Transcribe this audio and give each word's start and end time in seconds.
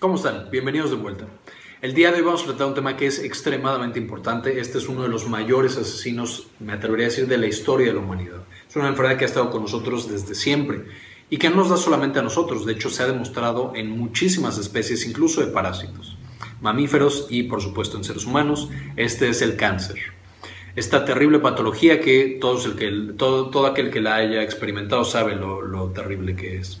¿Cómo 0.00 0.14
están? 0.14 0.48
Bienvenidos 0.50 0.88
de 0.88 0.96
vuelta. 0.96 1.26
El 1.82 1.92
día 1.92 2.10
de 2.10 2.16
hoy 2.16 2.24
vamos 2.24 2.42
a 2.42 2.46
tratar 2.46 2.68
un 2.68 2.74
tema 2.74 2.96
que 2.96 3.04
es 3.04 3.18
extremadamente 3.18 3.98
importante. 3.98 4.58
Este 4.58 4.78
es 4.78 4.88
uno 4.88 5.02
de 5.02 5.10
los 5.10 5.28
mayores 5.28 5.76
asesinos, 5.76 6.46
me 6.58 6.72
atrevería 6.72 7.04
a 7.04 7.10
decir, 7.10 7.26
de 7.26 7.36
la 7.36 7.46
historia 7.46 7.88
de 7.88 7.92
la 7.92 8.00
humanidad. 8.00 8.42
Es 8.66 8.74
una 8.76 8.88
enfermedad 8.88 9.18
que 9.18 9.24
ha 9.24 9.28
estado 9.28 9.50
con 9.50 9.60
nosotros 9.60 10.10
desde 10.10 10.34
siempre 10.34 10.86
y 11.28 11.36
que 11.36 11.50
no 11.50 11.56
nos 11.56 11.68
da 11.68 11.76
solamente 11.76 12.18
a 12.18 12.22
nosotros, 12.22 12.64
de 12.64 12.72
hecho 12.72 12.88
se 12.88 13.02
ha 13.02 13.08
demostrado 13.08 13.72
en 13.76 13.90
muchísimas 13.90 14.56
especies, 14.56 15.06
incluso 15.06 15.42
de 15.42 15.48
parásitos, 15.48 16.16
mamíferos 16.62 17.26
y 17.28 17.42
por 17.42 17.60
supuesto 17.60 17.98
en 17.98 18.04
seres 18.04 18.24
humanos. 18.24 18.70
Este 18.96 19.28
es 19.28 19.42
el 19.42 19.56
cáncer 19.56 19.98
esta 20.76 21.04
terrible 21.04 21.40
patología 21.40 22.00
que, 22.00 22.38
todos 22.40 22.64
el 22.64 22.76
que 22.76 23.14
todo, 23.18 23.50
todo 23.50 23.66
aquel 23.66 23.90
que 23.90 24.00
la 24.00 24.16
haya 24.16 24.42
experimentado 24.42 25.04
sabe 25.04 25.36
lo, 25.36 25.90
terrible 25.90 26.36
que 26.36 26.56
es. 26.56 26.80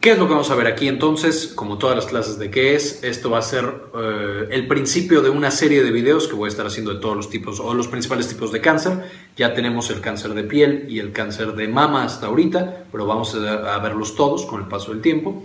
¿Qué 0.00 0.12
es 0.12 0.18
lo 0.18 0.28
que 0.28 0.34
vamos 0.34 0.48
a 0.52 0.54
ver 0.54 0.68
aquí 0.68 0.86
entonces? 0.86 1.48
Como 1.48 1.76
todas 1.76 1.96
las 1.96 2.06
clases 2.06 2.38
de 2.38 2.52
qué 2.52 2.76
es, 2.76 3.02
esto 3.02 3.30
va 3.30 3.38
a 3.38 3.42
ser 3.42 3.64
eh, 3.96 4.48
el 4.52 4.68
principio 4.68 5.22
de 5.22 5.30
una 5.30 5.50
serie 5.50 5.82
de 5.82 5.90
videos 5.90 6.28
que 6.28 6.36
voy 6.36 6.46
a 6.46 6.50
estar 6.50 6.64
haciendo 6.64 6.94
de 6.94 7.00
todos 7.00 7.16
los 7.16 7.30
tipos 7.30 7.58
o 7.58 7.74
los 7.74 7.88
principales 7.88 8.28
tipos 8.28 8.52
de 8.52 8.60
cáncer. 8.60 9.10
Ya 9.36 9.54
tenemos 9.54 9.90
el 9.90 10.00
cáncer 10.00 10.34
de 10.34 10.44
piel 10.44 10.86
y 10.88 11.00
el 11.00 11.10
cáncer 11.10 11.54
de 11.54 11.66
mama 11.66 12.04
hasta 12.04 12.28
ahorita, 12.28 12.84
pero 12.92 13.06
vamos 13.06 13.34
a 13.34 13.78
verlos 13.80 14.14
todos 14.14 14.46
con 14.46 14.60
el 14.60 14.68
paso 14.68 14.92
del 14.92 15.00
tiempo. 15.00 15.42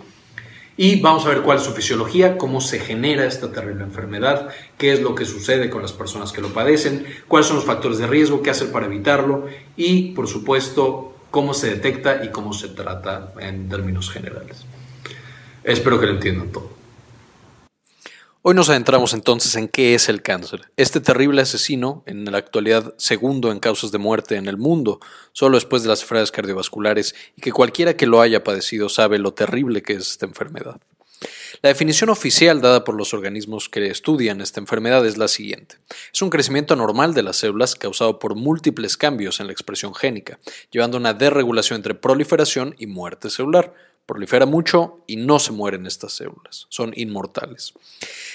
Y 0.78 1.02
vamos 1.02 1.26
a 1.26 1.30
ver 1.30 1.42
cuál 1.42 1.58
es 1.58 1.64
su 1.64 1.72
fisiología, 1.72 2.38
cómo 2.38 2.62
se 2.62 2.80
genera 2.80 3.26
esta 3.26 3.52
terrible 3.52 3.84
enfermedad, 3.84 4.50
qué 4.78 4.94
es 4.94 5.02
lo 5.02 5.16
que 5.16 5.26
sucede 5.26 5.72
con 5.72 5.82
las 5.82 5.94
personas 5.94 6.32
que 6.32 6.42
lo 6.42 6.50
padecen, 6.50 7.08
cuáles 7.28 7.48
son 7.48 7.56
los 7.56 7.66
factores 7.66 7.98
de 7.98 8.06
riesgo, 8.06 8.44
qué 8.44 8.52
hacer 8.52 8.72
para 8.72 8.86
evitarlo 8.86 9.48
y, 9.76 10.12
por 10.12 10.28
supuesto, 10.28 11.13
cómo 11.34 11.56
se 11.56 11.68
detecta 11.68 12.24
y 12.24 12.30
cómo 12.30 12.54
se 12.54 12.68
trata 12.68 13.34
en 13.40 13.68
términos 13.68 14.12
generales. 14.12 14.66
Espero 15.64 16.00
que 16.00 16.06
lo 16.06 16.12
entiendan 16.12 16.52
todo. 16.52 16.70
Hoy 18.44 18.54
nos 18.54 18.70
adentramos 18.70 19.16
entonces 19.16 19.56
en 19.56 19.68
qué 19.68 19.96
es 19.96 20.10
el 20.10 20.22
cáncer. 20.22 20.70
Este 20.78 21.00
terrible 21.00 21.42
asesino, 21.42 22.04
en 22.06 22.32
la 22.32 22.38
actualidad 22.38 22.94
segundo 22.98 23.52
en 23.52 23.60
causas 23.60 23.92
de 23.92 23.98
muerte 23.98 24.36
en 24.36 24.48
el 24.48 24.58
mundo, 24.58 25.00
solo 25.32 25.58
después 25.58 25.82
de 25.82 25.90
las 25.90 26.04
enfermedades 26.04 26.32
cardiovasculares, 26.32 27.16
y 27.36 27.42
que 27.42 27.52
cualquiera 27.52 27.98
que 27.98 28.06
lo 28.06 28.22
haya 28.22 28.44
padecido 28.44 28.88
sabe 28.88 29.18
lo 29.18 29.34
terrible 29.34 29.82
que 29.82 29.94
es 29.94 30.12
esta 30.12 30.28
enfermedad. 30.28 30.80
La 31.64 31.70
definición 31.70 32.10
oficial 32.10 32.60
dada 32.60 32.84
por 32.84 32.94
los 32.94 33.14
organismos 33.14 33.70
que 33.70 33.88
estudian 33.88 34.42
esta 34.42 34.60
enfermedad 34.60 35.06
es 35.06 35.18
la 35.18 35.30
siguiente. 35.30 35.78
Es 36.14 36.22
un 36.22 36.30
crecimiento 36.30 36.74
anormal 36.74 37.14
de 37.14 37.24
las 37.24 37.38
células 37.38 37.76
causado 37.76 38.20
por 38.20 38.36
múltiples 38.36 38.98
cambios 38.98 39.40
en 39.40 39.48
la 39.48 39.54
expresión 39.54 39.96
génica, 39.96 40.40
llevando 40.72 40.98
a 40.98 41.00
una 41.00 41.14
desregulación 41.14 41.78
entre 41.78 41.96
proliferación 41.96 42.76
y 42.78 42.88
muerte 42.88 43.30
celular 43.30 43.74
prolifera 44.06 44.46
mucho 44.46 45.06
y 45.08 45.16
no 45.16 45.40
se 45.40 45.54
mueren 45.54 45.86
estas 45.86 46.12
células, 46.12 46.66
son 46.68 46.92
inmortales. 46.98 47.72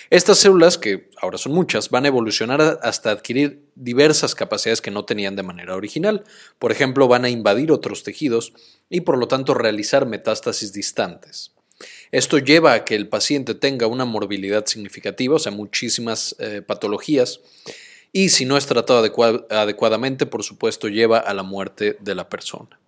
Estas 0.09 0.39
células, 0.39 0.79
que 0.79 1.11
ahora 1.21 1.37
son 1.37 1.53
muchas, 1.53 1.91
van 1.91 2.07
a 2.07 2.09
evolucionar 2.09 2.81
hasta 2.83 3.11
adquirir 3.11 3.63
diversas 3.75 4.35
capacidades 4.35 4.81
que 4.81 4.91
no 4.91 5.05
tenían 5.05 5.37
de 5.37 5.43
manera 5.43 5.77
original. 5.77 6.25
Por 6.59 6.73
ejemplo, 6.73 7.09
van 7.09 7.27
a 7.27 7.29
invadir 7.29 7.71
otros 7.73 8.05
tejidos 8.05 8.55
y 8.89 9.03
por 9.03 9.19
lo 9.19 9.29
tanto 9.29 9.53
realizar 9.53 10.07
metástasis 10.07 10.73
distantes. 10.73 11.53
Esto 12.11 12.39
lleva 12.39 12.73
a 12.73 12.85
que 12.85 12.95
el 12.95 13.09
paciente 13.09 13.55
tenga 13.55 13.87
una 13.87 14.05
morbilidad 14.05 14.67
significativa, 14.67 15.37
o 15.37 15.39
sea, 15.39 15.53
muchísimas 15.53 16.35
eh, 16.39 16.63
patologías, 16.63 17.41
y 18.13 18.31
si 18.31 18.45
no 18.45 18.57
es 18.57 18.67
tratado 18.67 19.05
adecuadamente, 19.51 20.27
por 20.27 20.43
supuesto, 20.43 20.89
lleva 20.89 21.19
a 21.19 21.35
la 21.35 21.43
muerte 21.43 21.97
de 22.01 22.15
la 22.15 22.29
persona. 22.29 22.79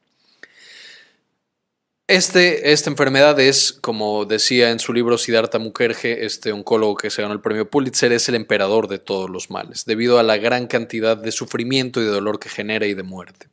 Este, 2.10 2.72
esta 2.72 2.90
enfermedad 2.90 3.38
es, 3.38 3.72
como 3.72 4.24
decía 4.24 4.72
en 4.72 4.80
su 4.80 4.92
libro 4.92 5.16
Siddhartha 5.16 5.60
Mukherjee, 5.60 6.24
este 6.24 6.50
oncólogo 6.50 6.96
que 6.96 7.08
se 7.08 7.22
ganó 7.22 7.34
el 7.34 7.40
premio 7.40 7.70
Pulitzer, 7.70 8.10
es 8.10 8.28
el 8.28 8.34
emperador 8.34 8.88
de 8.88 8.98
todos 8.98 9.30
los 9.30 9.48
males, 9.48 9.84
debido 9.84 10.18
a 10.18 10.24
la 10.24 10.36
gran 10.36 10.66
cantidad 10.66 11.16
de 11.16 11.30
sufrimiento 11.30 12.00
y 12.00 12.04
de 12.04 12.10
dolor 12.10 12.40
que 12.40 12.48
genera 12.48 12.86
y 12.86 12.94
de 12.94 13.04
muerte. 13.04 13.46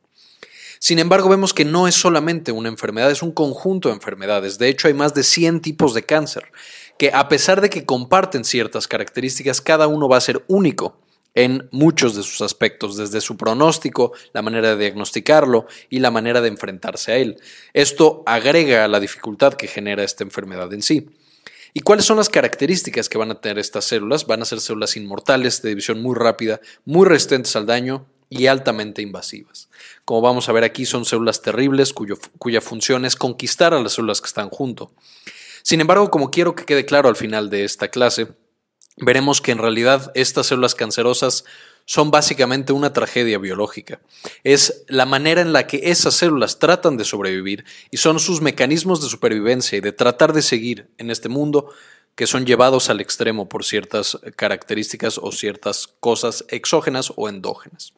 Sin 0.78 0.98
embargo, 0.98 1.28
vemos 1.28 1.54
que 1.54 1.64
no 1.64 1.88
es 1.88 1.94
solamente 1.94 2.52
una 2.52 2.68
enfermedad, 2.68 3.10
es 3.10 3.22
un 3.22 3.32
conjunto 3.32 3.88
de 3.88 3.94
enfermedades. 3.94 4.58
De 4.58 4.68
hecho, 4.68 4.88
hay 4.88 4.94
más 4.94 5.14
de 5.14 5.22
100 5.22 5.60
tipos 5.60 5.94
de 5.94 6.04
cáncer, 6.04 6.52
que 6.98 7.10
a 7.12 7.28
pesar 7.28 7.60
de 7.60 7.70
que 7.70 7.84
comparten 7.84 8.44
ciertas 8.44 8.88
características, 8.88 9.60
cada 9.60 9.86
uno 9.86 10.08
va 10.08 10.16
a 10.16 10.22
ser 10.22 10.44
único 10.48 11.00
en 11.34 11.68
muchos 11.70 12.16
de 12.16 12.22
sus 12.22 12.40
aspectos, 12.40 12.96
desde 12.96 13.20
su 13.20 13.36
pronóstico, 13.36 14.12
la 14.32 14.42
manera 14.42 14.70
de 14.70 14.84
diagnosticarlo 14.84 15.66
y 15.88 16.00
la 16.00 16.10
manera 16.10 16.40
de 16.40 16.48
enfrentarse 16.48 17.12
a 17.12 17.16
él. 17.16 17.40
Esto 17.74 18.22
agrega 18.26 18.84
a 18.84 18.88
la 18.88 18.98
dificultad 18.98 19.54
que 19.54 19.68
genera 19.68 20.02
esta 20.02 20.24
enfermedad 20.24 20.72
en 20.72 20.82
sí. 20.82 21.08
¿Y 21.74 21.80
cuáles 21.80 22.06
son 22.06 22.16
las 22.16 22.28
características 22.28 23.08
que 23.08 23.18
van 23.18 23.30
a 23.30 23.40
tener 23.40 23.58
estas 23.58 23.84
células? 23.84 24.26
Van 24.26 24.42
a 24.42 24.46
ser 24.46 24.60
células 24.60 24.96
inmortales, 24.96 25.62
de 25.62 25.68
división 25.68 26.02
muy 26.02 26.16
rápida, 26.16 26.60
muy 26.84 27.06
resistentes 27.06 27.54
al 27.54 27.66
daño 27.66 28.06
y 28.30 28.46
altamente 28.46 29.02
invasivas. 29.02 29.68
Como 30.04 30.20
vamos 30.20 30.48
a 30.48 30.52
ver 30.52 30.64
aquí, 30.64 30.86
son 30.86 31.04
células 31.04 31.42
terribles 31.42 31.92
cuya 31.92 32.60
función 32.60 33.04
es 33.04 33.16
conquistar 33.16 33.74
a 33.74 33.80
las 33.80 33.92
células 33.92 34.20
que 34.20 34.28
están 34.28 34.50
junto. 34.50 34.92
Sin 35.62 35.80
embargo, 35.80 36.10
como 36.10 36.30
quiero 36.30 36.54
que 36.54 36.64
quede 36.64 36.86
claro 36.86 37.08
al 37.08 37.16
final 37.16 37.50
de 37.50 37.64
esta 37.64 37.88
clase, 37.88 38.28
veremos 38.96 39.40
que 39.40 39.52
en 39.52 39.58
realidad 39.58 40.10
estas 40.14 40.46
células 40.46 40.74
cancerosas 40.74 41.44
son 41.84 42.10
básicamente 42.10 42.74
una 42.74 42.92
tragedia 42.92 43.38
biológica. 43.38 44.00
Es 44.44 44.84
la 44.88 45.06
manera 45.06 45.40
en 45.40 45.54
la 45.54 45.66
que 45.66 45.80
esas 45.84 46.14
células 46.14 46.58
tratan 46.58 46.98
de 46.98 47.04
sobrevivir 47.04 47.64
y 47.90 47.96
son 47.96 48.20
sus 48.20 48.42
mecanismos 48.42 49.02
de 49.02 49.08
supervivencia 49.08 49.78
y 49.78 49.80
de 49.80 49.92
tratar 49.92 50.34
de 50.34 50.42
seguir 50.42 50.90
en 50.98 51.10
este 51.10 51.30
mundo 51.30 51.70
que 52.14 52.26
son 52.26 52.44
llevados 52.44 52.90
al 52.90 53.00
extremo 53.00 53.48
por 53.48 53.64
ciertas 53.64 54.18
características 54.36 55.18
o 55.18 55.32
ciertas 55.32 55.86
cosas 56.00 56.44
exógenas 56.48 57.12
o 57.16 57.28
endógenas. 57.28 57.94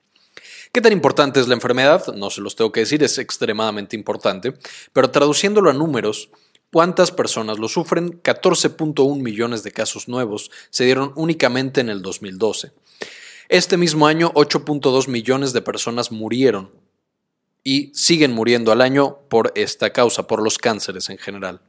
¿Qué 0.73 0.81
tan 0.81 0.93
importante 0.93 1.41
es 1.41 1.49
la 1.49 1.55
enfermedad? 1.55 2.15
No 2.15 2.31
se 2.31 2.41
los 2.41 2.55
tengo 2.55 2.71
que 2.71 2.81
decir, 2.81 3.03
es 3.03 3.19
extremadamente 3.19 3.97
importante, 3.97 4.55
pero 4.93 5.11
traduciéndolo 5.11 5.71
a 5.71 5.73
números, 5.73 6.31
¿Cuántas 6.73 7.11
personas 7.11 7.59
lo 7.59 7.69
sufren? 7.69 8.23
14.1 8.23 9.21
millones 9.21 9.65
de 9.65 9.73
casos 9.73 10.07
nuevos 10.07 10.53
se 10.71 10.85
dieron 10.85 11.13
únicamente 11.17 11.81
en 11.81 11.89
el 11.89 12.01
2012. 12.01 12.71
Este 13.49 13.77
mismo 13.77 14.07
año, 14.07 14.33
8.2 14.35 15.09
millones 15.09 15.53
de 15.53 15.63
personas 15.63 16.13
murieron 16.13 16.71
y 17.65 17.91
siguen 17.93 18.31
muriendo 18.31 18.71
al 18.71 18.83
año 18.83 19.19
por 19.29 19.53
esta 19.57 19.91
causa, 19.91 20.29
por 20.29 20.43
los 20.43 20.59
cánceres 20.59 21.11
en 21.11 21.19
general. 21.19 21.61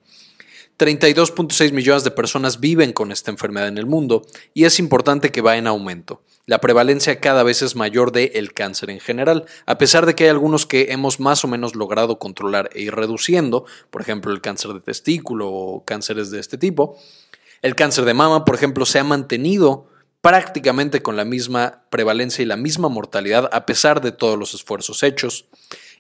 32.6 0.82 1.74
millones 1.74 2.04
de 2.04 2.10
personas 2.10 2.60
viven 2.60 2.92
con 2.92 3.12
esta 3.12 3.30
enfermedad 3.30 3.68
en 3.68 3.78
el 3.78 3.86
mundo 3.86 4.24
y 4.56 4.66
es 4.66 4.80
importante 4.80 5.32
que 5.32 5.42
va 5.42 5.56
en 5.56 5.68
aumento. 5.68 6.24
La 6.48 6.60
prevalencia 6.60 7.20
cada 7.20 7.44
vez 7.44 7.62
es 7.62 7.76
mayor 7.76 8.12
de 8.12 8.32
el 8.34 8.52
cáncer 8.54 8.90
en 8.90 9.00
general, 9.00 9.46
a 9.68 9.78
pesar 9.78 10.08
de 10.08 10.16
que 10.16 10.24
hay 10.24 10.32
algunos 10.32 10.66
que 10.66 10.88
hemos 10.90 11.20
más 11.20 11.44
o 11.44 11.48
menos 11.48 11.76
logrado 11.76 12.18
controlar 12.18 12.72
e 12.74 12.82
ir 12.82 12.96
reduciendo, 12.96 13.66
por 13.92 14.02
ejemplo 14.02 14.34
el 14.34 14.42
cáncer 14.42 14.74
de 14.74 14.80
testículo 14.80 15.52
o 15.52 15.86
cánceres 15.86 16.32
de 16.32 16.40
este 16.40 16.58
tipo. 16.58 16.98
El 17.62 17.76
cáncer 17.76 18.06
de 18.06 18.16
mama, 18.16 18.44
por 18.44 18.56
ejemplo, 18.56 18.88
se 18.88 18.98
ha 18.98 19.04
mantenido 19.04 19.88
prácticamente 20.22 21.04
con 21.04 21.16
la 21.16 21.26
misma 21.26 21.84
prevalencia 21.92 22.42
y 22.42 22.48
la 22.48 22.58
misma 22.58 22.90
mortalidad 22.90 23.50
a 23.54 23.68
pesar 23.68 24.02
de 24.02 24.12
todos 24.12 24.36
los 24.36 24.56
esfuerzos 24.56 25.04
hechos. 25.04 25.46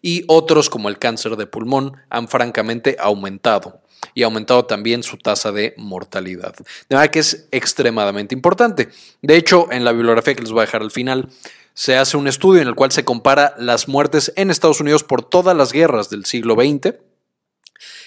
Y 0.01 0.23
otros 0.27 0.69
como 0.69 0.89
el 0.89 0.97
cáncer 0.97 1.35
de 1.35 1.45
pulmón 1.45 1.93
han 2.09 2.27
francamente 2.27 2.97
aumentado 2.99 3.81
y 4.13 4.23
ha 4.23 4.25
aumentado 4.25 4.65
también 4.65 5.03
su 5.03 5.17
tasa 5.17 5.51
de 5.51 5.73
mortalidad. 5.77 6.55
De 6.89 6.95
manera 6.95 7.11
que 7.11 7.19
es 7.19 7.47
extremadamente 7.51 8.35
importante. 8.35 8.89
De 9.21 9.35
hecho, 9.35 9.71
en 9.71 9.85
la 9.85 9.91
bibliografía 9.91 10.33
que 10.33 10.41
les 10.41 10.51
voy 10.51 10.61
a 10.61 10.65
dejar 10.65 10.81
al 10.81 10.91
final, 10.91 11.29
se 11.73 11.97
hace 11.97 12.17
un 12.17 12.27
estudio 12.27 12.61
en 12.61 12.67
el 12.67 12.75
cual 12.75 12.91
se 12.91 13.05
compara 13.05 13.53
las 13.57 13.87
muertes 13.87 14.33
en 14.35 14.51
Estados 14.51 14.81
Unidos 14.81 15.03
por 15.03 15.23
todas 15.23 15.55
las 15.55 15.71
guerras 15.71 16.09
del 16.09 16.25
siglo 16.25 16.55
XX 16.55 16.95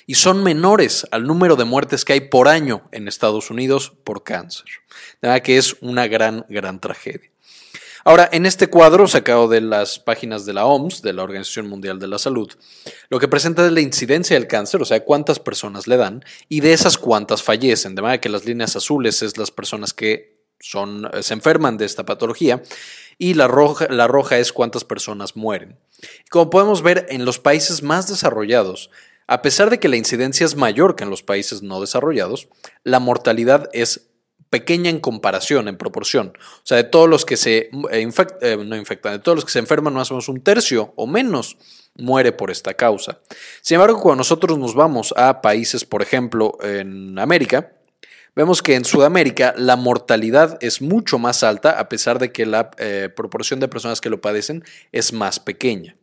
y 0.06 0.14
son 0.16 0.42
menores 0.42 1.06
al 1.10 1.26
número 1.26 1.56
de 1.56 1.64
muertes 1.64 2.04
que 2.04 2.12
hay 2.12 2.20
por 2.20 2.48
año 2.48 2.82
en 2.92 3.08
Estados 3.08 3.50
Unidos 3.50 3.92
por 4.04 4.22
cáncer. 4.22 4.66
De 5.22 5.28
manera 5.28 5.42
que 5.42 5.56
es 5.56 5.76
una 5.80 6.06
gran, 6.06 6.44
gran 6.48 6.78
tragedia. 6.80 7.30
Ahora, 8.06 8.28
en 8.30 8.44
este 8.44 8.66
cuadro 8.66 9.08
sacado 9.08 9.48
de 9.48 9.62
las 9.62 9.98
páginas 9.98 10.44
de 10.44 10.52
la 10.52 10.66
OMS, 10.66 11.00
de 11.00 11.14
la 11.14 11.22
Organización 11.22 11.68
Mundial 11.68 11.98
de 11.98 12.06
la 12.06 12.18
Salud, 12.18 12.52
lo 13.08 13.18
que 13.18 13.28
presenta 13.28 13.64
es 13.64 13.72
la 13.72 13.80
incidencia 13.80 14.36
del 14.36 14.46
cáncer, 14.46 14.82
o 14.82 14.84
sea, 14.84 15.04
cuántas 15.04 15.38
personas 15.38 15.86
le 15.86 15.96
dan, 15.96 16.22
y 16.50 16.60
de 16.60 16.74
esas 16.74 16.98
cuántas 16.98 17.42
fallecen. 17.42 17.94
De 17.94 18.02
manera 18.02 18.20
que 18.20 18.28
las 18.28 18.44
líneas 18.44 18.76
azules 18.76 19.22
es 19.22 19.38
las 19.38 19.50
personas 19.50 19.94
que 19.94 20.34
son, 20.60 21.10
se 21.22 21.32
enferman 21.32 21.78
de 21.78 21.86
esta 21.86 22.04
patología, 22.04 22.62
y 23.16 23.32
la 23.32 23.48
roja, 23.48 23.86
la 23.88 24.06
roja 24.06 24.36
es 24.36 24.52
cuántas 24.52 24.84
personas 24.84 25.34
mueren. 25.34 25.78
como 26.30 26.50
podemos 26.50 26.82
ver, 26.82 27.06
en 27.08 27.24
los 27.24 27.38
países 27.38 27.82
más 27.82 28.06
desarrollados, 28.06 28.90
a 29.26 29.40
pesar 29.40 29.70
de 29.70 29.80
que 29.80 29.88
la 29.88 29.96
incidencia 29.96 30.44
es 30.44 30.56
mayor 30.56 30.94
que 30.94 31.04
en 31.04 31.10
los 31.10 31.22
países 31.22 31.62
no 31.62 31.80
desarrollados, 31.80 32.48
la 32.82 33.00
mortalidad 33.00 33.70
es 33.72 34.10
pequeña 34.54 34.88
en 34.88 35.00
comparación, 35.00 35.66
en 35.66 35.76
proporción. 35.76 36.28
O 36.38 36.62
sea, 36.62 36.76
de 36.76 36.84
todos 36.84 37.08
los 37.08 37.24
que 37.24 37.36
se 37.36 37.70
eh, 37.90 38.08
eh, 38.40 38.56
no 38.56 38.76
infectan, 38.76 39.14
de 39.14 39.18
todos 39.18 39.34
los 39.34 39.44
que 39.44 39.50
se 39.50 39.58
enferman, 39.58 39.92
más 39.92 40.12
o 40.12 40.14
menos 40.14 40.28
un 40.28 40.40
tercio 40.42 40.92
o 40.94 41.08
menos 41.08 41.56
muere 41.96 42.30
por 42.30 42.52
esta 42.52 42.72
causa. 42.74 43.18
Sin 43.62 43.74
embargo, 43.74 44.00
cuando 44.00 44.18
nosotros 44.18 44.56
nos 44.56 44.76
vamos 44.76 45.12
a 45.16 45.42
países, 45.42 45.84
por 45.84 46.02
ejemplo, 46.02 46.56
en 46.62 47.18
América, 47.18 47.72
vemos 48.36 48.62
que 48.62 48.76
en 48.76 48.84
Sudamérica 48.84 49.54
la 49.56 49.74
mortalidad 49.74 50.56
es 50.60 50.80
mucho 50.80 51.18
más 51.18 51.42
alta 51.42 51.80
a 51.80 51.88
pesar 51.88 52.20
de 52.20 52.30
que 52.30 52.46
la 52.46 52.70
eh, 52.78 53.08
proporción 53.12 53.58
de 53.58 53.66
personas 53.66 54.00
que 54.00 54.08
lo 54.08 54.20
padecen 54.20 54.62
es 54.92 55.12
más 55.12 55.40
pequeña. 55.40 55.96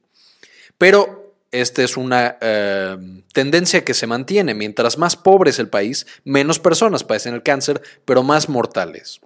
Pero 0.78 1.21
esta 1.52 1.84
es 1.84 1.98
una 1.98 2.38
eh, 2.42 2.98
tendencia 3.34 3.84
que 3.84 3.94
se 3.94 4.08
mantiene. 4.08 4.54
Mientras 4.54 4.98
más 4.98 5.16
pobre 5.16 5.52
es 5.52 5.60
el 5.60 5.68
país, 5.68 6.08
menos 6.24 6.60
personas 6.60 7.04
padecen 7.04 7.34
el 7.34 7.44
cáncer, 7.44 7.82
pero 8.06 8.24
más 8.24 8.50
mortales. 8.50 9.22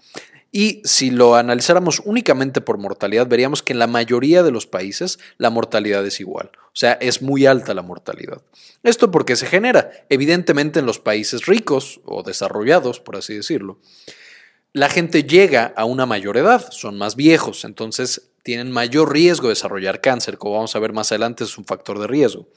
Y 0.51 0.81
si 0.85 1.11
lo 1.11 1.35
analizáramos 1.35 2.01
únicamente 2.05 2.61
por 2.61 2.77
mortalidad, 2.77 3.27
veríamos 3.27 3.61
que 3.61 3.73
en 3.73 3.79
la 3.79 3.87
mayoría 3.87 4.41
de 4.41 4.51
los 4.51 4.65
países 4.65 5.19
la 5.37 5.49
mortalidad 5.49 6.05
es 6.05 6.19
igual. 6.21 6.49
O 6.67 6.77
sea, 6.77 6.93
es 6.93 7.21
muy 7.21 7.45
alta 7.45 7.73
la 7.73 7.81
mortalidad. 7.81 8.41
Esto 8.81 9.11
porque 9.11 9.35
se 9.35 9.47
genera, 9.47 9.91
evidentemente, 10.09 10.79
en 10.79 10.85
los 10.85 10.99
países 10.99 11.45
ricos 11.45 11.99
o 12.05 12.23
desarrollados, 12.23 12.99
por 12.99 13.17
así 13.17 13.35
decirlo. 13.35 13.79
La 14.71 14.89
gente 14.89 15.23
llega 15.23 15.73
a 15.75 15.85
una 15.85 16.05
mayor 16.05 16.37
edad, 16.37 16.65
son 16.71 16.97
más 16.97 17.15
viejos, 17.15 17.65
entonces 17.65 18.29
tienen 18.45 18.71
mayor 18.71 19.11
riesgo 19.11 19.47
de 19.47 19.55
desarrollar 19.55 20.01
cáncer, 20.01 20.37
como 20.37 20.53
vamos 20.53 20.75
a 20.75 20.79
ver 20.79 20.93
más 20.93 21.11
adelante, 21.11 21.43
es 21.43 21.57
un 21.57 21.65
factor 21.65 21.97
de 21.97 22.05
riesgo. 22.05 22.47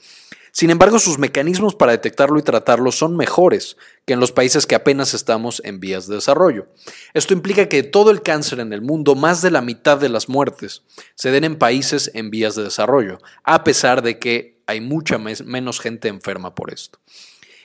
Sin 0.51 0.69
embargo, 0.69 0.99
sus 0.99 1.17
mecanismos 1.17 1.73
para 1.73 1.93
detectarlo 1.93 2.37
y 2.37 2.43
tratarlo 2.43 2.91
son 2.91 3.17
mejores 3.17 3.75
que 4.05 4.13
en 4.13 4.19
los 4.19 4.31
países 4.31 4.67
que 4.67 4.75
apenas 4.75 5.15
estamos 5.15 5.63
en 5.65 5.79
vías 5.79 6.05
de 6.05 6.13
desarrollo. 6.13 6.67
Esto 7.15 7.33
implica 7.33 7.69
que 7.69 7.81
todo 7.81 8.11
el 8.11 8.21
cáncer 8.21 8.59
en 8.59 8.71
el 8.71 8.83
mundo, 8.83 9.15
más 9.15 9.41
de 9.41 9.49
la 9.49 9.63
mitad 9.63 9.97
de 9.97 10.09
las 10.09 10.29
muertes, 10.29 10.83
se 11.15 11.31
den 11.31 11.43
en 11.43 11.57
países 11.57 12.11
en 12.13 12.29
vías 12.29 12.53
de 12.53 12.65
desarrollo, 12.65 13.17
a 13.43 13.63
pesar 13.63 14.03
de 14.03 14.19
que 14.19 14.61
hay 14.67 14.81
mucha 14.81 15.17
menos 15.17 15.79
gente 15.79 16.07
enferma 16.07 16.53
por 16.53 16.71
esto. 16.71 16.99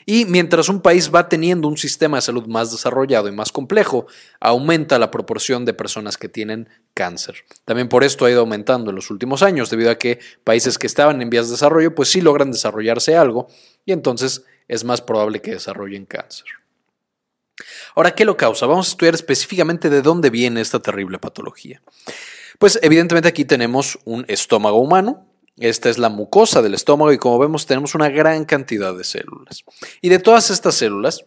Y 0.06 0.24
mientras 0.26 0.68
un 0.68 0.80
país 0.80 1.10
va 1.14 1.28
teniendo 1.28 1.68
un 1.68 1.76
sistema 1.76 2.18
de 2.18 2.22
salud 2.22 2.46
más 2.46 2.70
desarrollado 2.70 3.28
y 3.28 3.32
más 3.32 3.52
complejo, 3.52 4.06
aumenta 4.40 4.98
la 4.98 5.10
proporción 5.10 5.64
de 5.64 5.74
personas 5.74 6.16
que 6.18 6.28
tienen 6.28 6.68
cáncer. 6.92 7.44
También 7.64 7.88
por 7.88 8.04
esto 8.04 8.24
ha 8.24 8.30
ido 8.30 8.40
aumentando 8.40 8.90
en 8.90 8.96
los 8.96 9.10
últimos 9.10 9.42
años, 9.42 9.70
debido 9.70 9.90
a 9.90 9.98
que 9.98 10.20
países 10.44 10.78
que 10.78 10.86
estaban 10.86 11.22
en 11.22 11.30
vías 11.30 11.46
de 11.46 11.52
desarrollo, 11.52 11.94
pues 11.94 12.10
sí 12.10 12.20
logran 12.20 12.52
desarrollarse 12.52 13.16
algo 13.16 13.48
y 13.84 13.92
entonces 13.92 14.44
es 14.68 14.84
más 14.84 15.00
probable 15.00 15.40
que 15.40 15.52
desarrollen 15.52 16.06
cáncer. 16.06 16.46
Ahora, 17.94 18.14
¿qué 18.14 18.24
lo 18.24 18.36
causa? 18.36 18.66
Vamos 18.66 18.88
a 18.88 18.90
estudiar 18.90 19.14
específicamente 19.14 19.88
de 19.88 20.02
dónde 20.02 20.30
viene 20.30 20.60
esta 20.60 20.80
terrible 20.80 21.18
patología. 21.18 21.80
Pues 22.58 22.78
evidentemente 22.82 23.28
aquí 23.28 23.44
tenemos 23.44 23.98
un 24.04 24.24
estómago 24.28 24.80
humano, 24.80 25.26
esta 25.56 25.88
es 25.88 25.98
la 25.98 26.08
mucosa 26.08 26.62
del 26.62 26.74
estómago 26.74 27.12
y 27.12 27.18
como 27.18 27.38
vemos 27.38 27.66
tenemos 27.66 27.94
una 27.94 28.08
gran 28.08 28.44
cantidad 28.44 28.94
de 28.94 29.04
células. 29.04 29.64
Y 30.00 30.08
de 30.08 30.18
todas 30.18 30.50
estas 30.50 30.74
células, 30.74 31.24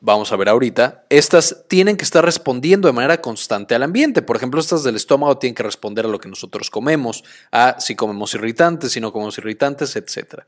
vamos 0.00 0.32
a 0.32 0.36
ver 0.36 0.48
ahorita, 0.48 1.06
estas 1.08 1.64
tienen 1.68 1.96
que 1.96 2.04
estar 2.04 2.24
respondiendo 2.24 2.86
de 2.86 2.92
manera 2.92 3.22
constante 3.22 3.74
al 3.74 3.82
ambiente. 3.82 4.20
Por 4.20 4.36
ejemplo, 4.36 4.60
estas 4.60 4.82
del 4.82 4.96
estómago 4.96 5.38
tienen 5.38 5.54
que 5.54 5.62
responder 5.62 6.04
a 6.04 6.08
lo 6.08 6.18
que 6.18 6.28
nosotros 6.28 6.68
comemos, 6.70 7.24
a 7.50 7.76
si 7.80 7.94
comemos 7.94 8.34
irritantes, 8.34 8.92
si 8.92 9.00
no 9.00 9.12
comemos 9.12 9.38
irritantes, 9.38 9.96
etc. 9.96 10.42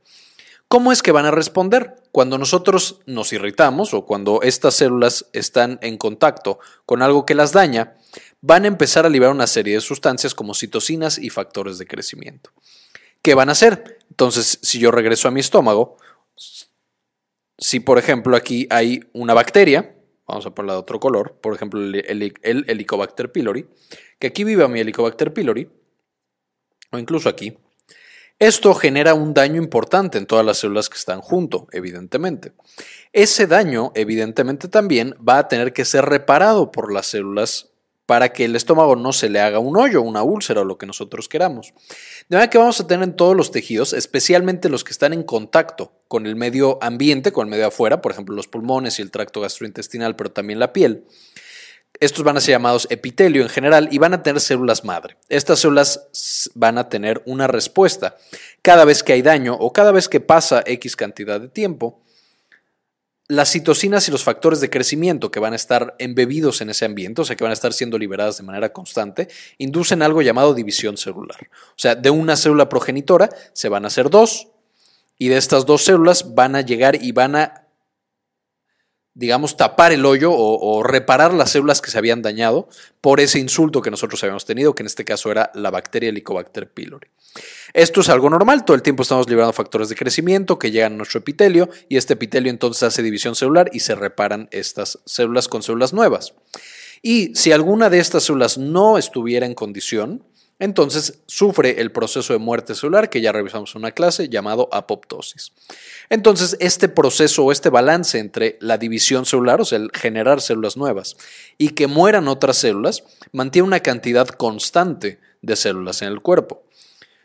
¿Cómo 0.69 0.93
es 0.93 1.03
que 1.03 1.12
van 1.12 1.27
a 1.27 1.31
responder? 1.31 1.94
Cuando 2.11 2.37
nosotros 2.37 3.00
nos 3.06 3.32
irritamos 3.32 3.94
o 3.94 4.05
cuando 4.05 4.43
estas 4.43 4.75
células 4.75 5.27
están 5.32 5.79
en 5.82 5.97
contacto 5.99 6.59
con 6.85 7.00
algo 7.00 7.25
que 7.25 7.35
las 7.35 7.53
daña, 7.53 7.94
van 8.41 8.65
a 8.65 8.69
empezar 8.69 9.06
a 9.06 9.09
liberar 9.09 9.35
una 9.35 9.47
serie 9.47 9.75
de 9.75 9.81
sustancias 9.81 10.35
como 10.35 10.55
citocinas 10.55 11.19
y 11.19 11.31
factores 11.31 11.79
de 11.79 11.87
crecimiento. 11.87 12.50
¿Qué 13.25 13.35
van 13.35 13.49
a 13.49 13.53
hacer? 13.53 13.99
Entonces, 14.11 14.61
si 14.62 14.79
yo 14.79 14.93
regreso 14.93 15.26
a 15.26 15.31
mi 15.32 15.41
estómago, 15.41 15.97
si 17.59 17.81
por 17.81 17.99
ejemplo 17.99 18.37
aquí 18.37 18.69
hay 18.71 19.00
una 19.15 19.32
bacteria, 19.32 19.97
vamos 20.29 20.44
a 20.44 20.55
ponerla 20.55 20.75
de 20.75 20.81
otro 20.81 21.00
color, 21.00 21.38
por 21.41 21.55
ejemplo 21.55 21.81
el, 21.81 22.35
Helicobacter 22.43 23.32
pylori, 23.32 23.67
que 24.19 24.26
aquí 24.26 24.44
vive 24.44 24.69
mi 24.69 24.79
Helicobacter 24.79 25.32
pylori, 25.32 25.69
o 26.93 26.99
incluso 26.99 27.31
aquí, 27.31 27.56
esto 28.38 28.75
genera 28.75 29.15
un 29.15 29.32
daño 29.32 29.56
importante 29.56 30.19
en 30.19 30.27
todas 30.27 30.44
las 30.44 30.59
células 30.59 30.91
que 30.91 30.99
están 30.99 31.23
junto, 31.23 31.67
evidentemente. 31.73 32.53
Ese 33.12 33.47
daño, 33.47 33.91
evidentemente, 33.94 34.69
también 34.69 35.17
va 35.27 35.38
a 35.38 35.49
tener 35.49 35.73
que 35.73 35.87
ser 35.87 36.05
reparado 36.05 36.70
por 36.70 36.93
las 36.93 37.06
células 37.06 37.74
para 38.06 38.33
que 38.33 38.45
el 38.45 38.56
estómago 38.56 38.97
no 38.97 39.12
se 39.12 39.29
le 39.29 39.41
haga 39.41 39.59
un 39.59 39.77
hoyo, 39.77 40.03
una 40.03 40.23
úlcera 40.23 40.61
o 40.61 40.65
lo 40.65 40.79
que 40.79 40.87
nosotros 40.87 41.29
queramos. 41.29 41.73
De 42.29 42.37
manera 42.37 42.51
que 42.51 42.59
vamos 42.59 42.81
a 42.81 42.87
tener 42.87 43.05
en 43.05 43.17
todos 43.17 43.37
los 43.37 43.51
tejidos, 43.51 43.93
especialmente 43.93 44.69
los 44.69 44.85
que 44.85 44.93
están 44.93 45.12
en 45.12 45.23
contacto 45.23 45.93
con 46.09 46.27
el 46.27 46.37
medio 46.37 46.79
ambiente, 46.83 47.33
con 47.33 47.47
el 47.47 47.51
medio 47.51 47.69
afuera, 47.69 48.01
por 48.01 48.12
ejemplo 48.12 48.35
los 48.35 48.49
pulmones 48.49 48.99
y 48.99 49.03
el 49.03 49.11
tracto 49.11 49.41
gastrointestinal, 49.41 50.17
pero 50.17 50.31
también 50.31 50.59
la 50.59 50.73
piel. 50.73 51.05
Estos 52.01 52.25
van 52.25 52.37
a 52.37 52.41
ser 52.41 52.55
llamados 52.55 52.89
epitelio 52.91 53.43
en 53.43 53.49
general 53.49 53.89
y 53.91 53.99
van 53.99 54.15
a 54.15 54.23
tener 54.23 54.41
células 54.41 54.85
madre. 54.85 55.17
Estas 55.29 55.61
células 55.61 56.51
van 56.55 56.77
a 56.77 56.89
tener 56.89 57.23
una 57.25 57.47
respuesta. 57.47 58.17
Cada 58.62 58.85
vez 58.85 59.03
que 59.03 59.12
hay 59.12 59.23
daño 59.23 59.55
o 59.55 59.73
cada 59.73 59.93
vez 59.93 60.09
que 60.09 60.21
pasa 60.21 60.65
X 60.67 60.97
cantidad 60.97 61.41
de 61.41 61.49
tiempo, 61.49 62.04
las 63.26 63.50
citocinas 63.50 64.06
y 64.09 64.12
los 64.12 64.23
factores 64.23 64.61
de 64.61 64.69
crecimiento 64.69 65.31
que 65.31 65.41
van 65.41 65.55
a 65.55 65.56
estar 65.56 65.94
embebidos 65.99 66.61
en 66.61 66.71
ese 66.71 66.85
ambiente, 66.85 67.23
o 67.23 67.25
sea, 67.25 67.37
que 67.37 67.44
van 67.44 67.53
a 67.53 67.55
estar 67.55 67.73
siendo 67.73 67.99
liberadas 67.99 68.37
de 68.37 68.43
manera 68.43 68.73
constante, 68.73 69.29
inducen 69.59 70.03
algo 70.03 70.21
llamado 70.21 70.53
división 70.53 70.97
celular. 70.97 71.49
O 71.71 71.79
sea, 71.79 71.94
de 71.94 72.11
una 72.11 72.37
célula 72.37 72.69
progenitora 72.69 73.31
se 73.55 73.69
van 73.69 73.85
a 73.85 73.88
hacer 73.88 74.11
dos, 74.11 74.49
y 75.19 75.29
de 75.29 75.37
estas 75.37 75.65
dos 75.65 75.85
células 75.85 76.35
van 76.35 76.56
a 76.56 76.61
llegar 76.61 77.03
y 77.03 77.12
van 77.12 77.37
a 77.37 77.64
digamos, 79.15 79.57
tapar 79.57 79.93
el 79.93 80.05
hoyo 80.05 80.33
o, 80.33 80.83
reparar 80.83 81.33
las 81.33 81.53
células 81.53 81.81
que 81.81 81.91
se 81.91 81.99
habían 81.99 82.21
dañado 82.21 82.69
por 83.01 83.21
ese 83.21 83.39
insulto 83.39 83.81
que 83.81 83.91
nosotros 83.91 84.23
habíamos 84.25 84.45
tenido, 84.45 84.75
que 84.75 84.83
en 84.83 84.89
este 84.89 85.05
caso 85.05 85.31
era 85.31 85.53
la 85.55 85.71
bacteria 85.71 86.09
Helicobacter 86.09 86.69
pylori. 86.69 87.09
Esto 87.73 88.01
es 88.01 88.09
algo 88.09 88.29
normal, 88.29 88.65
todo 88.65 88.75
el 88.75 88.83
tiempo 88.83 89.03
estamos 89.03 89.29
liberando 89.29 89.53
factores 89.53 89.89
de 89.89 89.95
crecimiento 89.95 90.59
que 90.59 90.73
llegan 90.73 90.95
a 90.95 90.97
nuestro 90.97 91.21
epitelio 91.21 91.69
y 91.89 91.97
este 91.97 92.15
epitelio 92.15 92.51
entonces 92.51 92.83
hace 92.83 93.03
división 93.03 93.37
celular 93.37 93.71
y 93.73 93.81
se 93.81 93.95
reparan 93.95 94.49
estas 94.51 94.99
células 95.05 95.49
con 95.49 95.63
células 95.63 95.93
nuevas. 95.93 96.35
Y 97.01 97.35
si 97.35 97.53
alguna 97.53 97.91
de 97.91 98.01
estas 98.01 98.25
células 98.25 98.59
no 98.59 98.99
estuviera 98.99 99.47
en 99.47 99.55
condición, 99.55 100.25
entonces 100.59 101.21
sufre 101.27 101.81
el 101.81 101.91
proceso 101.91 102.33
de 102.33 102.39
muerte 102.39 102.75
celular 102.75 103.11
que 103.11 103.21
ya 103.21 103.33
revisamos 103.33 103.75
en 103.75 103.81
una 103.81 103.91
clase 103.91 104.29
llamado 104.29 104.69
apoptosis. 104.73 105.53
Entonces, 106.09 106.56
este 106.61 106.89
proceso 106.89 107.45
o 107.45 107.53
este 107.53 107.71
balance 107.71 108.19
entre 108.19 108.56
la 108.61 108.79
división 108.79 109.27
celular, 109.27 109.61
o 109.61 109.65
sea, 109.65 109.79
el 109.79 109.91
generar 109.93 110.41
células 110.41 110.77
nuevas, 110.77 111.17
y 111.58 111.70
que 111.70 111.87
mueran 111.87 112.29
otras 112.29 112.56
células, 112.56 113.03
mantiene 113.32 113.67
una 113.67 113.81
cantidad 113.81 114.29
constante 114.29 115.19
de 115.43 115.56
células 115.56 116.03
en 116.03 116.08
el 116.08 116.20
cuerpo. 116.20 116.63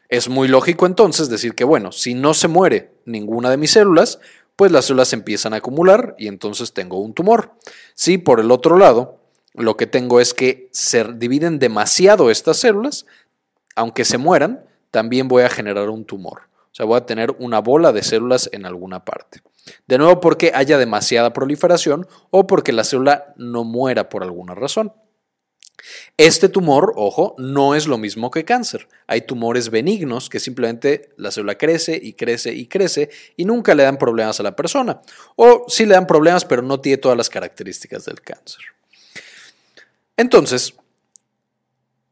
Es 0.10 0.28
muy 0.28 0.48
lógico 0.48 0.88
entonces 0.88 1.30
decir 1.30 1.54
que, 1.54 1.64
bueno, 1.64 1.92
si 1.92 2.16
no 2.16 2.34
se 2.34 2.48
muere 2.48 2.92
ninguna 3.06 3.52
de 3.52 3.58
mis 3.58 3.72
células, 3.72 4.20
pues 4.56 4.72
las 4.72 4.86
células 4.86 5.14
empiezan 5.14 5.54
a 5.54 5.58
acumular 5.58 6.16
y 6.18 6.28
entonces 6.28 6.74
tengo 6.74 7.00
un 7.00 7.14
tumor. 7.14 7.54
Si 7.94 8.18
por 8.18 8.40
el 8.40 8.50
otro 8.52 8.78
lado, 8.78 9.19
lo 9.60 9.78
que 9.78 9.88
tengo 9.88 10.20
es 10.20 10.34
que 10.34 10.70
se 10.72 11.04
dividen 11.04 11.60
demasiado 11.60 12.32
estas 12.32 12.58
células, 12.58 13.06
aunque 13.76 14.06
se 14.06 14.18
mueran, 14.18 14.66
también 14.90 15.28
voy 15.28 15.44
a 15.44 15.50
generar 15.50 15.90
un 15.90 16.06
tumor. 16.06 16.44
O 16.72 16.76
sea, 16.76 16.86
voy 16.86 16.98
a 16.98 17.06
tener 17.06 17.32
una 17.40 17.60
bola 17.60 17.92
de 17.92 18.04
células 18.04 18.50
en 18.54 18.66
alguna 18.66 19.04
parte. 19.04 19.42
De 19.88 19.98
nuevo, 19.98 20.20
porque 20.20 20.52
haya 20.56 20.78
demasiada 20.78 21.34
proliferación 21.34 22.08
o 22.32 22.48
porque 22.48 22.72
la 22.72 22.84
célula 22.84 23.34
no 23.38 23.64
muera 23.64 24.10
por 24.10 24.24
alguna 24.24 24.56
razón. 24.56 24.94
Este 26.18 26.50
tumor, 26.50 26.94
ojo, 26.96 27.36
no 27.38 27.76
es 27.76 27.88
lo 27.88 27.98
mismo 27.98 28.32
que 28.32 28.46
cáncer. 28.46 28.88
Hay 29.08 29.22
tumores 29.22 29.70
benignos 29.70 30.30
que 30.30 30.40
simplemente 30.40 31.10
la 31.18 31.32
célula 31.32 31.58
crece 31.58 32.00
y 32.02 32.14
crece 32.14 32.54
y 32.54 32.68
crece 32.68 33.10
y 33.38 33.46
nunca 33.46 33.76
le 33.76 33.84
dan 33.84 33.98
problemas 33.98 34.40
a 34.40 34.44
la 34.44 34.56
persona. 34.56 35.02
O 35.36 35.66
sí 35.68 35.86
le 35.86 35.94
dan 35.94 36.08
problemas, 36.08 36.46
pero 36.46 36.62
no 36.62 36.80
tiene 36.80 36.98
todas 36.98 37.18
las 37.18 37.30
características 37.30 38.06
del 38.06 38.22
cáncer. 38.22 38.62
Entonces, 40.20 40.74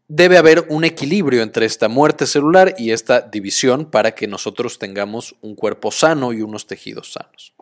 debe 0.08 0.38
haber 0.38 0.66
un 0.70 0.86
equilibrio 0.86 1.44
entre 1.44 1.66
esta 1.66 1.90
muerte 1.90 2.26
celular 2.26 2.74
y 2.78 2.92
esta 2.92 3.20
división 3.20 3.92
para 3.92 4.16
que 4.16 4.28
nosotros 4.28 4.80
tengamos 4.80 5.36
un 5.42 5.56
cuerpo 5.56 5.92
sano 5.92 6.32
y 6.32 6.42
unos 6.42 6.68
tejidos 6.68 7.12
sanos. 7.12 7.54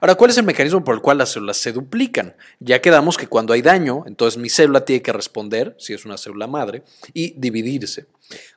Ahora, 0.00 0.14
¿cuál 0.14 0.30
es 0.30 0.38
el 0.38 0.44
mecanismo 0.44 0.82
por 0.82 0.94
el 0.94 1.02
cual 1.02 1.18
las 1.18 1.32
células 1.32 1.58
se 1.58 1.72
duplican? 1.72 2.34
Ya 2.58 2.80
quedamos 2.80 3.18
que 3.18 3.26
cuando 3.26 3.52
hay 3.52 3.60
daño, 3.60 4.04
entonces 4.06 4.40
mi 4.40 4.48
célula 4.48 4.86
tiene 4.86 5.02
que 5.02 5.12
responder, 5.12 5.76
si 5.78 5.92
es 5.92 6.06
una 6.06 6.16
célula 6.16 6.46
madre, 6.46 6.84
y 7.12 7.34
dividirse. 7.38 8.06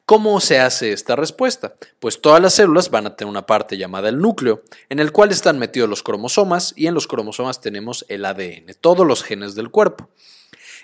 ¿Cómo 0.06 0.39
se 0.39 0.60
hace 0.60 0.94
esta 0.94 1.18
respuesta? 1.18 1.75
Pues 2.00 2.22
todas 2.22 2.42
las 2.42 2.54
células 2.54 2.89
van 2.89 3.08
a 3.08 3.18
tener 3.18 3.30
una 3.30 3.46
parte 3.46 3.77
llamada 3.77 4.08
el 4.08 4.20
núcleo, 4.20 4.63
en 4.88 5.01
el 5.01 5.12
cual 5.12 5.32
están 5.32 5.60
metidos 5.60 5.89
los 5.89 6.01
cromosomas, 6.01 6.74
y 6.77 6.88
en 6.88 6.94
los 6.94 7.08
cromosomas 7.08 7.60
tenemos 7.60 8.06
el 8.08 8.24
ADN, 8.24 8.74
todos 8.80 9.06
los 9.06 9.22
genes 9.22 9.54
del 9.54 9.70
cuerpo. 9.70 10.10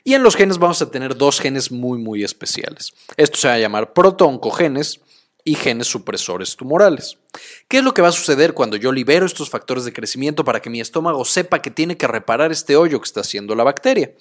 Y 0.03 0.15
en 0.15 0.23
los 0.23 0.35
genes 0.35 0.57
vamos 0.57 0.81
a 0.81 0.89
tener 0.89 1.15
dos 1.15 1.39
genes 1.39 1.71
muy, 1.71 1.99
muy 1.99 2.23
especiales. 2.23 2.93
Esto 3.17 3.37
se 3.37 3.47
va 3.47 3.53
a 3.55 3.59
llamar 3.59 3.93
protooncogenes 3.93 5.01
y 5.43 5.55
genes 5.55 5.87
supresores 5.87 6.55
tumorales. 6.55 7.17
¿Qué 7.67 7.77
es 7.77 7.83
lo 7.83 7.93
que 7.93 8.01
va 8.01 8.09
a 8.09 8.13
suceder 8.13 8.53
cuando 8.53 8.77
yo 8.77 8.91
libero 8.91 9.25
estos 9.25 9.49
factores 9.49 9.85
de 9.85 9.93
crecimiento 9.93 10.43
para 10.43 10.61
que 10.61 10.69
mi 10.69 10.81
estómago 10.81 11.25
sepa 11.25 11.61
que 11.61 11.71
tiene 11.71 11.97
que 11.97 12.07
reparar 12.07 12.51
este 12.51 12.75
hoyo 12.75 12.99
que 12.99 13.05
está 13.05 13.21
haciendo 13.21 13.55
la 13.55 13.63
bacteria? 13.63 14.11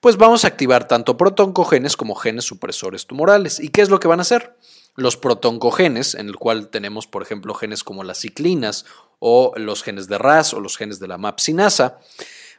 Pues 0.00 0.16
vamos 0.16 0.44
a 0.44 0.48
activar 0.48 0.88
tanto 0.88 1.16
protoncogenes 1.16 1.96
como 1.96 2.14
genes 2.14 2.44
supresores 2.44 3.06
tumorales. 3.06 3.60
¿Y 3.60 3.68
qué 3.68 3.82
es 3.82 3.90
lo 3.90 4.00
que 4.00 4.08
van 4.08 4.20
a 4.20 4.22
hacer? 4.22 4.56
Los 4.96 5.16
protoncogenes, 5.16 6.14
en 6.14 6.28
el 6.28 6.36
cual 6.36 6.68
tenemos, 6.68 7.06
por 7.06 7.22
ejemplo, 7.22 7.54
genes 7.54 7.84
como 7.84 8.02
las 8.02 8.20
ciclinas 8.20 8.86
o 9.18 9.52
los 9.56 9.82
genes 9.82 10.08
de 10.08 10.18
RAS 10.18 10.54
o 10.54 10.60
los 10.60 10.76
genes 10.76 11.00
de 11.00 11.08
la 11.08 11.18
MAPsinasa, 11.18 12.00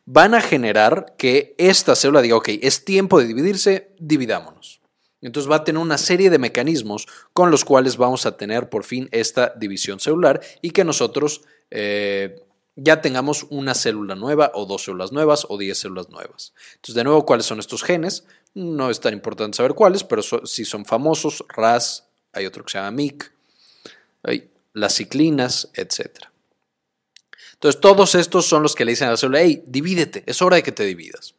van 0.06 0.34
a 0.34 0.42
generar 0.42 1.16
que 1.18 1.56
esta 1.58 1.96
célula 1.96 2.22
diga, 2.22 2.36
ok, 2.36 2.50
es 2.62 2.86
tiempo 2.86 3.20
de 3.20 3.28
dividirse, 3.28 3.92
dividámonos. 4.00 4.82
Entonces 5.22 5.52
va 5.52 5.58
a 5.58 5.64
tener 5.64 5.82
una 5.82 5.98
serie 5.98 6.30
de 6.30 6.40
mecanismos 6.40 7.08
con 7.34 7.52
los 7.52 7.64
cuales 7.64 7.98
vamos 7.98 8.26
a 8.26 8.38
tener 8.38 8.70
por 8.70 8.84
fin 8.84 9.08
esta 9.12 9.54
división 9.56 10.00
celular 10.00 10.42
y 10.62 10.72
que 10.72 10.84
nosotros 10.84 11.42
eh, 11.70 12.44
ya 12.76 13.02
tengamos 13.02 13.46
una 13.50 13.76
célula 13.76 14.16
nueva 14.16 14.52
o 14.56 14.66
dos 14.66 14.84
células 14.84 15.12
nuevas 15.12 15.46
o 15.48 15.58
diez 15.58 15.78
células 15.78 16.10
nuevas. 16.10 16.54
Entonces, 16.76 16.96
de 16.96 17.04
nuevo, 17.04 17.26
¿cuáles 17.26 17.46
son 17.46 17.60
estos 17.60 17.84
genes? 17.84 18.26
No 18.56 18.90
es 18.90 19.00
tan 19.00 19.14
importante 19.14 19.58
saber 19.58 19.76
cuáles, 19.76 20.04
pero 20.04 20.24
si 20.24 20.66
son 20.66 20.86
famosos, 20.86 21.46
RAS, 21.50 22.08
hay 22.34 22.46
otro 22.46 22.64
que 22.64 22.72
se 22.72 22.78
llama 22.80 22.92
MIC, 22.92 23.32
las 24.74 24.96
ciclinas, 24.96 25.70
etc. 25.76 26.31
Entonces, 27.62 27.80
todos 27.80 28.16
estos 28.16 28.48
son 28.48 28.64
los 28.64 28.74
que 28.74 28.86
le 28.86 28.94
dicen 28.94 29.08
a 29.08 29.12
la 29.12 29.18
célula, 29.18 29.42
hey, 29.44 29.64
divídete, 29.68 30.24
es 30.26 30.42
hora 30.42 30.56
de 30.56 30.64
que 30.64 30.72
te 30.72 30.84
dividas. 30.84 31.36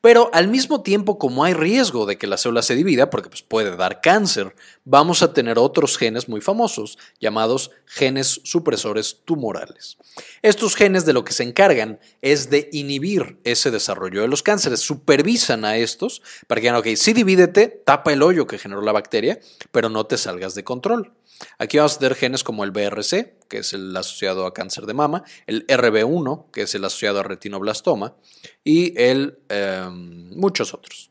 Pero 0.00 0.30
al 0.32 0.46
mismo 0.46 0.82
tiempo, 0.82 1.18
como 1.18 1.42
hay 1.42 1.52
riesgo 1.52 2.06
de 2.06 2.16
que 2.16 2.28
la 2.28 2.36
célula 2.36 2.62
se 2.62 2.76
divida, 2.76 3.10
porque 3.10 3.28
pues, 3.28 3.42
puede 3.42 3.74
dar 3.74 4.00
cáncer, 4.00 4.54
vamos 4.84 5.20
a 5.20 5.32
tener 5.32 5.58
otros 5.58 5.98
genes 5.98 6.28
muy 6.28 6.40
famosos, 6.40 6.96
llamados 7.18 7.72
genes 7.86 8.40
supresores 8.44 9.22
tumorales. 9.24 9.98
Estos 10.42 10.76
genes 10.76 11.04
de 11.06 11.12
lo 11.12 11.24
que 11.24 11.32
se 11.32 11.42
encargan 11.42 11.98
es 12.22 12.50
de 12.50 12.68
inhibir 12.70 13.40
ese 13.42 13.72
desarrollo 13.72 14.22
de 14.22 14.28
los 14.28 14.44
cánceres, 14.44 14.78
supervisan 14.78 15.64
a 15.64 15.76
estos 15.76 16.22
para 16.46 16.60
que 16.60 16.68
digan, 16.68 16.96
sí 16.96 17.12
divídete, 17.14 17.66
tapa 17.84 18.12
el 18.12 18.22
hoyo 18.22 18.46
que 18.46 18.58
generó 18.58 18.80
la 18.80 18.92
bacteria, 18.92 19.40
pero 19.72 19.88
no 19.88 20.06
te 20.06 20.18
salgas 20.18 20.54
de 20.54 20.62
control. 20.62 21.17
Aquí 21.58 21.78
vamos 21.78 21.96
a 21.96 21.98
tener 21.98 22.14
genes 22.14 22.44
como 22.44 22.64
el 22.64 22.70
BRC, 22.70 23.38
que 23.48 23.58
es 23.58 23.72
el 23.72 23.96
asociado 23.96 24.46
a 24.46 24.54
cáncer 24.54 24.86
de 24.86 24.94
mama, 24.94 25.24
el 25.46 25.66
RB1, 25.66 26.50
que 26.50 26.62
es 26.62 26.74
el 26.74 26.84
asociado 26.84 27.20
a 27.20 27.22
retinoblastoma, 27.22 28.16
y 28.64 28.98
el, 29.00 29.38
em, 29.48 30.30
muchos 30.36 30.74
otros. 30.74 31.10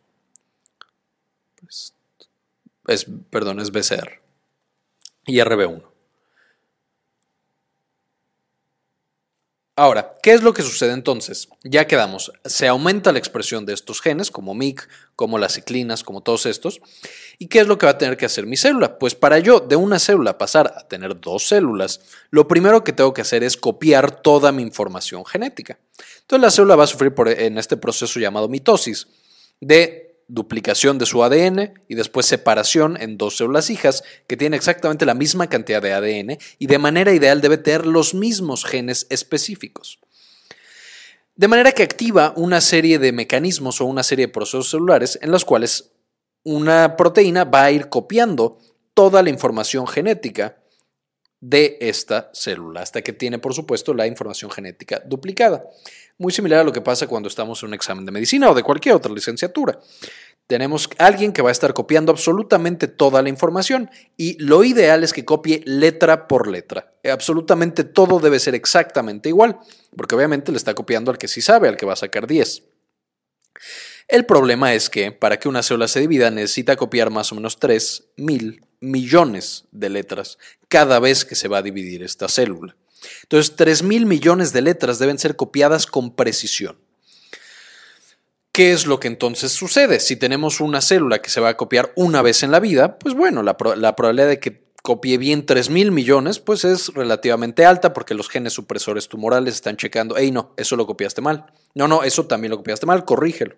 Pues, 1.61 1.93
es, 2.87 3.05
perdón, 3.29 3.59
es 3.59 3.71
BCR 3.71 4.21
y 5.25 5.39
RB1. 5.39 5.96
Ahora, 9.79 10.15
¿qué 10.23 10.33
es 10.33 10.41
lo 10.41 10.55
que 10.55 10.63
sucede 10.63 10.91
entonces? 10.91 11.49
Ya 11.63 11.85
quedamos, 11.85 12.31
se 12.43 12.67
aumenta 12.67 13.11
la 13.11 13.19
expresión 13.19 13.67
de 13.67 13.75
estos 13.75 14.01
genes, 14.01 14.31
como 14.31 14.55
MIC, 14.55 14.89
como 15.15 15.37
las 15.37 15.53
ciclinas, 15.53 16.03
como 16.03 16.21
todos 16.21 16.47
estos. 16.47 16.81
¿Y 17.37 17.45
qué 17.45 17.59
es 17.59 17.67
lo 17.67 17.77
que 17.77 17.85
va 17.85 17.91
a 17.91 17.97
tener 17.99 18.17
que 18.17 18.25
hacer 18.25 18.47
mi 18.47 18.57
célula? 18.57 18.97
Pues 18.97 19.13
para 19.13 19.37
yo 19.37 19.59
de 19.59 19.75
una 19.75 19.99
célula 19.99 20.39
pasar 20.39 20.73
a 20.75 20.87
tener 20.87 21.19
dos 21.19 21.47
células, 21.47 22.01
lo 22.31 22.47
primero 22.47 22.83
que 22.83 22.91
tengo 22.91 23.13
que 23.13 23.21
hacer 23.21 23.43
es 23.43 23.55
copiar 23.55 24.09
toda 24.23 24.51
mi 24.51 24.63
información 24.63 25.23
genética. 25.25 25.77
Entonces 26.21 26.41
la 26.41 26.49
célula 26.49 26.75
va 26.75 26.85
a 26.85 26.87
sufrir 26.87 27.13
en 27.37 27.59
este 27.59 27.77
proceso 27.77 28.19
llamado 28.19 28.49
mitosis 28.49 29.07
de 29.61 30.06
duplicación 30.27 30.97
de 30.97 31.05
su 31.05 31.23
ADN 31.23 31.73
y 31.87 31.95
después 31.95 32.25
separación 32.25 32.97
en 32.99 33.17
dos 33.17 33.37
células 33.37 33.69
hijas 33.69 34.03
que 34.27 34.37
tienen 34.37 34.57
exactamente 34.57 35.05
la 35.05 35.13
misma 35.13 35.47
cantidad 35.47 35.81
de 35.81 35.93
ADN 35.93 36.37
y 36.59 36.67
de 36.67 36.77
manera 36.77 37.13
ideal 37.13 37.41
debe 37.41 37.57
tener 37.57 37.85
los 37.85 38.13
mismos 38.13 38.65
genes 38.65 39.07
específicos. 39.09 39.99
De 41.35 41.47
manera 41.47 41.71
que 41.71 41.83
activa 41.83 42.33
una 42.35 42.61
serie 42.61 42.99
de 42.99 43.11
mecanismos 43.11 43.79
o 43.79 43.85
una 43.85 44.03
serie 44.03 44.27
de 44.27 44.33
procesos 44.33 44.71
celulares 44.71 45.19
en 45.21 45.31
los 45.31 45.45
cuales 45.45 45.91
una 46.43 46.97
proteína 46.97 47.43
va 47.43 47.65
a 47.65 47.71
ir 47.71 47.89
copiando 47.89 48.57
toda 48.93 49.21
la 49.21 49.29
información 49.29 49.85
genética 49.85 50.57
de 51.39 51.77
esta 51.81 52.31
célula, 52.33 52.81
hasta 52.81 53.01
que 53.03 53.13
tiene, 53.13 53.37
por 53.37 53.53
supuesto, 53.53 53.93
la 53.93 54.07
información 54.07 54.49
genética 54.49 55.01
duplicada. 55.05 55.63
Muy 56.17 56.33
similar 56.33 56.61
a 56.61 56.63
lo 56.63 56.71
que 56.71 56.81
pasa 56.81 57.07
cuando 57.07 57.29
estamos 57.29 57.61
en 57.61 57.69
un 57.69 57.73
examen 57.75 58.05
de 58.05 58.11
medicina 58.11 58.49
o 58.49 58.55
de 58.55 58.63
cualquier 58.63 58.95
otra 58.95 59.13
licenciatura. 59.13 59.79
Tenemos 60.47 60.89
alguien 60.97 61.33
que 61.33 61.41
va 61.41 61.49
a 61.49 61.51
estar 61.51 61.73
copiando 61.73 62.11
absolutamente 62.11 62.87
toda 62.87 63.21
la 63.21 63.29
información 63.29 63.91
y 64.15 64.41
lo 64.41 64.63
ideal 64.63 65.03
es 65.03 65.11
que 65.13 65.25
copie 65.25 65.61
letra 65.65 66.27
por 66.27 66.47
letra. 66.47 66.89
Absolutamente 67.03 67.83
todo 67.83 68.19
debe 68.19 68.39
ser 68.39 68.55
exactamente 68.55 69.29
igual, 69.29 69.59
porque 69.95 70.15
obviamente 70.15 70.51
le 70.51 70.57
está 70.57 70.73
copiando 70.73 71.11
al 71.11 71.17
que 71.17 71.27
sí 71.27 71.41
sabe, 71.41 71.67
al 71.67 71.75
que 71.75 71.85
va 71.85 71.93
a 71.93 71.97
sacar 71.97 72.27
10. 72.27 72.63
El 74.07 74.25
problema 74.25 74.73
es 74.73 74.89
que 74.89 75.11
para 75.11 75.37
que 75.37 75.49
una 75.49 75.61
célula 75.63 75.89
se 75.89 75.99
divida 75.99 76.31
necesita 76.31 76.77
copiar 76.77 77.09
más 77.09 77.33
o 77.33 77.35
menos 77.35 77.59
3 77.59 78.11
mil 78.15 78.61
millones 78.79 79.65
de 79.71 79.89
letras 79.89 80.37
cada 80.69 80.99
vez 80.99 81.25
que 81.25 81.35
se 81.35 81.49
va 81.49 81.57
a 81.57 81.63
dividir 81.63 82.03
esta 82.03 82.29
célula. 82.29 82.77
Entonces, 83.23 83.55
3 83.55 83.83
mil 83.83 84.05
millones 84.05 84.53
de 84.53 84.61
letras 84.61 84.99
deben 84.99 85.19
ser 85.19 85.35
copiadas 85.35 85.85
con 85.85 86.15
precisión. 86.15 86.77
¿Qué 88.57 88.71
es 88.71 88.87
lo 88.87 88.99
que 88.99 89.07
entonces 89.07 89.51
sucede? 89.51 89.99
Si 89.99 90.15
tenemos 90.15 90.61
una 90.61 90.81
célula 90.81 91.21
que 91.21 91.29
se 91.29 91.39
va 91.39 91.49
a 91.49 91.57
copiar 91.57 91.93
una 91.95 92.23
vez 92.23 92.41
en 92.41 92.49
la 92.49 92.59
vida, 92.59 92.97
pues 92.97 93.13
bueno, 93.13 93.43
la, 93.43 93.55
probabilidad 93.55 94.27
de 94.27 94.39
que 94.39 94.63
copie 94.81 95.19
bien 95.19 95.45
3 95.45 95.69
mil 95.69 95.91
millones, 95.91 96.39
pues 96.39 96.65
es 96.65 96.91
relativamente 96.95 97.65
alta 97.65 97.93
porque 97.93 98.15
los 98.15 98.29
genes 98.29 98.53
supresores 98.53 99.09
tumorales 99.09 99.53
están 99.53 99.77
checando, 99.77 100.15
hey, 100.17 100.31
no, 100.31 100.55
eso 100.57 100.75
lo 100.75 100.87
copiaste 100.87 101.21
mal. 101.21 101.45
No, 101.75 101.87
no, 101.87 102.01
eso 102.01 102.25
también 102.25 102.49
lo 102.49 102.57
copiaste 102.57 102.87
mal, 102.87 103.05
corrígelo. 103.05 103.55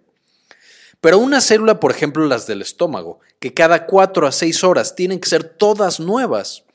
Pero 1.00 1.18
una 1.20 1.40
célula, 1.40 1.80
por 1.80 1.92
ejemplo, 1.92 2.26
las 2.26 2.46
del 2.46 2.62
estómago, 2.62 3.22
que 3.40 3.54
cada 3.54 3.86
4 3.86 4.28
a 4.28 4.34
6 4.34 4.64
horas 4.66 4.96
tienen 4.96 5.22
que 5.22 5.30
ser 5.30 5.46
todas 5.46 6.02
nuevas, 6.02 6.66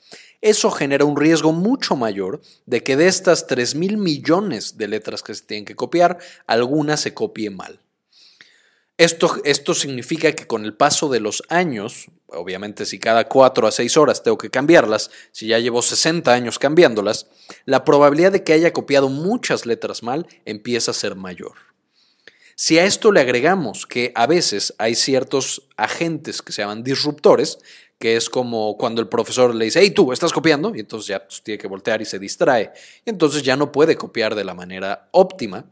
eso 0.45 0.69
genera 0.69 1.05
un 1.05 1.17
riesgo 1.17 1.53
mucho 1.53 1.95
mayor 1.95 2.39
de 2.67 2.83
que 2.83 2.95
de 2.95 3.07
estas 3.07 3.47
3 3.47 3.73
mil 3.73 3.97
millones 3.97 4.77
de 4.77 4.87
letras 4.87 5.23
que 5.23 5.33
se 5.33 5.43
tienen 5.43 5.65
que 5.65 5.75
copiar, 5.75 6.19
alguna 6.45 6.97
se 6.97 7.15
copie 7.15 7.49
mal. 7.49 7.79
Esto, 8.99 9.41
esto, 9.43 9.73
significa 9.73 10.31
que 10.33 10.45
con 10.45 10.63
el 10.63 10.75
paso 10.75 11.09
de 11.09 11.19
los 11.19 11.41
años, 11.49 12.11
obviamente 12.27 12.85
si 12.85 12.99
cada 12.99 13.27
4 13.27 13.65
a 13.65 13.71
6 13.71 13.97
horas 13.97 14.21
tengo 14.21 14.37
que 14.37 14.51
cambiarlas, 14.51 15.09
si 15.31 15.47
ya 15.47 15.57
llevo 15.57 15.81
60 15.81 16.31
años 16.31 16.59
cambiándolas, 16.59 17.25
la 17.65 17.83
probabilidad 17.83 18.31
de 18.31 18.43
que 18.43 18.53
haya 18.53 18.71
copiado 18.71 19.09
muchas 19.09 19.65
letras 19.65 20.03
mal 20.03 20.27
empieza 20.45 20.91
a 20.91 20.93
ser 20.93 21.15
mayor. 21.15 21.74
Si 22.57 22.79
a 22.79 22.85
esto 22.85 23.11
le 23.11 23.19
agregamos 23.19 23.85
que 23.85 24.13
a 24.15 24.27
veces 24.27 24.73
hay 24.77 24.95
ciertos 24.95 25.67
agentes 25.75 26.41
que 26.41 26.53
se 26.53 26.61
llaman 26.61 26.83
disruptores, 26.83 27.59
que 27.99 28.15
es 28.15 28.29
como 28.29 28.77
cuando 28.77 29.01
el 29.01 29.09
profesor 29.09 29.53
le 29.53 29.65
dice, 29.65 29.81
hey 29.81 29.91
tú, 29.91 30.13
estás 30.13 30.31
copiando, 30.31 30.73
y 30.73 30.79
entonces 30.79 31.07
ya 31.07 31.27
pues, 31.27 31.43
tiene 31.43 31.57
que 31.57 31.67
voltear 31.67 32.01
y 32.01 32.05
se 32.05 32.17
distrae, 32.17 32.71
y 33.05 33.09
entonces 33.09 33.43
ya 33.43 33.57
no 33.57 33.73
puede 33.73 33.97
copiar 33.97 34.35
de 34.35 34.45
la 34.45 34.53
manera 34.53 35.09
óptima, 35.11 35.69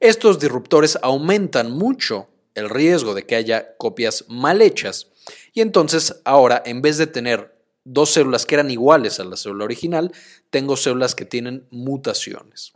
estos 0.00 0.38
disruptores 0.38 0.98
aumentan 1.00 1.70
mucho 1.70 2.28
el 2.54 2.68
riesgo 2.68 3.14
de 3.14 3.24
que 3.24 3.36
haya 3.36 3.76
copias 3.78 4.26
mal 4.28 4.60
hechas, 4.60 5.08
y 5.54 5.62
entonces 5.62 6.20
ahora 6.24 6.62
en 6.66 6.82
vez 6.82 6.98
de 6.98 7.06
tener 7.06 7.58
dos 7.84 8.10
células 8.10 8.44
que 8.44 8.54
eran 8.54 8.70
iguales 8.70 9.18
a 9.18 9.24
la 9.24 9.36
célula 9.36 9.64
original, 9.64 10.12
tengo 10.50 10.76
células 10.76 11.14
que 11.14 11.24
tienen 11.24 11.66
mutaciones. 11.70 12.74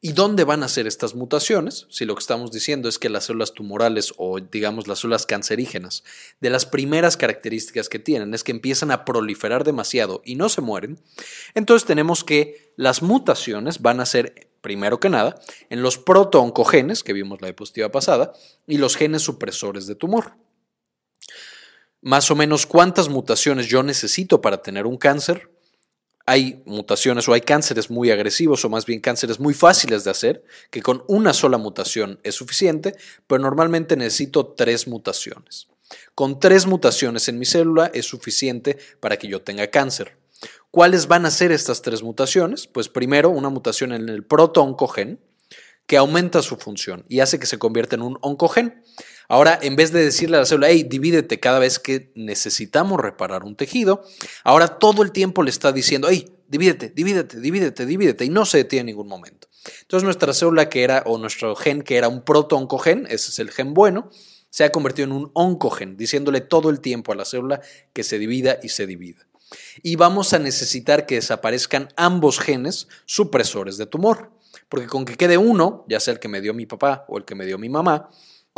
¿Y 0.00 0.12
dónde 0.12 0.44
van 0.44 0.62
a 0.62 0.68
ser 0.68 0.86
estas 0.86 1.16
mutaciones? 1.16 1.88
Si 1.90 2.04
lo 2.04 2.14
que 2.14 2.20
estamos 2.20 2.52
diciendo 2.52 2.88
es 2.88 3.00
que 3.00 3.08
las 3.08 3.24
células 3.24 3.52
tumorales 3.52 4.14
o 4.16 4.38
digamos 4.38 4.86
las 4.86 5.00
células 5.00 5.26
cancerígenas, 5.26 6.04
de 6.40 6.50
las 6.50 6.66
primeras 6.66 7.16
características 7.16 7.88
que 7.88 7.98
tienen 7.98 8.32
es 8.32 8.44
que 8.44 8.52
empiezan 8.52 8.92
a 8.92 9.04
proliferar 9.04 9.64
demasiado 9.64 10.22
y 10.24 10.36
no 10.36 10.48
se 10.48 10.60
mueren, 10.60 11.00
entonces 11.54 11.84
tenemos 11.84 12.22
que 12.22 12.72
las 12.76 13.02
mutaciones 13.02 13.82
van 13.82 13.98
a 13.98 14.06
ser, 14.06 14.48
primero 14.60 15.00
que 15.00 15.08
nada, 15.08 15.40
en 15.68 15.82
los 15.82 15.98
protooncogenes, 15.98 17.02
que 17.02 17.12
vimos 17.12 17.40
la 17.40 17.48
diapositiva 17.48 17.90
pasada, 17.90 18.32
y 18.68 18.78
los 18.78 18.96
genes 18.96 19.22
supresores 19.22 19.88
de 19.88 19.96
tumor. 19.96 20.36
Más 22.02 22.30
o 22.30 22.36
menos 22.36 22.66
cuántas 22.66 23.08
mutaciones 23.08 23.66
yo 23.66 23.82
necesito 23.82 24.40
para 24.40 24.62
tener 24.62 24.86
un 24.86 24.96
cáncer, 24.96 25.50
hay 26.28 26.62
mutaciones 26.66 27.26
o 27.26 27.32
hay 27.32 27.40
cánceres 27.40 27.90
muy 27.90 28.10
agresivos 28.10 28.62
o 28.62 28.68
más 28.68 28.84
bien 28.84 29.00
cánceres 29.00 29.40
muy 29.40 29.54
fáciles 29.54 30.04
de 30.04 30.10
hacer, 30.10 30.44
que 30.70 30.82
con 30.82 31.02
una 31.08 31.32
sola 31.32 31.56
mutación 31.56 32.20
es 32.22 32.34
suficiente, 32.34 32.94
pero 33.26 33.40
normalmente 33.40 33.96
necesito 33.96 34.48
tres 34.48 34.86
mutaciones. 34.86 35.68
Con 36.14 36.38
tres 36.38 36.66
mutaciones 36.66 37.28
en 37.30 37.38
mi 37.38 37.46
célula 37.46 37.90
es 37.94 38.04
suficiente 38.04 38.76
para 39.00 39.16
que 39.16 39.26
yo 39.26 39.40
tenga 39.40 39.68
cáncer. 39.68 40.18
¿Cuáles 40.70 41.08
van 41.08 41.24
a 41.24 41.30
ser 41.30 41.50
estas 41.50 41.80
tres 41.80 42.02
mutaciones? 42.02 42.66
Pues 42.66 42.90
primero 42.90 43.30
una 43.30 43.48
mutación 43.48 43.94
en 43.94 44.10
el 44.10 44.22
protooncogen 44.22 45.18
que 45.86 45.96
aumenta 45.96 46.42
su 46.42 46.56
función 46.56 47.06
y 47.08 47.20
hace 47.20 47.38
que 47.38 47.46
se 47.46 47.58
convierta 47.58 47.96
en 47.96 48.02
un 48.02 48.18
oncogen. 48.20 48.82
Ahora, 49.28 49.58
en 49.60 49.76
vez 49.76 49.92
de 49.92 50.02
decirle 50.02 50.38
a 50.38 50.40
la 50.40 50.46
célula, 50.46 50.70
hey, 50.70 50.86
divídete 50.88 51.38
cada 51.38 51.58
vez 51.58 51.78
que 51.78 52.10
necesitamos 52.14 52.98
reparar 52.98 53.44
un 53.44 53.56
tejido, 53.56 54.02
ahora 54.42 54.78
todo 54.78 55.02
el 55.02 55.12
tiempo 55.12 55.42
le 55.42 55.50
está 55.50 55.70
diciendo, 55.70 56.08
hey, 56.10 56.32
divídete, 56.48 56.88
divídete, 56.88 57.38
divídete, 57.38 57.84
divídete, 57.84 58.24
y 58.24 58.30
no 58.30 58.46
se 58.46 58.58
detiene 58.58 58.80
en 58.80 58.86
ningún 58.86 59.08
momento. 59.08 59.48
Entonces, 59.82 60.04
nuestra 60.04 60.32
célula 60.32 60.70
que 60.70 60.82
era, 60.82 61.02
o 61.04 61.18
nuestro 61.18 61.54
gen 61.56 61.82
que 61.82 61.96
era 61.96 62.08
un 62.08 62.22
proto-oncogen, 62.22 63.06
ese 63.10 63.30
es 63.30 63.38
el 63.38 63.50
gen 63.50 63.74
bueno, 63.74 64.10
se 64.48 64.64
ha 64.64 64.72
convertido 64.72 65.06
en 65.06 65.12
un 65.12 65.30
oncogen, 65.34 65.98
diciéndole 65.98 66.40
todo 66.40 66.70
el 66.70 66.80
tiempo 66.80 67.12
a 67.12 67.16
la 67.16 67.26
célula 67.26 67.60
que 67.92 68.04
se 68.04 68.18
divida 68.18 68.58
y 68.62 68.70
se 68.70 68.86
divida. 68.86 69.26
Y 69.82 69.96
vamos 69.96 70.32
a 70.32 70.38
necesitar 70.38 71.04
que 71.04 71.16
desaparezcan 71.16 71.88
ambos 71.96 72.38
genes 72.38 72.88
supresores 73.04 73.76
de 73.76 73.86
tumor, 73.86 74.32
porque 74.70 74.86
con 74.86 75.04
que 75.04 75.16
quede 75.16 75.36
uno, 75.36 75.84
ya 75.88 76.00
sea 76.00 76.14
el 76.14 76.20
que 76.20 76.28
me 76.28 76.40
dio 76.40 76.54
mi 76.54 76.64
papá 76.64 77.04
o 77.08 77.18
el 77.18 77.24
que 77.24 77.34
me 77.34 77.44
dio 77.44 77.58
mi 77.58 77.68
mamá, 77.68 78.08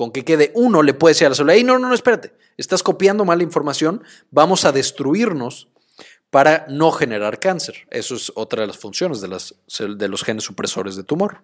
con 0.00 0.12
que 0.12 0.24
quede 0.24 0.50
uno 0.54 0.82
le 0.82 0.94
puede 0.94 1.10
decir 1.10 1.26
a 1.26 1.28
la 1.28 1.34
célula, 1.34 1.52
hey, 1.52 1.62
no, 1.62 1.78
no, 1.78 1.86
no, 1.86 1.94
espérate, 1.94 2.32
estás 2.56 2.82
copiando 2.82 3.26
mala 3.26 3.42
información, 3.42 4.02
vamos 4.30 4.64
a 4.64 4.72
destruirnos 4.72 5.68
para 6.30 6.64
no 6.70 6.90
generar 6.90 7.38
cáncer. 7.38 7.86
Eso 7.90 8.14
es 8.14 8.32
otra 8.34 8.62
de 8.62 8.68
las 8.68 8.78
funciones 8.78 9.20
de, 9.20 9.28
las, 9.28 9.56
de 9.78 10.08
los 10.08 10.24
genes 10.24 10.44
supresores 10.44 10.96
de 10.96 11.04
tumor. 11.04 11.42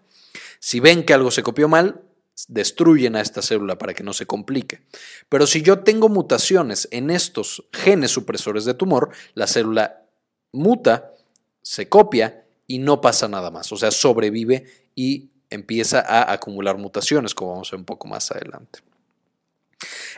Si 0.58 0.80
ven 0.80 1.04
que 1.04 1.12
algo 1.12 1.30
se 1.30 1.42
copió 1.42 1.68
mal, 1.68 2.00
destruyen 2.48 3.14
a 3.16 3.20
esta 3.20 3.42
célula 3.42 3.76
para 3.76 3.92
que 3.92 4.02
no 4.02 4.14
se 4.14 4.24
complique. 4.24 4.80
Pero 5.28 5.46
si 5.46 5.60
yo 5.60 5.80
tengo 5.80 6.08
mutaciones 6.08 6.88
en 6.92 7.10
estos 7.10 7.62
genes 7.74 8.10
supresores 8.10 8.64
de 8.64 8.72
tumor, 8.72 9.10
la 9.34 9.46
célula 9.46 10.06
muta, 10.52 11.12
se 11.60 11.90
copia 11.90 12.46
y 12.66 12.78
no 12.78 13.02
pasa 13.02 13.28
nada 13.28 13.50
más. 13.50 13.70
O 13.70 13.76
sea, 13.76 13.90
sobrevive 13.90 14.64
y 14.94 15.28
empieza 15.50 16.00
a 16.00 16.32
acumular 16.32 16.78
mutaciones, 16.78 17.34
como 17.34 17.52
vamos 17.52 17.68
a 17.68 17.76
ver 17.76 17.80
un 17.80 17.86
poco 17.86 18.08
más 18.08 18.30
adelante. 18.30 18.80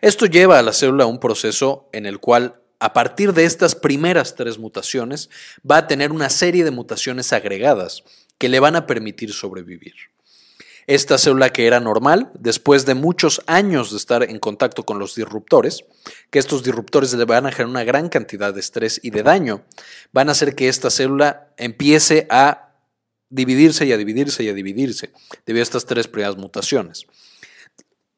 Esto 0.00 0.26
lleva 0.26 0.58
a 0.58 0.62
la 0.62 0.72
célula 0.72 1.04
a 1.04 1.08
un 1.08 1.18
proceso 1.18 1.88
en 1.92 2.06
el 2.06 2.20
cual, 2.20 2.60
a 2.78 2.92
partir 2.92 3.32
de 3.32 3.44
estas 3.44 3.74
primeras 3.74 4.36
tres 4.36 4.58
mutaciones, 4.58 5.30
va 5.68 5.78
a 5.78 5.86
tener 5.86 6.12
una 6.12 6.30
serie 6.30 6.64
de 6.64 6.70
mutaciones 6.70 7.32
agregadas 7.32 8.04
que 8.38 8.48
le 8.48 8.60
van 8.60 8.76
a 8.76 8.86
permitir 8.86 9.32
sobrevivir. 9.32 9.94
Esta 10.86 11.18
célula 11.18 11.50
que 11.50 11.66
era 11.66 11.80
normal, 11.80 12.30
después 12.32 12.86
de 12.86 12.94
muchos 12.94 13.42
años 13.46 13.90
de 13.90 13.98
estar 13.98 14.22
en 14.22 14.38
contacto 14.38 14.86
con 14.86 14.98
los 14.98 15.14
disruptores, 15.14 15.84
que 16.30 16.38
estos 16.38 16.62
disruptores 16.62 17.12
le 17.12 17.26
van 17.26 17.46
a 17.46 17.50
generar 17.52 17.68
una 17.68 17.84
gran 17.84 18.08
cantidad 18.08 18.54
de 18.54 18.60
estrés 18.60 18.98
y 19.02 19.10
de 19.10 19.22
daño, 19.22 19.64
van 20.12 20.30
a 20.30 20.32
hacer 20.32 20.54
que 20.54 20.68
esta 20.68 20.88
célula 20.88 21.48
empiece 21.58 22.26
a 22.30 22.67
dividirse 23.30 23.86
y 23.86 23.92
a 23.92 23.96
dividirse 23.96 24.42
y 24.44 24.48
a 24.48 24.54
dividirse 24.54 25.12
debido 25.46 25.62
a 25.62 25.64
estas 25.64 25.86
tres 25.86 26.08
primeras 26.08 26.36
mutaciones. 26.36 27.06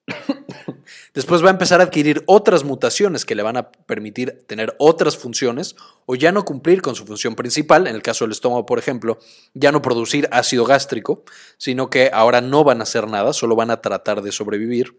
Después 1.14 1.42
va 1.42 1.48
a 1.48 1.52
empezar 1.52 1.80
a 1.80 1.84
adquirir 1.84 2.22
otras 2.26 2.64
mutaciones 2.64 3.24
que 3.24 3.34
le 3.34 3.42
van 3.42 3.56
a 3.56 3.70
permitir 3.70 4.44
tener 4.46 4.74
otras 4.78 5.16
funciones 5.16 5.76
o 6.06 6.14
ya 6.14 6.32
no 6.32 6.44
cumplir 6.44 6.82
con 6.82 6.94
su 6.94 7.06
función 7.06 7.34
principal, 7.34 7.86
en 7.86 7.94
el 7.94 8.02
caso 8.02 8.24
del 8.24 8.32
estómago, 8.32 8.66
por 8.66 8.78
ejemplo, 8.78 9.18
ya 9.54 9.72
no 9.72 9.82
producir 9.82 10.28
ácido 10.32 10.64
gástrico, 10.64 11.24
sino 11.58 11.90
que 11.90 12.10
ahora 12.12 12.40
no 12.40 12.64
van 12.64 12.80
a 12.80 12.84
hacer 12.84 13.08
nada, 13.08 13.32
solo 13.32 13.56
van 13.56 13.70
a 13.70 13.80
tratar 13.80 14.22
de 14.22 14.32
sobrevivir. 14.32 14.96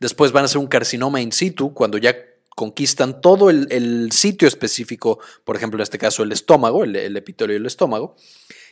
Después 0.00 0.32
van 0.32 0.44
a 0.44 0.48
ser 0.48 0.58
un 0.58 0.68
carcinoma 0.68 1.20
in 1.20 1.32
situ, 1.32 1.74
cuando 1.74 1.98
ya 1.98 2.16
conquistan 2.54 3.20
todo 3.20 3.50
el, 3.50 4.10
sitio 4.12 4.48
específico, 4.48 5.18
por 5.44 5.56
ejemplo, 5.56 5.78
en 5.78 5.82
este 5.82 5.98
caso 5.98 6.22
el 6.22 6.32
estómago, 6.32 6.84
el, 6.84 6.96
el 6.96 7.16
epitelio 7.16 7.54
del 7.54 7.66
estómago 7.66 8.16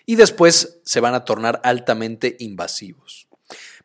y 0.06 0.16
después 0.16 0.80
se 0.84 1.00
van 1.00 1.14
a 1.14 1.25
tornar 1.25 1.61
altamente 1.64 2.37
invasivos. 2.38 3.28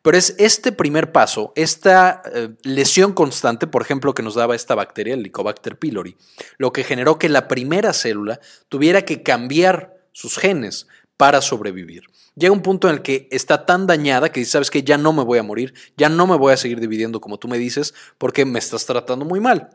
Pero 0.02 0.16
es 0.16 0.34
este 0.38 0.72
primer 0.72 1.12
paso, 1.12 1.52
esta 1.56 2.22
eh, 2.32 2.50
lesión 2.62 3.12
constante, 3.12 3.66
por 3.66 3.82
ejemplo, 3.82 4.14
que 4.14 4.22
nos 4.22 4.34
daba 4.34 4.54
esta 4.56 4.74
bacteria, 4.74 5.12
el 5.12 5.20
Helicobacter 5.20 5.78
pylori, 5.78 6.16
lo 6.56 6.72
que 6.72 6.84
generó 6.84 7.18
que 7.18 7.28
la 7.28 7.48
primera 7.48 7.92
célula 7.92 8.40
tuviera 8.68 9.02
que 9.02 9.22
cambiar 9.22 9.98
sus 10.12 10.38
genes 10.38 10.86
para 11.18 11.42
sobrevivir. 11.42 12.04
Llega 12.34 12.52
un 12.52 12.62
punto 12.62 12.88
en 12.88 12.94
el 12.94 13.02
que 13.02 13.28
está 13.30 13.66
tan 13.66 13.86
dañada 13.86 14.32
que 14.32 14.40
dice, 14.40 14.52
sabes 14.52 14.70
que 14.70 14.82
ya 14.82 14.96
no 14.96 15.12
me 15.12 15.22
voy 15.22 15.38
a 15.38 15.42
morir, 15.42 15.74
ya 15.98 16.08
no 16.08 16.26
me 16.26 16.36
voy 16.36 16.54
a 16.54 16.56
seguir 16.56 16.80
dividiendo 16.80 17.20
como 17.20 17.38
tú 17.38 17.48
me 17.48 17.58
dices, 17.58 17.92
porque 18.16 18.46
me 18.46 18.58
estás 18.58 18.86
tratando 18.86 19.26
muy 19.26 19.40
mal. 19.40 19.68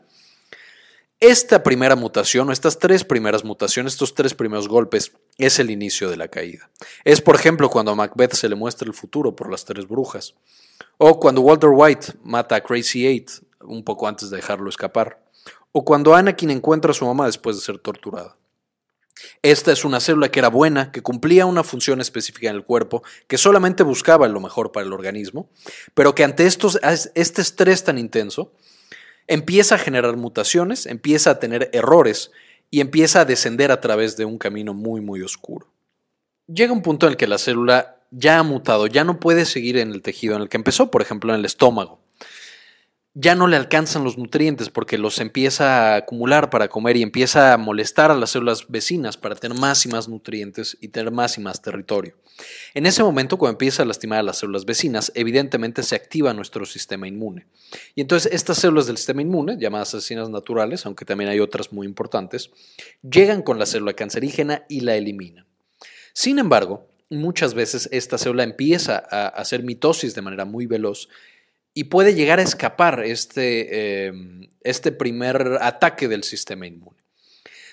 Esta 1.20 1.62
primera 1.62 1.94
mutación, 1.94 2.48
o 2.48 2.52
estas 2.52 2.80
tres 2.80 3.04
primeras 3.04 3.44
mutaciones, 3.44 3.92
estos 3.92 4.14
tres 4.14 4.34
primeros 4.34 4.66
golpes, 4.66 5.12
es 5.38 5.58
el 5.58 5.70
inicio 5.70 6.10
de 6.10 6.16
la 6.16 6.28
caída. 6.28 6.70
Es, 7.04 7.20
por 7.20 7.34
ejemplo, 7.34 7.68
cuando 7.68 7.92
a 7.92 7.94
Macbeth 7.94 8.34
se 8.34 8.48
le 8.48 8.54
muestra 8.54 8.86
el 8.86 8.94
futuro 8.94 9.36
por 9.36 9.50
las 9.50 9.64
tres 9.64 9.86
brujas, 9.86 10.34
o 10.98 11.20
cuando 11.20 11.42
Walter 11.42 11.70
White 11.72 12.14
mata 12.22 12.56
a 12.56 12.62
Crazy 12.62 13.06
Eight 13.06 13.30
un 13.60 13.84
poco 13.84 14.08
antes 14.08 14.30
de 14.30 14.36
dejarlo 14.36 14.68
escapar, 14.68 15.22
o 15.72 15.84
cuando 15.84 16.14
Anakin 16.14 16.50
encuentra 16.50 16.90
a 16.90 16.94
su 16.94 17.04
mamá 17.04 17.26
después 17.26 17.56
de 17.56 17.62
ser 17.62 17.78
torturada. 17.78 18.36
Esta 19.42 19.72
es 19.72 19.84
una 19.84 20.00
célula 20.00 20.30
que 20.30 20.38
era 20.38 20.48
buena, 20.48 20.92
que 20.92 21.02
cumplía 21.02 21.46
una 21.46 21.64
función 21.64 22.00
específica 22.00 22.48
en 22.48 22.56
el 22.56 22.64
cuerpo, 22.64 23.02
que 23.26 23.38
solamente 23.38 23.82
buscaba 23.82 24.28
lo 24.28 24.40
mejor 24.40 24.72
para 24.72 24.86
el 24.86 24.92
organismo, 24.92 25.48
pero 25.94 26.14
que 26.14 26.24
ante 26.24 26.46
estos, 26.46 26.78
este 27.14 27.42
estrés 27.42 27.84
tan 27.84 27.98
intenso, 27.98 28.52
empieza 29.26 29.76
a 29.76 29.78
generar 29.78 30.16
mutaciones, 30.16 30.86
empieza 30.86 31.30
a 31.30 31.38
tener 31.38 31.70
errores 31.72 32.30
y 32.70 32.80
empieza 32.80 33.20
a 33.20 33.24
descender 33.24 33.70
a 33.70 33.80
través 33.80 34.16
de 34.16 34.24
un 34.24 34.38
camino 34.38 34.74
muy, 34.74 35.00
muy 35.00 35.22
oscuro. 35.22 35.68
Llega 36.46 36.72
un 36.72 36.82
punto 36.82 37.06
en 37.06 37.12
el 37.12 37.16
que 37.16 37.26
la 37.26 37.38
célula 37.38 38.00
ya 38.10 38.38
ha 38.38 38.42
mutado, 38.42 38.86
ya 38.86 39.04
no 39.04 39.20
puede 39.20 39.44
seguir 39.44 39.78
en 39.78 39.92
el 39.92 40.02
tejido 40.02 40.36
en 40.36 40.42
el 40.42 40.48
que 40.48 40.56
empezó, 40.56 40.90
por 40.90 41.02
ejemplo 41.02 41.32
en 41.32 41.40
el 41.40 41.44
estómago 41.44 42.00
ya 43.18 43.34
no 43.34 43.46
le 43.46 43.56
alcanzan 43.56 44.04
los 44.04 44.18
nutrientes 44.18 44.68
porque 44.68 44.98
los 44.98 45.20
empieza 45.20 45.94
a 45.94 45.96
acumular 45.96 46.50
para 46.50 46.68
comer 46.68 46.98
y 46.98 47.02
empieza 47.02 47.54
a 47.54 47.56
molestar 47.56 48.10
a 48.10 48.14
las 48.14 48.30
células 48.30 48.66
vecinas 48.68 49.16
para 49.16 49.34
tener 49.34 49.58
más 49.58 49.86
y 49.86 49.88
más 49.88 50.06
nutrientes 50.06 50.76
y 50.82 50.88
tener 50.88 51.10
más 51.10 51.38
y 51.38 51.40
más 51.40 51.62
territorio. 51.62 52.14
En 52.74 52.86
ese 52.86 53.02
momento, 53.02 53.38
cuando 53.38 53.54
empieza 53.54 53.82
a 53.82 53.86
lastimar 53.86 54.18
a 54.18 54.22
las 54.22 54.38
células 54.38 54.64
vecinas, 54.64 55.10
evidentemente 55.14 55.82
se 55.82 55.94
activa 55.94 56.34
nuestro 56.34 56.66
sistema 56.66 57.08
inmune. 57.08 57.46
Y 57.94 58.00
entonces 58.00 58.32
estas 58.32 58.58
células 58.58 58.86
del 58.86 58.96
sistema 58.96 59.22
inmune, 59.22 59.56
llamadas 59.58 59.94
asesinas 59.94 60.28
naturales, 60.28 60.84
aunque 60.86 61.04
también 61.04 61.30
hay 61.30 61.40
otras 61.40 61.72
muy 61.72 61.86
importantes, 61.86 62.50
llegan 63.02 63.42
con 63.42 63.58
la 63.58 63.66
célula 63.66 63.94
cancerígena 63.94 64.64
y 64.68 64.80
la 64.80 64.96
eliminan. 64.96 65.46
Sin 66.12 66.38
embargo, 66.38 66.88
muchas 67.10 67.54
veces 67.54 67.88
esta 67.92 68.18
célula 68.18 68.42
empieza 68.42 69.02
a 69.10 69.28
hacer 69.28 69.62
mitosis 69.62 70.14
de 70.14 70.22
manera 70.22 70.44
muy 70.44 70.66
veloz 70.66 71.08
y 71.72 71.84
puede 71.84 72.14
llegar 72.14 72.38
a 72.38 72.42
escapar 72.42 73.04
este, 73.04 74.06
em, 74.06 74.48
este 74.62 74.92
primer 74.92 75.58
ataque 75.60 76.08
del 76.08 76.24
sistema 76.24 76.66
inmune. 76.66 76.96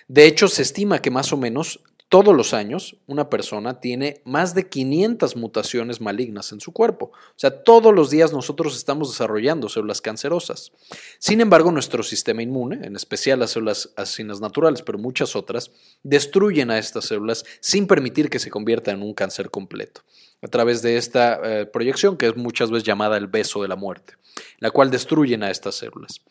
De 0.07 0.25
hecho, 0.25 0.49
se 0.49 0.61
estima 0.61 1.01
que 1.01 1.09
más 1.09 1.31
o 1.31 1.37
menos 1.37 1.81
todos 2.13 2.35
los 2.35 2.53
años 2.53 2.95
una 3.07 3.27
persona 3.27 3.79
tiene 3.79 4.21
más 4.23 4.53
de 4.53 4.69
500 4.69 5.35
mutaciones 5.35 5.99
malignas 5.99 6.51
en 6.51 6.59
su 6.59 6.71
cuerpo. 6.71 7.05
O 7.05 7.33
sea, 7.37 7.63
todos 7.63 7.91
los 7.91 8.11
días 8.11 8.31
nosotros 8.31 8.77
estamos 8.77 9.09
desarrollando 9.09 9.67
células 9.67 9.99
cancerosas. 9.99 10.73
Sin 11.17 11.41
embargo, 11.41 11.71
nuestro 11.71 12.03
sistema 12.03 12.43
inmune, 12.43 12.85
en 12.85 12.95
especial 12.95 13.39
las 13.39 13.49
células 13.49 13.93
asesinas 13.95 14.41
naturales, 14.41 14.83
pero 14.83 14.99
muchas 14.99 15.35
otras, 15.35 15.71
destruyen 16.03 16.69
a 16.69 16.77
estas 16.77 17.05
células 17.05 17.45
sin 17.61 17.87
permitir 17.87 18.29
que 18.29 18.37
se 18.37 18.51
conviertan 18.51 18.97
en 18.97 19.07
un 19.07 19.15
cáncer 19.15 19.49
completo 19.49 20.01
a 20.43 20.47
través 20.49 20.83
de 20.83 20.97
esta 20.97 21.39
eh, 21.43 21.65
proyección 21.65 22.15
que 22.15 22.27
es 22.27 22.35
muchas 22.35 22.69
veces 22.69 22.83
llamada 22.83 23.17
el 23.17 23.25
beso 23.25 23.63
de 23.63 23.69
la 23.69 23.75
muerte, 23.75 24.17
la 24.59 24.69
cual 24.69 24.91
destruyen 24.91 25.41
a 25.41 25.49
estas 25.49 25.73
células. 25.73 26.21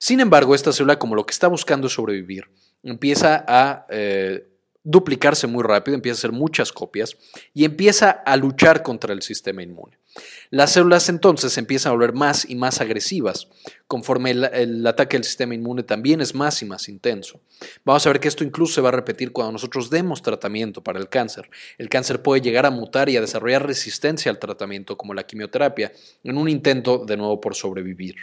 Sin 0.00 0.18
embargo, 0.18 0.56
esta 0.56 0.72
célula, 0.72 0.98
como 0.98 1.14
lo 1.14 1.24
que 1.24 1.32
está 1.32 1.46
buscando 1.46 1.86
es 1.86 1.92
sobrevivir, 1.92 2.50
empieza 2.82 3.44
a 3.46 3.86
eh, 3.88 4.48
duplicarse 4.88 5.46
muy 5.46 5.62
rápido, 5.62 5.94
empieza 5.94 6.16
a 6.16 6.20
hacer 6.20 6.32
muchas 6.32 6.72
copias 6.72 7.18
y 7.52 7.66
empieza 7.66 8.10
a 8.10 8.36
luchar 8.38 8.82
contra 8.82 9.12
el 9.12 9.20
sistema 9.20 9.62
inmune. 9.62 9.98
Las 10.48 10.72
células 10.72 11.10
entonces 11.10 11.58
empiezan 11.58 11.90
a 11.90 11.94
volver 11.94 12.14
más 12.14 12.48
y 12.48 12.56
más 12.56 12.80
agresivas, 12.80 13.48
conforme 13.86 14.30
el, 14.30 14.86
ataque 14.86 15.18
al 15.18 15.24
sistema 15.24 15.54
inmune 15.54 15.82
también 15.82 16.22
es 16.22 16.34
más 16.34 16.62
y 16.62 16.64
más 16.64 16.88
intenso. 16.88 17.38
Vamos 17.84 18.06
a 18.06 18.10
ver 18.10 18.18
que 18.18 18.28
esto 18.28 18.44
incluso 18.44 18.76
se 18.76 18.80
va 18.80 18.88
a 18.88 18.92
repetir 18.92 19.30
cuando 19.30 19.52
nosotros 19.52 19.90
demos 19.90 20.22
tratamiento 20.22 20.82
para 20.82 20.98
el 20.98 21.10
cáncer. 21.10 21.50
El 21.76 21.90
cáncer 21.90 22.22
puede 22.22 22.40
llegar 22.40 22.64
a 22.64 22.70
mutar 22.70 23.10
y 23.10 23.18
a 23.18 23.20
desarrollar 23.20 23.66
resistencia 23.66 24.30
al 24.30 24.38
tratamiento, 24.38 24.96
como 24.96 25.12
la 25.12 25.26
quimioterapia, 25.26 25.92
en 26.24 26.38
un 26.38 26.48
intento 26.48 27.04
de 27.04 27.18
nuevo 27.18 27.42
por 27.42 27.54
sobrevivir. 27.54 28.16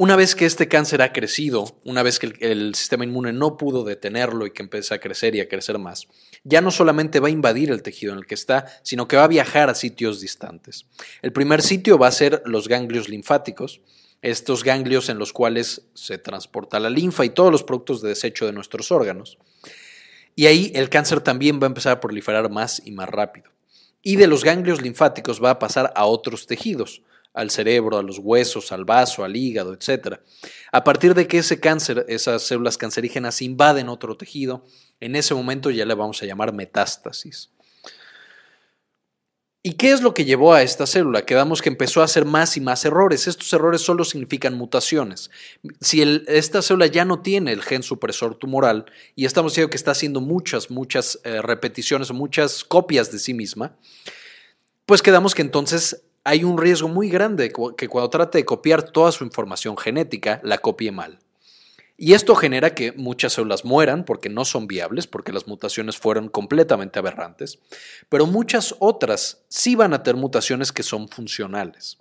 Una 0.00 0.16
vez 0.16 0.34
que 0.34 0.46
este 0.46 0.66
cáncer 0.66 1.02
ha 1.02 1.12
crecido, 1.12 1.76
una 1.84 2.02
vez 2.02 2.18
que 2.18 2.32
el, 2.40 2.74
sistema 2.74 3.04
inmune 3.04 3.34
no 3.34 3.58
pudo 3.58 3.84
detenerlo 3.84 4.46
y 4.46 4.50
que 4.50 4.62
empieza 4.62 4.94
a 4.94 4.98
crecer 4.98 5.34
y 5.34 5.40
a 5.40 5.46
crecer 5.46 5.78
más, 5.78 6.08
ya 6.42 6.62
no 6.62 6.70
solamente 6.70 7.20
va 7.20 7.28
a 7.28 7.30
invadir 7.30 7.70
el 7.70 7.82
tejido 7.82 8.14
en 8.14 8.20
el 8.20 8.26
que 8.26 8.34
está, 8.34 8.64
sino 8.82 9.06
que 9.06 9.16
va 9.16 9.24
a 9.24 9.28
viajar 9.28 9.68
a 9.68 9.74
sitios 9.74 10.22
distantes. 10.22 10.86
El 11.20 11.34
primer 11.34 11.60
sitio 11.60 11.98
va 11.98 12.06
a 12.06 12.12
ser 12.12 12.42
los 12.46 12.66
ganglios 12.66 13.10
linfáticos, 13.10 13.82
estos 14.22 14.64
ganglios 14.64 15.10
en 15.10 15.18
los 15.18 15.34
cuales 15.34 15.82
se 15.92 16.16
transporta 16.16 16.80
la 16.80 16.88
linfa 16.88 17.26
y 17.26 17.28
todos 17.28 17.52
los 17.52 17.62
productos 17.62 18.00
de 18.00 18.08
desecho 18.08 18.46
de 18.46 18.54
nuestros 18.54 18.90
órganos. 18.90 19.36
Y 20.34 20.46
ahí 20.46 20.72
el 20.74 20.88
cáncer 20.88 21.20
también 21.20 21.60
va 21.60 21.64
a 21.64 21.72
empezar 21.72 21.92
a 21.92 22.00
proliferar 22.00 22.48
más 22.48 22.80
y 22.86 22.92
más 22.92 23.10
rápido. 23.10 23.50
Y 24.02 24.16
de 24.16 24.28
los 24.28 24.44
ganglios 24.44 24.80
linfáticos 24.80 25.44
va 25.44 25.50
a 25.50 25.58
pasar 25.58 25.92
a 25.94 26.06
otros 26.06 26.46
tejidos, 26.46 27.02
al 27.32 27.50
cerebro, 27.50 27.98
a 27.98 28.02
los 28.02 28.18
huesos, 28.18 28.72
al 28.72 28.84
vaso, 28.84 29.24
al 29.24 29.36
hígado, 29.36 29.72
etc. 29.72 30.18
A 30.72 30.84
partir 30.84 31.14
de 31.14 31.28
que 31.28 31.38
ese 31.38 31.60
cáncer, 31.60 32.04
esas 32.08 32.42
células 32.42 32.76
cancerígenas 32.76 33.42
invaden 33.42 33.88
otro 33.88 34.16
tejido, 34.16 34.64
en 35.00 35.16
ese 35.16 35.34
momento 35.34 35.70
ya 35.70 35.86
le 35.86 35.94
vamos 35.94 36.22
a 36.22 36.26
llamar 36.26 36.52
metástasis. 36.52 37.50
¿Y 39.62 39.74
qué 39.74 39.92
es 39.92 40.00
lo 40.00 40.14
que 40.14 40.24
llevó 40.24 40.54
a 40.54 40.62
esta 40.62 40.86
célula? 40.86 41.26
Quedamos 41.26 41.60
que 41.60 41.68
empezó 41.68 42.00
a 42.00 42.04
hacer 42.04 42.24
más 42.24 42.56
y 42.56 42.62
más 42.62 42.82
errores. 42.86 43.26
Estos 43.26 43.52
errores 43.52 43.82
solo 43.82 44.06
significan 44.06 44.56
mutaciones. 44.56 45.30
Si 45.82 46.00
esta 46.28 46.62
célula 46.62 46.86
ya 46.86 47.04
no 47.04 47.20
tiene 47.20 47.52
el 47.52 47.62
gen 47.62 47.82
supresor 47.82 48.36
tumoral 48.36 48.86
y 49.14 49.26
estamos 49.26 49.52
diciendo 49.52 49.68
que 49.68 49.76
está 49.76 49.90
haciendo 49.90 50.22
muchas, 50.22 50.70
muchas 50.70 51.20
eh, 51.24 51.42
repeticiones, 51.42 52.10
muchas 52.10 52.64
copias 52.64 53.12
de 53.12 53.18
sí 53.18 53.34
misma, 53.34 53.76
pues 54.86 55.02
quedamos 55.02 55.34
que 55.34 55.42
entonces 55.42 56.04
hay 56.24 56.44
un 56.44 56.58
riesgo 56.58 56.88
muy 56.88 57.08
grande 57.08 57.52
que 57.76 57.88
cuando 57.88 58.10
trate 58.10 58.38
de 58.38 58.44
copiar 58.44 58.82
toda 58.82 59.12
su 59.12 59.24
información 59.24 59.76
genética, 59.76 60.40
la 60.42 60.58
copie 60.58 60.92
mal. 60.92 61.18
Y 62.02 62.14
esto 62.14 62.34
genera 62.34 62.74
que 62.74 62.92
muchas 62.92 63.34
células 63.34 63.66
mueran 63.66 64.06
porque 64.06 64.30
no 64.30 64.46
son 64.46 64.66
viables, 64.66 65.06
porque 65.06 65.34
las 65.34 65.46
mutaciones 65.46 65.98
fueron 65.98 66.30
completamente 66.30 66.98
aberrantes, 66.98 67.58
pero 68.08 68.26
muchas 68.26 68.74
otras 68.78 69.42
sí 69.48 69.74
van 69.74 69.92
a 69.92 70.02
tener 70.02 70.18
mutaciones 70.18 70.72
que 70.72 70.82
son 70.82 71.10
funcionales. 71.10 71.98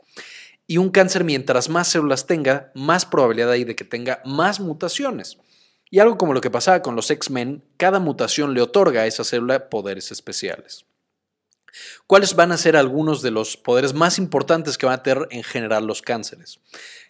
Y 0.67 0.77
un 0.77 0.89
cáncer, 0.89 1.25
mientras 1.25 1.67
más 1.67 1.89
células 1.89 2.27
tenga, 2.27 2.71
más 2.75 3.05
probabilidad 3.05 3.51
hay 3.51 3.65
de 3.65 3.75
que 3.75 3.84
tenga 3.84 4.21
más 4.23 4.62
mutaciones. 4.62 5.38
Y 5.89 5.99
algo 5.99 6.17
como 6.17 6.34
lo 6.34 6.39
que 6.39 6.51
pasaba 6.51 6.82
con 6.82 6.95
los 6.95 7.12
X-Men, 7.12 7.63
cada 7.75 7.99
mutación 7.99 8.53
le 8.53 8.62
otorga 8.62 9.01
a 9.01 9.08
esa 9.08 9.23
célula 9.23 9.69
poderes 9.69 10.12
especiales. 10.12 10.86
¿Cuáles 12.07 12.35
van 12.35 12.51
a 12.51 12.57
ser 12.57 12.75
algunos 12.75 13.21
de 13.21 13.31
los 13.31 13.57
poderes 13.57 13.93
más 13.93 14.17
importantes 14.17 14.77
que 14.77 14.85
van 14.85 14.95
a 14.99 15.03
tener 15.03 15.27
en 15.31 15.43
general 15.43 15.85
los 15.85 16.01
cánceres? 16.01 16.59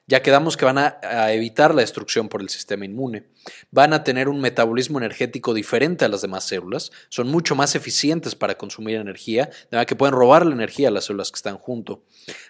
Ya 0.10 0.24
quedamos 0.24 0.58
que 0.58 0.66
van 0.66 0.80
a, 0.80 0.98
evitar 1.32 1.76
la 1.76 1.82
destrucción 1.82 2.30
por 2.30 2.42
el 2.42 2.50
sistema 2.50 2.84
inmune, 2.84 3.28
van 3.70 3.94
a 3.94 4.04
tener 4.04 4.28
un 4.28 4.42
metabolismo 4.42 4.98
energético 4.98 5.54
diferente 5.54 6.04
a 6.04 6.08
las 6.08 6.24
demás 6.24 6.46
células, 6.46 6.92
son 7.10 7.28
mucho 7.28 7.56
más 7.56 7.76
eficientes 7.76 8.34
para 8.34 8.58
consumir 8.58 8.96
energía, 8.96 9.46
de 9.46 9.68
manera 9.72 9.86
que 9.86 9.96
pueden 9.96 10.16
robar 10.16 10.48
la 10.48 10.56
energía 10.56 10.88
a 10.88 10.92
las 10.92 11.06
células 11.06 11.30
que 11.30 11.36
están 11.36 11.58
junto, 11.58 12.04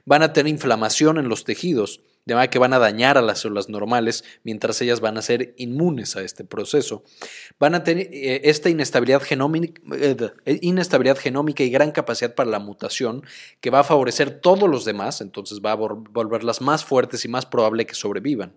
van 0.05 0.23
a 0.23 0.31
tener 0.31 0.49
inflamación 0.49 1.17
en 1.17 1.27
los 1.27 1.43
tejidos, 1.43 1.99
de 2.25 2.35
manera 2.35 2.49
que 2.51 2.59
van 2.59 2.73
a 2.73 2.79
dañar 2.79 3.17
a 3.17 3.21
las 3.21 3.39
células 3.39 3.69
normales 3.69 4.23
mientras 4.43 4.81
ellas 4.81 4.99
van 4.99 5.17
a 5.17 5.21
ser 5.21 5.53
inmunes 5.57 6.15
a 6.15 6.21
este 6.21 6.43
proceso. 6.43 7.03
Van 7.59 7.75
a 7.75 7.83
tener 7.83 8.07
eh, 8.11 8.41
esta 8.45 8.69
inestabilidad 8.69 9.21
genómica, 9.21 9.81
eh, 9.93 10.59
inestabilidad 10.61 11.17
genómica 11.17 11.63
y 11.63 11.69
gran 11.69 11.91
capacidad 11.91 12.35
para 12.35 12.49
la 12.49 12.59
mutación 12.59 13.23
que 13.61 13.69
va 13.69 13.79
a 13.79 13.83
favorecer 13.83 14.39
todos 14.41 14.69
los 14.69 14.85
demás, 14.85 15.21
entonces 15.21 15.61
va 15.65 15.71
a 15.71 15.75
volverlas 15.75 16.61
más 16.61 16.85
fuertes 16.85 17.25
y 17.25 17.27
más 17.27 17.45
probable 17.45 17.85
que 17.85 17.95
sobrevivan. 17.95 18.53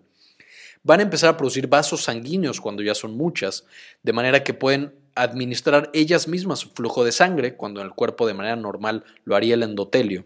Van 0.83 0.99
a 0.99 1.03
empezar 1.03 1.29
a 1.29 1.37
producir 1.37 1.67
vasos 1.67 2.03
sanguíneos 2.03 2.59
cuando 2.59 2.83
ya 2.83 2.93
son 2.93 3.15
muchas, 3.15 3.65
de 4.03 4.13
manera 4.13 4.43
que 4.43 4.53
pueden 4.53 4.93
administrar 5.15 5.89
ellas 5.93 6.27
mismas 6.27 6.59
su 6.59 6.69
flujo 6.69 7.05
de 7.05 7.11
sangre 7.11 7.55
cuando 7.55 7.79
en 7.79 7.87
el 7.87 7.93
cuerpo 7.93 8.27
de 8.27 8.33
manera 8.33 8.55
normal 8.55 9.05
lo 9.23 9.35
haría 9.35 9.53
el 9.53 9.63
endotelio 9.63 10.25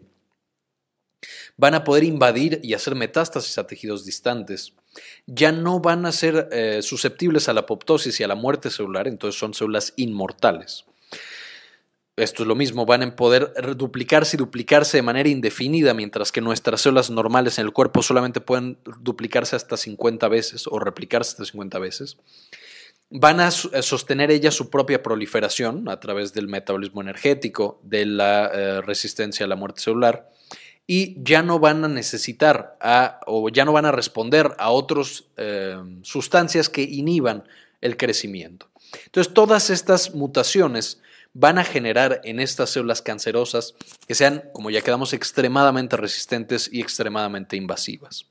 van 1.58 1.74
a 1.74 1.84
poder 1.84 2.04
invadir 2.04 2.60
y 2.64 2.74
hacer 2.74 2.96
metástasis 2.96 3.58
a 3.58 3.68
tejidos 3.68 4.06
distantes. 4.06 4.74
Ya 5.26 5.52
no 5.52 5.80
van 5.80 6.06
a 6.06 6.12
ser 6.12 6.48
eh, 6.52 6.82
susceptibles 6.82 7.50
a 7.50 7.54
la 7.54 7.62
apoptosis 7.62 8.20
y 8.20 8.24
a 8.24 8.28
la 8.28 8.36
muerte 8.36 8.70
celular, 8.70 9.08
entonces 9.08 9.40
son 9.40 9.54
células 9.54 9.94
inmortales. 9.98 10.86
Esto 12.16 12.42
es 12.42 12.48
lo 12.48 12.56
mismo, 12.56 12.88
van 12.88 13.04
a 13.04 13.16
poder 13.16 13.76
duplicarse 13.76 14.38
y 14.38 14.40
duplicarse 14.40 14.98
de 14.98 15.04
manera 15.04 15.30
indefinida, 15.30 15.94
mientras 15.94 16.32
que 16.32 16.42
nuestras 16.42 16.82
células 16.82 17.12
normales 17.12 17.60
en 17.60 17.66
el 17.66 17.74
cuerpo 17.74 18.02
solamente 18.02 18.42
pueden 18.42 18.80
duplicarse 19.02 19.56
hasta 19.56 19.78
50 19.78 20.28
veces 20.28 20.66
o 20.66 20.80
replicarse 20.80 21.32
hasta 21.32 21.46
50 21.46 21.78
veces. 21.78 22.18
Van 23.12 23.40
a 23.40 23.50
eh, 23.50 23.84
sostener 23.84 24.32
ellas 24.32 24.56
su 24.56 24.70
propia 24.72 25.04
proliferación 25.04 25.90
a 25.90 26.00
través 26.00 26.34
del 26.34 26.48
metabolismo 26.48 27.02
energético, 27.02 27.80
de 27.84 28.08
la 28.08 28.48
eh, 28.48 28.82
resistencia 28.82 29.46
a 29.46 29.50
la 29.50 29.56
muerte 29.56 29.82
celular 29.82 30.32
y 30.88 31.22
ya 31.22 31.44
no 31.44 31.60
van 31.60 31.84
a 31.84 31.90
necesitar 31.90 32.78
o 33.26 33.50
ya 33.50 33.66
no 33.66 33.74
van 33.74 33.86
a 33.86 33.92
responder 33.92 34.56
a 34.58 34.72
otras 34.72 35.26
eh, 35.36 35.78
sustancias 36.02 36.70
que 36.70 36.82
inhiban 36.82 37.44
el 37.82 37.98
crecimiento. 37.98 38.70
Entonces, 39.06 39.34
todas 39.34 39.70
estas 39.70 40.16
mutaciones 40.16 41.02
van 41.34 41.60
a 41.60 41.66
generar 41.66 42.22
en 42.24 42.40
estas 42.40 42.70
células 42.72 43.02
cancerosas 43.02 43.76
que 44.08 44.16
sean, 44.16 44.46
como 44.54 44.72
ya 44.72 44.82
quedamos, 44.82 45.12
extremadamente 45.14 45.98
resistentes 45.98 46.70
y 46.72 46.82
extremadamente 46.82 47.58
invasivas. 47.58 48.26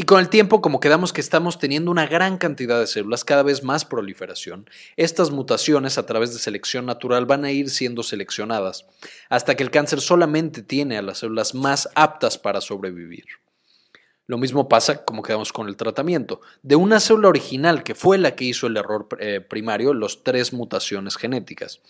Y 0.00 0.04
con 0.04 0.18
el 0.18 0.30
tiempo, 0.30 0.62
como 0.62 0.80
quedamos 0.80 1.12
que 1.12 1.20
estamos 1.20 1.58
teniendo 1.58 1.90
una 1.90 2.06
gran 2.06 2.38
cantidad 2.38 2.80
de 2.80 2.86
células, 2.86 3.22
cada 3.22 3.42
vez 3.42 3.62
más 3.62 3.84
proliferación, 3.84 4.64
estas 4.96 5.30
mutaciones 5.30 5.98
a 5.98 6.06
través 6.06 6.32
de 6.32 6.38
selección 6.38 6.86
natural 6.86 7.26
van 7.26 7.44
a 7.44 7.50
ir 7.52 7.68
siendo 7.68 8.02
seleccionadas 8.02 8.86
hasta 9.28 9.56
que 9.56 9.62
el 9.62 9.70
cáncer 9.70 10.00
solamente 10.00 10.62
tiene 10.62 10.96
a 10.96 11.02
las 11.02 11.18
células 11.18 11.54
más 11.54 11.90
aptas 11.94 12.38
para 12.38 12.62
sobrevivir. 12.62 13.26
Lo 14.26 14.38
mismo 14.38 14.70
pasa 14.70 15.04
como 15.04 15.20
quedamos 15.20 15.52
con 15.52 15.68
el 15.68 15.76
tratamiento. 15.76 16.40
De 16.62 16.76
una 16.76 16.98
célula 16.98 17.28
original 17.28 17.82
que 17.82 17.94
fue 17.94 18.16
la 18.16 18.34
que 18.34 18.46
hizo 18.46 18.68
el 18.68 18.78
error 18.78 19.06
eh, 19.18 19.42
primario, 19.42 19.92
los 19.92 20.24
tres 20.24 20.54
mutaciones 20.54 21.18
genéticas, 21.18 21.82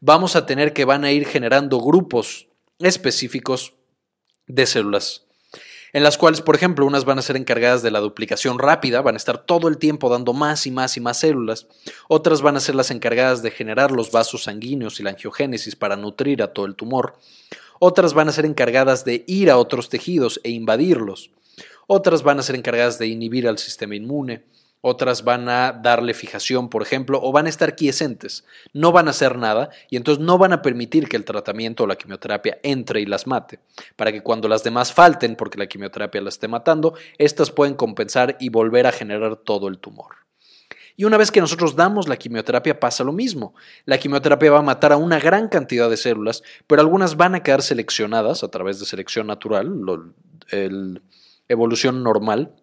vamos 0.00 0.34
a 0.34 0.44
tener 0.44 0.72
que 0.72 0.84
van 0.84 1.04
a 1.04 1.12
ir 1.12 1.24
generando 1.24 1.78
grupos 1.78 2.48
específicos 2.80 3.74
de 4.48 4.66
células 4.66 5.23
en 5.94 6.02
las 6.02 6.18
cuales, 6.18 6.42
por 6.42 6.56
ejemplo, 6.56 6.84
unas 6.84 7.04
van 7.04 7.20
a 7.20 7.22
ser 7.22 7.36
encargadas 7.36 7.80
de 7.82 7.92
la 7.92 8.00
duplicación 8.00 8.58
rápida, 8.58 9.00
van 9.00 9.14
a 9.14 9.16
estar 9.16 9.38
todo 9.38 9.68
el 9.68 9.78
tiempo 9.78 10.10
dando 10.10 10.32
más 10.32 10.66
y 10.66 10.72
más 10.72 10.96
y 10.96 11.00
más 11.00 11.20
células, 11.20 11.68
otras 12.08 12.42
van 12.42 12.56
a 12.56 12.60
ser 12.60 12.74
las 12.74 12.90
encargadas 12.90 13.42
de 13.42 13.52
generar 13.52 13.92
los 13.92 14.10
vasos 14.10 14.42
sanguíneos 14.42 14.98
y 14.98 15.04
la 15.04 15.10
angiogénesis 15.10 15.76
para 15.76 15.94
nutrir 15.94 16.42
a 16.42 16.52
todo 16.52 16.66
el 16.66 16.74
tumor, 16.74 17.14
otras 17.78 18.12
van 18.12 18.28
a 18.28 18.32
ser 18.32 18.44
encargadas 18.44 19.04
de 19.04 19.22
ir 19.28 19.52
a 19.52 19.56
otros 19.56 19.88
tejidos 19.88 20.40
e 20.42 20.50
invadirlos, 20.50 21.30
otras 21.86 22.24
van 22.24 22.40
a 22.40 22.42
ser 22.42 22.56
encargadas 22.56 22.98
de 22.98 23.06
inhibir 23.06 23.46
al 23.46 23.58
sistema 23.58 23.94
inmune, 23.94 24.42
otras 24.86 25.24
van 25.24 25.48
a 25.48 25.72
darle 25.72 26.12
fijación, 26.12 26.68
por 26.68 26.82
ejemplo, 26.82 27.18
o 27.22 27.32
van 27.32 27.46
a 27.46 27.48
estar 27.48 27.74
quiescentes, 27.74 28.44
no 28.74 28.92
van 28.92 29.08
a 29.08 29.12
hacer 29.12 29.38
nada 29.38 29.70
y 29.88 29.96
entonces 29.96 30.22
no 30.22 30.36
van 30.36 30.52
a 30.52 30.60
permitir 30.60 31.08
que 31.08 31.16
el 31.16 31.24
tratamiento 31.24 31.84
o 31.84 31.86
la 31.86 31.96
quimioterapia 31.96 32.58
entre 32.62 33.00
y 33.00 33.06
las 33.06 33.26
mate, 33.26 33.60
para 33.96 34.12
que 34.12 34.22
cuando 34.22 34.46
las 34.46 34.62
demás 34.62 34.92
falten 34.92 35.36
porque 35.36 35.58
la 35.58 35.68
quimioterapia 35.68 36.20
las 36.20 36.34
esté 36.34 36.48
matando, 36.48 36.92
estas 37.16 37.50
pueden 37.50 37.76
compensar 37.76 38.36
y 38.38 38.50
volver 38.50 38.86
a 38.86 38.92
generar 38.92 39.36
todo 39.36 39.68
el 39.68 39.78
tumor. 39.78 40.16
Y 40.96 41.04
una 41.04 41.16
vez 41.16 41.30
que 41.30 41.40
nosotros 41.40 41.74
damos 41.74 42.06
la 42.06 42.18
quimioterapia 42.18 42.78
pasa 42.78 43.04
lo 43.04 43.12
mismo. 43.12 43.54
La 43.86 43.96
quimioterapia 43.96 44.50
va 44.50 44.58
a 44.58 44.62
matar 44.62 44.92
a 44.92 44.98
una 44.98 45.18
gran 45.18 45.48
cantidad 45.48 45.88
de 45.88 45.96
células, 45.96 46.42
pero 46.66 46.82
algunas 46.82 47.16
van 47.16 47.34
a 47.34 47.42
quedar 47.42 47.62
seleccionadas 47.62 48.44
a 48.44 48.48
través 48.48 48.80
de 48.80 48.84
selección 48.84 49.28
natural, 49.28 49.72
evolución 51.48 52.02
normal, 52.02 52.54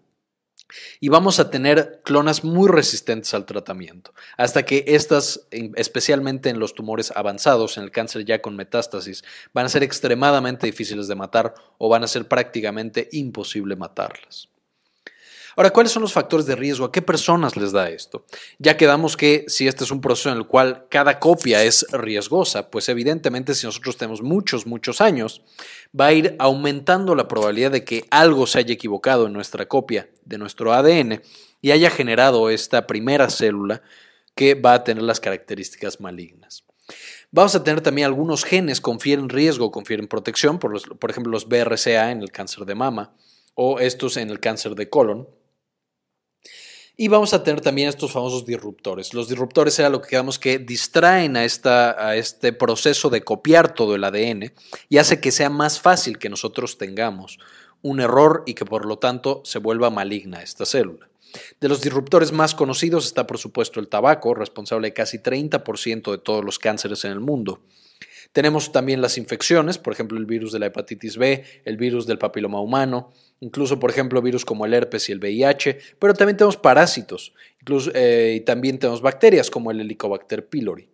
y 1.00 1.10
vamos 1.10 1.40
a 1.40 1.50
tener 1.50 2.02
clonas 2.04 2.44
muy 2.44 2.70
resistentes 2.70 3.34
al 3.34 3.46
tratamiento, 3.46 4.14
hasta 4.38 4.64
que 4.64 4.84
estas, 4.88 5.48
especialmente 5.76 6.50
en 6.50 6.60
los 6.60 6.76
tumores 6.76 7.12
avanzados, 7.16 7.78
en 7.78 7.84
el 7.84 7.92
cáncer 7.92 8.26
ya 8.26 8.42
con 8.42 8.56
metástasis, 8.56 9.24
van 9.54 9.66
a 9.66 9.70
ser 9.70 9.84
extremadamente 9.84 10.68
difíciles 10.68 11.08
de 11.08 11.16
matar 11.16 11.54
o 11.78 11.90
van 11.90 12.04
a 12.04 12.08
ser 12.08 12.28
prácticamente 12.28 13.10
imposible 13.12 13.76
matarlas. 13.76 14.51
Ahora, 15.56 15.72
¿cuáles 15.72 15.92
son 15.92 16.02
los 16.02 16.14
factores 16.14 16.46
de 16.46 16.56
riesgo? 16.56 16.86
¿A 16.86 16.92
qué 16.92 17.02
personas 17.02 17.58
les 17.58 17.72
da 17.72 17.90
esto? 17.90 18.26
Ya 18.60 18.78
quedamos 18.78 19.18
que 19.18 19.46
si 19.48 19.68
este 19.68 19.84
es 19.84 19.92
un 19.92 20.02
proceso 20.02 20.30
en 20.30 20.38
el 20.38 20.48
cual 20.48 20.86
cada 20.90 21.20
copia 21.20 21.64
es 21.64 21.86
riesgosa, 21.92 22.70
pues 22.70 22.88
evidentemente 22.90 23.54
si 23.54 23.66
nosotros 23.66 23.98
tenemos 23.98 24.22
muchos, 24.22 24.66
muchos 24.66 25.02
años, 25.02 25.42
va 26.00 26.08
a 26.08 26.14
ir 26.14 26.36
aumentando 26.40 27.16
la 27.16 27.28
probabilidad 27.28 27.72
de 27.72 27.84
que 27.84 28.06
algo 28.12 28.48
se 28.48 28.60
haya 28.60 28.74
equivocado 28.74 29.28
en 29.28 29.34
nuestra 29.34 29.68
copia 29.68 30.10
de 30.24 30.38
nuestro 30.38 30.74
ADN 30.74 31.22
y 31.62 31.72
haya 31.72 31.90
generado 31.90 32.50
esta 32.50 32.88
primera 32.88 33.30
célula 33.30 33.82
que 34.36 34.56
va 34.56 34.74
a 34.74 34.84
tener 34.84 35.04
las 35.04 35.20
características 35.20 36.00
malignas. 36.00 36.64
Vamos 37.32 37.56
a 37.56 37.64
tener 37.64 37.82
también 37.82 38.08
algunos 38.08 38.44
genes 38.44 38.82
confieren 38.82 39.30
riesgo, 39.30 39.72
confieren 39.72 40.08
protección, 40.08 40.60
por, 40.60 40.98
por 40.98 41.10
ejemplo 41.10 41.32
los 41.32 41.48
BRCA 41.48 42.12
en 42.12 42.22
el 42.22 42.32
cáncer 42.32 42.66
de 42.66 42.76
mama 42.76 43.14
o 43.56 43.80
estos 43.80 44.18
en 44.18 44.30
el 44.30 44.40
cáncer 44.40 44.76
de 44.76 44.90
colon. 44.90 45.28
Y 46.97 47.08
vamos 47.08 47.34
a 47.34 47.43
tener 47.43 47.62
también 47.62 47.89
estos 47.89 48.12
famosos 48.12 48.45
disruptores. 48.45 49.13
Los 49.13 49.27
disruptores 49.27 49.80
era 49.80 49.89
lo 49.89 50.01
que 50.01 50.10
digamos 50.10 50.38
que 50.38 50.60
distraen 50.60 51.38
a, 51.38 51.45
esta, 51.45 52.08
a 52.08 52.15
este 52.15 52.54
proceso 52.54 53.10
de 53.10 53.23
copiar 53.23 53.73
todo 53.73 53.95
el 53.95 54.04
ADN 54.04 54.54
y 54.89 54.97
hace 54.97 55.19
que 55.19 55.32
sea 55.32 55.49
más 55.49 55.80
fácil 55.80 56.19
que 56.19 56.30
nosotros 56.30 56.77
tengamos 56.77 57.39
un 57.82 57.99
error 57.99 58.43
y 58.45 58.54
que 58.54 58.65
por 58.65 58.86
lo 58.86 58.99
tanto 58.99 59.41
se 59.45 59.60
vuelva 59.60 59.89
maligna 59.89 60.43
esta 60.43 60.65
célula. 60.65 61.10
De 61.60 61.69
los 61.69 61.82
disruptores 61.82 62.32
más 62.32 62.54
conocidos 62.54 63.06
está 63.06 63.25
por 63.25 63.38
supuesto 63.38 63.80
el 63.80 63.88
tabaco, 63.88 64.34
responsable 64.34 64.89
de 64.89 64.93
casi 64.93 65.17
30% 65.17 66.12
de 66.12 66.17
todos 66.17 66.43
los 66.43 66.60
cánceres 66.60 67.06
en 67.06 67.12
el 67.12 67.19
mundo. 67.19 67.62
Tenemos 68.34 68.71
también 68.71 69.01
las 69.01 69.17
infecciones, 69.17 69.77
por 69.77 69.93
ejemplo, 69.93 70.17
el 70.17 70.25
virus 70.25 70.51
de 70.54 70.60
la 70.60 70.67
hepatitis 70.67 71.17
B, 71.17 71.43
el 71.65 71.77
virus 71.77 72.08
del 72.08 72.17
papiloma 72.17 72.62
humano, 72.62 73.12
incluso, 73.41 73.80
por 73.80 73.89
ejemplo, 73.89 74.21
virus 74.21 74.45
como 74.45 74.65
el 74.65 74.73
herpes 74.73 75.10
y 75.10 75.12
el 75.12 75.19
VIH, 75.19 75.77
pero 75.99 76.13
también 76.13 76.38
tenemos 76.38 76.58
parásitos, 76.58 77.34
eh, 77.93 78.36
y 78.38 78.41
también 78.41 78.80
tenemos 78.80 79.01
bacterias 79.01 79.49
como 79.51 79.71
el 79.71 79.82
Helicobacter 79.82 80.47
pylori. 80.47 80.88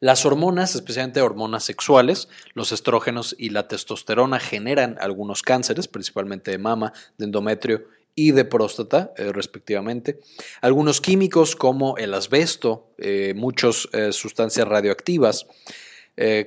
Las 0.00 0.26
hormonas, 0.26 0.74
especialmente 0.74 1.20
hormonas 1.20 1.64
sexuales, 1.64 2.28
los 2.54 2.72
estrógenos 2.72 3.34
y 3.38 3.50
la 3.50 3.68
testosterona 3.68 4.40
generan 4.40 4.96
algunos 5.00 5.42
cánceres, 5.42 5.88
principalmente 5.88 6.50
de 6.50 6.58
mama, 6.58 6.92
de 7.16 7.26
endometrio 7.26 7.84
y 8.16 8.32
de 8.32 8.44
próstata, 8.44 9.12
eh, 9.16 9.32
respectivamente. 9.32 10.20
Algunos 10.62 11.00
químicos 11.00 11.54
como 11.54 11.96
el 11.96 12.14
asbesto, 12.14 12.94
eh, 12.98 13.34
muchas 13.36 13.88
sustancias 14.10 14.66
radioactivas, 14.66 15.46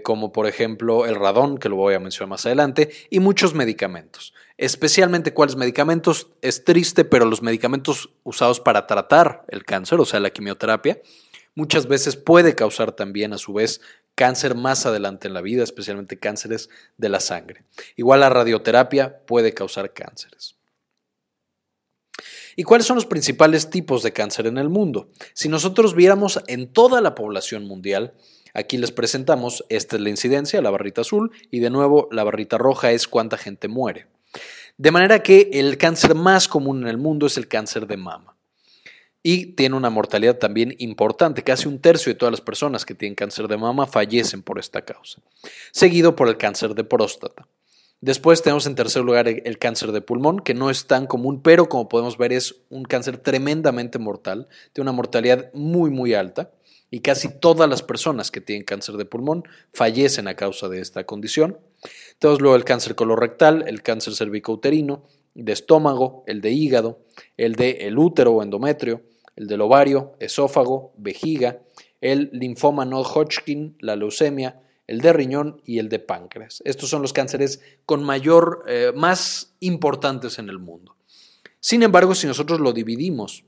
como 0.02 0.32
por 0.32 0.48
ejemplo 0.48 1.06
el 1.06 1.16
radón, 1.16 1.58
que 1.58 1.68
lo 1.68 1.76
voy 1.76 1.94
a 1.94 2.00
mencionar 2.00 2.30
más 2.30 2.46
adelante, 2.46 2.90
y 3.10 3.20
muchos 3.20 3.54
medicamentos. 3.54 4.34
Especialmente 4.58 5.34
cuáles 5.34 5.56
medicamentos, 5.56 6.32
es 6.42 6.64
triste, 6.64 7.06
pero 7.06 7.26
los 7.26 7.44
medicamentos 7.44 8.10
usados 8.24 8.60
para 8.60 8.88
tratar 8.88 9.46
el 9.50 9.64
cáncer, 9.64 10.00
o 10.00 10.06
sea, 10.06 10.20
la 10.20 10.32
quimioterapia, 10.32 11.00
muchas 11.54 11.88
veces 11.88 12.16
puede 12.16 12.56
causar 12.56 12.94
también 12.94 13.34
a 13.34 13.38
su 13.38 13.54
vez 13.54 13.82
cáncer 14.16 14.56
más 14.56 14.88
adelante 14.88 15.28
en 15.28 15.36
la 15.36 15.42
vida, 15.42 15.64
especialmente 15.64 16.18
cánceres 16.18 16.70
de 16.98 17.10
la 17.10 17.20
sangre. 17.20 17.66
Igual 17.96 18.22
la 18.22 18.30
radioterapia 18.30 19.20
puede 19.28 19.54
causar 19.54 19.94
cánceres. 19.94 20.56
¿Y 22.56 22.64
cuáles 22.64 22.88
son 22.88 22.96
los 22.96 23.06
principales 23.06 23.70
tipos 23.70 24.02
de 24.02 24.14
cáncer 24.14 24.48
en 24.48 24.58
el 24.58 24.70
mundo? 24.70 25.12
Si 25.36 25.50
nosotros 25.50 25.94
viéramos 25.94 26.42
en 26.48 26.74
toda 26.74 27.00
la 27.02 27.14
población 27.14 27.66
mundial, 27.66 28.16
aquí 28.56 28.80
les 28.80 28.92
presentamos, 28.92 29.64
esta 29.70 29.98
es 29.98 30.02
la 30.02 30.10
incidencia, 30.10 30.64
la 30.64 30.72
barrita 30.72 31.02
azul, 31.02 31.32
y 31.52 31.60
de 31.60 31.70
nuevo 31.70 32.10
la 32.12 32.24
barrita 32.24 32.58
roja 32.58 32.92
es 32.92 33.08
cuánta 33.08 33.38
gente 33.38 33.68
muere. 33.68 34.08
De 34.78 34.92
manera 34.92 35.24
que 35.24 35.50
el 35.54 35.78
cáncer 35.78 36.14
más 36.14 36.48
común 36.48 36.84
en 36.84 36.88
el 36.88 36.98
mundo 36.98 37.26
es 37.26 37.38
el 37.38 37.48
cáncer 37.48 37.88
de 37.88 37.98
mama. 37.98 38.36
Y 39.24 39.48
tiene 39.48 39.76
una 39.76 39.90
mortalidad 39.90 40.38
también 40.38 40.76
importante. 40.78 41.44
Casi 41.44 41.68
un 41.68 41.80
tercio 41.80 42.14
de 42.14 42.18
todas 42.20 42.32
las 42.32 42.42
personas 42.42 42.86
que 42.86 42.94
tienen 42.94 43.16
cáncer 43.16 43.48
de 43.48 43.58
mama 43.58 43.88
fallecen 43.88 44.44
por 44.44 44.60
esta 44.60 44.84
causa. 44.84 45.22
Seguido 45.72 46.16
por 46.16 46.28
el 46.28 46.38
cáncer 46.38 46.76
de 46.76 46.84
próstata. 46.84 47.48
Después 48.00 48.44
tenemos 48.44 48.68
en 48.68 48.76
tercer 48.76 49.04
lugar 49.04 49.28
el 49.28 49.58
cáncer 49.58 49.92
de 49.92 50.02
pulmón, 50.02 50.40
que 50.40 50.54
no 50.54 50.70
es 50.70 50.86
tan 50.86 51.08
común, 51.08 51.42
pero 51.42 51.68
como 51.68 51.90
podemos 51.90 52.20
ver 52.20 52.32
es 52.32 52.58
un 52.70 52.86
cáncer 52.86 53.18
tremendamente 53.18 53.98
mortal, 53.98 54.48
tiene 54.72 54.92
una 54.92 54.96
mortalidad 54.96 55.52
muy, 55.54 55.90
muy 55.90 56.14
alta 56.14 56.52
y 56.90 57.02
casi 57.02 57.40
todas 57.40 57.70
las 57.70 57.84
personas 57.84 58.32
que 58.32 58.42
tienen 58.42 58.64
cáncer 58.64 58.96
de 58.96 59.06
pulmón 59.06 59.44
fallecen 59.74 60.28
a 60.28 60.36
causa 60.36 60.70
de 60.70 60.80
esta 60.80 61.06
condición. 61.06 61.60
Tenemos 62.20 62.42
luego 62.42 62.56
el 62.56 62.64
cáncer 62.64 62.96
colorectal, 62.96 63.66
el 63.68 63.82
cáncer 63.82 64.16
cervicouterino, 64.16 65.04
de 65.34 65.54
estómago, 65.54 66.24
el 66.26 66.42
de 66.42 66.52
hígado, 66.52 67.06
el 67.36 67.56
de 67.56 67.72
el 67.82 67.98
útero 67.98 68.32
o 68.32 68.44
endometrio, 68.44 69.04
el 69.36 69.48
del 69.48 69.62
ovario, 69.62 70.16
esófago, 70.20 70.94
vejiga, 70.98 71.62
el 72.02 72.30
linfoma 72.34 72.86
no 72.86 73.02
Hodgkin, 73.02 73.76
la 73.80 73.96
leucemia, 73.96 74.62
el 74.88 75.02
de 75.02 75.14
riñón 75.14 75.62
y 75.66 75.80
el 75.80 75.90
de 75.90 76.00
páncreas. 76.00 76.62
Estos 76.66 76.90
son 76.90 77.02
los 77.02 77.14
cánceres 77.14 77.62
con 77.86 78.04
mayor, 78.04 78.64
eh, 78.68 78.92
más 78.96 79.56
importantes 79.60 80.40
en 80.40 80.50
el 80.50 80.58
mundo. 80.58 80.96
Sin 81.60 81.84
embargo, 81.84 82.16
si 82.16 82.26
nosotros 82.28 82.60
lo 82.60 82.74
dividimos 82.74 83.44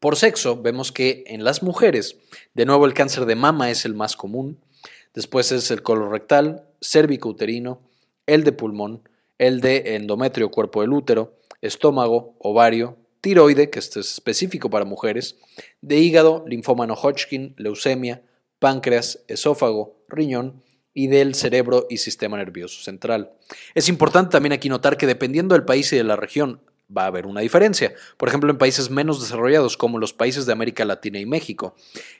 por 0.00 0.16
sexo, 0.16 0.60
vemos 0.60 0.92
que 0.92 1.24
en 1.26 1.44
las 1.44 1.62
mujeres, 1.62 2.18
de 2.54 2.66
nuevo 2.66 2.86
el 2.86 2.94
cáncer 2.94 3.26
de 3.26 3.34
mama 3.34 3.70
es 3.70 3.84
el 3.84 3.94
más 3.94 4.16
común, 4.16 4.60
después 5.14 5.50
es 5.50 5.70
el 5.70 5.82
colorectal, 5.82 6.64
uterino, 7.24 7.80
el 8.26 8.44
de 8.44 8.52
pulmón, 8.52 9.08
el 9.38 9.60
de 9.60 9.96
endometrio, 9.96 10.50
cuerpo 10.50 10.82
del 10.82 10.92
útero, 10.92 11.38
estómago, 11.62 12.36
ovario, 12.38 12.96
tiroide, 13.20 13.70
que 13.70 13.78
este 13.78 14.00
es 14.00 14.12
específico 14.12 14.70
para 14.70 14.84
mujeres, 14.84 15.36
de 15.80 15.98
hígado, 15.98 16.44
linfoma 16.46 16.86
no 16.86 16.94
Hodgkin, 16.94 17.54
leucemia, 17.56 18.22
páncreas, 18.58 19.24
esófago, 19.28 19.96
riñón 20.08 20.62
y 20.94 21.08
del 21.08 21.34
cerebro 21.34 21.86
y 21.90 21.98
sistema 21.98 22.36
nervioso 22.36 22.82
central. 22.82 23.32
Es 23.74 23.88
importante 23.88 24.32
también 24.32 24.52
aquí 24.52 24.68
notar 24.68 24.96
que 24.96 25.06
dependiendo 25.06 25.54
del 25.54 25.64
país 25.64 25.92
y 25.92 25.96
de 25.96 26.04
la 26.04 26.16
región 26.16 26.60
va 26.94 27.04
a 27.04 27.06
haber 27.06 27.26
una 27.26 27.40
diferencia. 27.40 27.94
Por 28.16 28.28
ejemplo, 28.28 28.50
en 28.50 28.58
países 28.58 28.90
menos 28.90 29.20
desarrollados 29.20 29.76
como 29.76 29.98
los 29.98 30.12
países 30.12 30.46
de 30.46 30.52
América 30.52 30.84
Latina 30.84 31.18
y 31.18 31.26
México, 31.26 31.74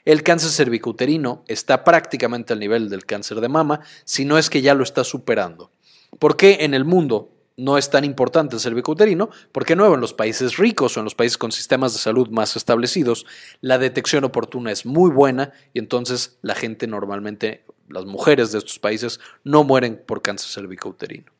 el 0.05 0.23
cáncer 0.23 0.51
cervicouterino 0.51 1.43
está 1.47 1.83
prácticamente 1.83 2.53
al 2.53 2.59
nivel 2.59 2.89
del 2.89 3.05
cáncer 3.05 3.41
de 3.41 3.49
mama, 3.49 3.81
si 4.05 4.25
no 4.25 4.37
es 4.37 4.49
que 4.49 4.61
ya 4.61 4.73
lo 4.73 4.83
está 4.83 5.03
superando. 5.03 5.71
¿Por 6.17 6.37
qué 6.37 6.59
en 6.61 6.73
el 6.73 6.85
mundo 6.85 7.31
no 7.59 7.77
es 7.77 7.89
tan 7.89 8.05
importante 8.05 8.55
el 8.55 8.61
cervicouterino, 8.61 9.29
porque 9.51 9.75
nuevo 9.75 9.95
en 9.95 10.01
los 10.01 10.13
países 10.13 10.57
ricos 10.57 10.95
o 10.95 11.01
en 11.01 11.03
los 11.03 11.13
países 11.13 11.37
con 11.37 11.51
sistemas 11.51 11.91
de 11.91 11.99
salud 11.99 12.29
más 12.29 12.55
establecidos, 12.55 13.25
la 13.59 13.77
detección 13.77 14.23
oportuna 14.23 14.71
es 14.71 14.85
muy 14.85 15.11
buena 15.11 15.51
y 15.73 15.79
entonces 15.79 16.39
la 16.41 16.55
gente 16.55 16.87
normalmente, 16.87 17.65
las 17.89 18.05
mujeres 18.05 18.53
de 18.53 18.59
estos 18.59 18.79
países, 18.79 19.19
no 19.43 19.65
mueren 19.65 20.01
por 20.05 20.21
cáncer 20.21 20.49
cervicouterino. 20.49 21.38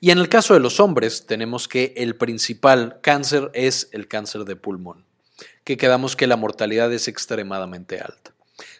Y 0.00 0.10
en 0.10 0.18
el 0.18 0.28
caso 0.28 0.54
de 0.54 0.60
los 0.60 0.80
hombres, 0.80 1.26
tenemos 1.26 1.68
que 1.68 1.92
el 1.96 2.16
principal 2.16 3.00
cáncer 3.02 3.50
es 3.54 3.88
el 3.92 4.08
cáncer 4.08 4.44
de 4.44 4.56
pulmón, 4.56 5.04
que 5.64 5.76
quedamos 5.76 6.16
que 6.16 6.26
la 6.26 6.36
mortalidad 6.36 6.92
es 6.92 7.08
extremadamente 7.08 8.00
alta, 8.00 8.32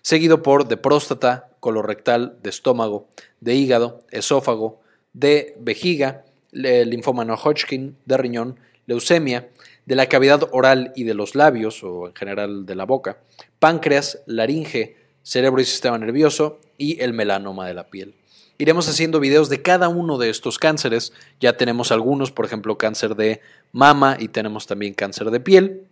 seguido 0.02 0.42
por 0.42 0.68
de 0.68 0.76
próstata, 0.76 1.50
colorectal, 1.60 2.38
de 2.42 2.50
estómago, 2.50 3.08
de 3.40 3.54
hígado, 3.54 4.04
esófago, 4.10 4.80
de 5.12 5.54
vejiga, 5.60 6.24
linfoma 6.52 7.24
no 7.24 7.34
Hodgkin, 7.34 7.96
de 8.06 8.16
riñón, 8.16 8.58
leucemia, 8.86 9.48
de 9.84 9.96
la 9.96 10.06
cavidad 10.06 10.48
oral 10.52 10.92
y 10.96 11.04
de 11.04 11.14
los 11.14 11.34
labios, 11.34 11.82
o 11.82 12.08
en 12.08 12.14
general 12.14 12.66
de 12.66 12.74
la 12.74 12.84
boca, 12.84 13.18
páncreas, 13.58 14.20
laringe, 14.26 14.96
cerebro 15.22 15.60
y 15.60 15.64
sistema 15.64 15.98
nervioso 15.98 16.60
y 16.76 17.00
el 17.00 17.12
melanoma 17.12 17.66
de 17.66 17.74
la 17.74 17.88
piel. 17.88 18.14
Iremos 18.58 18.88
haciendo 18.88 19.20
videos 19.20 19.48
de 19.48 19.62
cada 19.62 19.88
uno 19.88 20.18
de 20.18 20.30
estos 20.30 20.58
cánceres. 20.58 21.12
Ya 21.38 21.56
tenemos 21.56 21.92
algunos, 21.92 22.32
por 22.32 22.44
ejemplo, 22.44 22.76
cáncer 22.76 23.14
de 23.14 23.40
mama 23.70 24.16
y 24.18 24.28
tenemos 24.28 24.66
también 24.66 24.94
cáncer 24.94 25.30
de 25.30 25.38
piel. 25.38 25.86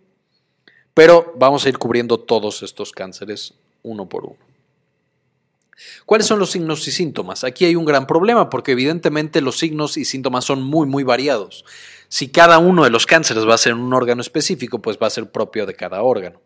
Pero 0.93 1.33
vamos 1.37 1.65
a 1.65 1.69
ir 1.69 1.77
cubriendo 1.77 2.19
todos 2.19 2.63
estos 2.63 2.91
cánceres 2.91 3.53
uno 3.83 4.09
por 4.09 4.25
uno. 4.25 4.37
¿Cuáles 6.05 6.27
son 6.27 6.39
los 6.39 6.51
signos 6.51 6.87
y 6.87 6.91
síntomas? 6.91 7.43
Aquí 7.43 7.63
hay 7.63 7.75
un 7.75 7.85
gran 7.85 8.07
problema 8.07 8.49
porque 8.49 8.71
evidentemente 8.71 9.41
los 9.41 9.59
signos 9.59 9.95
y 9.95 10.05
síntomas 10.05 10.43
son 10.43 10.63
muy, 10.63 10.87
muy 10.87 11.03
variados. 11.03 11.65
Si 12.09 12.29
cada 12.29 12.57
uno 12.57 12.83
de 12.83 12.89
los 12.89 13.05
cánceres 13.05 13.47
va 13.47 13.53
a 13.53 13.59
ser 13.59 13.75
un 13.75 13.93
órgano 13.93 14.21
específico, 14.21 14.79
pues 14.79 14.97
va 15.01 15.07
a 15.07 15.11
ser 15.11 15.31
propio 15.31 15.65
de 15.65 15.75
cada 15.75 16.01
órgano. 16.01 16.41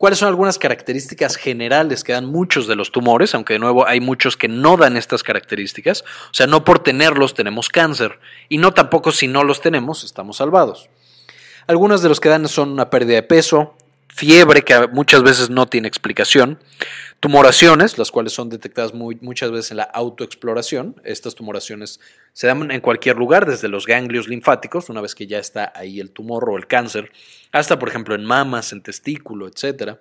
¿Cuáles 0.00 0.20
son 0.20 0.28
algunas 0.28 0.58
características 0.58 1.36
generales 1.36 2.04
que 2.04 2.14
dan 2.14 2.24
muchos 2.24 2.66
de 2.66 2.74
los 2.74 2.90
tumores? 2.90 3.34
Aunque 3.34 3.52
de 3.52 3.58
nuevo 3.58 3.86
hay 3.86 4.00
muchos 4.00 4.34
que 4.34 4.48
no 4.48 4.78
dan 4.78 4.96
estas 4.96 5.22
características. 5.22 6.04
O 6.30 6.32
sea, 6.32 6.46
no 6.46 6.64
por 6.64 6.78
tenerlos 6.78 7.34
tenemos 7.34 7.68
cáncer 7.68 8.18
y 8.48 8.56
no 8.56 8.72
tampoco 8.72 9.12
si 9.12 9.28
no 9.28 9.44
los 9.44 9.60
tenemos 9.60 10.02
estamos 10.02 10.38
salvados. 10.38 10.88
Algunos 11.66 12.00
de 12.00 12.08
los 12.08 12.18
que 12.18 12.30
dan 12.30 12.48
son 12.48 12.70
una 12.70 12.88
pérdida 12.88 13.16
de 13.16 13.24
peso, 13.24 13.74
fiebre 14.12 14.62
que 14.62 14.88
muchas 14.88 15.22
veces 15.22 15.50
no 15.50 15.66
tiene 15.66 15.88
explicación, 15.88 16.58
tumoraciones, 17.20 17.98
las 17.98 18.10
cuales 18.10 18.32
son 18.32 18.48
detectadas 18.48 18.92
muchas 18.94 19.50
veces 19.50 19.70
en 19.70 19.78
la 19.78 19.84
autoexploración. 19.84 21.00
Estas 21.04 21.34
tumoraciones 21.34 22.00
se 22.32 22.46
dan 22.46 22.70
en 22.70 22.80
cualquier 22.80 23.16
lugar, 23.16 23.46
desde 23.46 23.68
los 23.68 23.86
ganglios 23.86 24.28
linfáticos, 24.28 24.88
una 24.88 25.00
vez 25.00 25.14
que 25.14 25.26
ya 25.26 25.38
está 25.38 25.72
ahí 25.74 26.00
el 26.00 26.10
tumor 26.10 26.48
o 26.48 26.56
el 26.56 26.66
cáncer, 26.66 27.12
hasta 27.52 27.78
por 27.78 27.88
ejemplo 27.88 28.14
en 28.14 28.24
mamas, 28.24 28.72
en 28.72 28.82
testículo, 28.82 29.48
etc. 29.48 29.98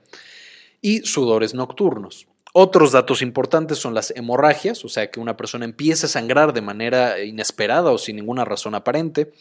Y 0.82 1.02
sudores 1.02 1.54
nocturnos. 1.54 2.28
Otros 2.52 2.92
datos 2.92 3.22
importantes 3.22 3.78
son 3.78 3.94
las 3.94 4.12
hemorragias, 4.16 4.84
o 4.84 4.90
sea 4.90 5.12
que 5.12 5.20
una 5.20 5.38
persona 5.38 5.66
empieza 5.66 6.08
a 6.08 6.10
sangrar 6.10 6.52
de 6.52 6.62
manera 6.62 7.24
inesperada 7.24 7.92
o 7.92 8.00
sin 8.00 8.16
ninguna 8.16 8.44
razón 8.44 8.74
aparente, 8.74 9.32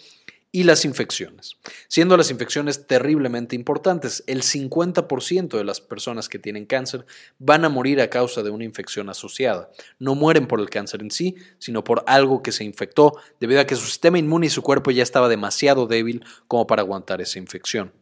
y 0.51 0.63
las 0.63 0.85
infecciones, 0.85 1.57
siendo 1.89 2.17
las 2.17 2.31
infecciones 2.31 2.87
terriblemente 2.87 3.55
importantes. 3.55 4.25
El 4.27 4.43
50% 4.43 5.57
de 5.57 5.65
las 5.65 5.81
personas 5.81 6.29
que 6.29 6.39
tienen 6.39 6.65
cáncer 6.65 7.05
van 7.39 7.65
a 7.65 7.69
morir 7.69 8.01
a 8.01 8.09
causa 8.09 8.43
de 8.43 8.51
una 8.51 8.65
infección 8.65 9.11
asociada. 9.11 9.71
No 9.99 10.15
mueren 10.15 10.47
por 10.47 10.61
el 10.61 10.71
cáncer 10.71 11.03
en 11.03 11.11
sí, 11.11 11.37
sino 11.59 11.85
por 11.85 12.03
algo 12.07 12.43
que 12.43 12.53
se 12.53 12.65
infectó 12.65 13.19
debido 13.41 13.61
a 13.61 13.67
que 13.67 13.77
su 13.77 13.85
sistema 13.85 14.19
inmune 14.19 14.47
y 14.47 14.51
su 14.51 14.63
cuerpo 14.63 14.91
ya 14.91 15.03
estaba 15.03 15.29
demasiado 15.29 15.87
débil 15.87 16.25
como 16.47 16.67
para 16.67 16.83
aguantar 16.83 17.21
esa 17.21 17.39
infección. 17.39 17.93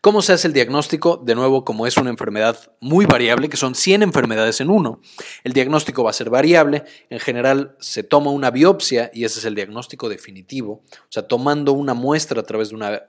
¿Cómo 0.00 0.22
se 0.22 0.32
hace 0.32 0.46
el 0.46 0.52
diagnóstico? 0.52 1.16
De 1.16 1.34
nuevo, 1.34 1.64
como 1.64 1.86
es 1.86 1.96
una 1.96 2.10
enfermedad 2.10 2.72
muy 2.80 3.06
variable, 3.06 3.48
que 3.48 3.56
son 3.56 3.74
100 3.74 4.02
enfermedades 4.02 4.60
en 4.60 4.70
uno, 4.70 5.00
el 5.42 5.52
diagnóstico 5.52 6.04
va 6.04 6.10
a 6.10 6.12
ser 6.12 6.30
variable. 6.30 6.84
En 7.10 7.18
general, 7.18 7.76
se 7.80 8.02
toma 8.02 8.30
una 8.30 8.50
biopsia 8.50 9.10
y 9.12 9.24
ese 9.24 9.40
es 9.40 9.44
el 9.46 9.54
diagnóstico 9.54 10.08
definitivo. 10.08 10.84
O 11.00 11.10
sea, 11.10 11.26
tomando 11.26 11.72
una 11.72 11.94
muestra 11.94 12.40
a 12.40 12.44
través 12.44 12.68
de 12.68 12.76
una, 12.76 13.02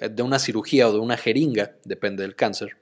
de 0.00 0.22
una 0.22 0.38
cirugía 0.38 0.88
o 0.88 0.92
de 0.92 0.98
una 1.00 1.16
jeringa, 1.16 1.72
depende 1.84 2.22
del 2.22 2.36
cáncer. 2.36 2.78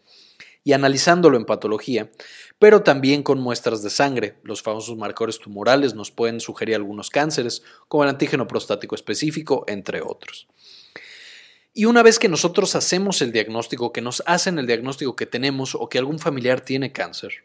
y 0.62 0.74
analizándolo 0.74 1.38
en 1.38 1.46
patología, 1.46 2.10
pero 2.58 2.82
también 2.82 3.22
con 3.22 3.40
muestras 3.40 3.82
de 3.82 3.88
sangre. 3.88 4.36
Los 4.42 4.60
famosos 4.60 4.94
marcadores 4.98 5.38
tumorales 5.38 5.94
nos 5.94 6.10
pueden 6.10 6.38
sugerir 6.38 6.74
algunos 6.74 7.08
cánceres, 7.08 7.62
como 7.88 8.04
el 8.04 8.10
antígeno 8.10 8.46
prostático 8.46 8.94
específico, 8.94 9.64
entre 9.66 10.02
otros. 10.02 10.48
Y 11.72 11.84
una 11.84 12.02
vez 12.02 12.18
que 12.18 12.28
nosotros 12.28 12.74
hacemos 12.74 13.22
el 13.22 13.30
diagnóstico, 13.30 13.92
que 13.92 14.00
nos 14.00 14.22
hacen 14.26 14.58
el 14.58 14.66
diagnóstico 14.66 15.14
que 15.14 15.26
tenemos 15.26 15.76
o 15.76 15.88
que 15.88 15.98
algún 15.98 16.18
familiar 16.18 16.60
tiene 16.60 16.92
cáncer, 16.92 17.44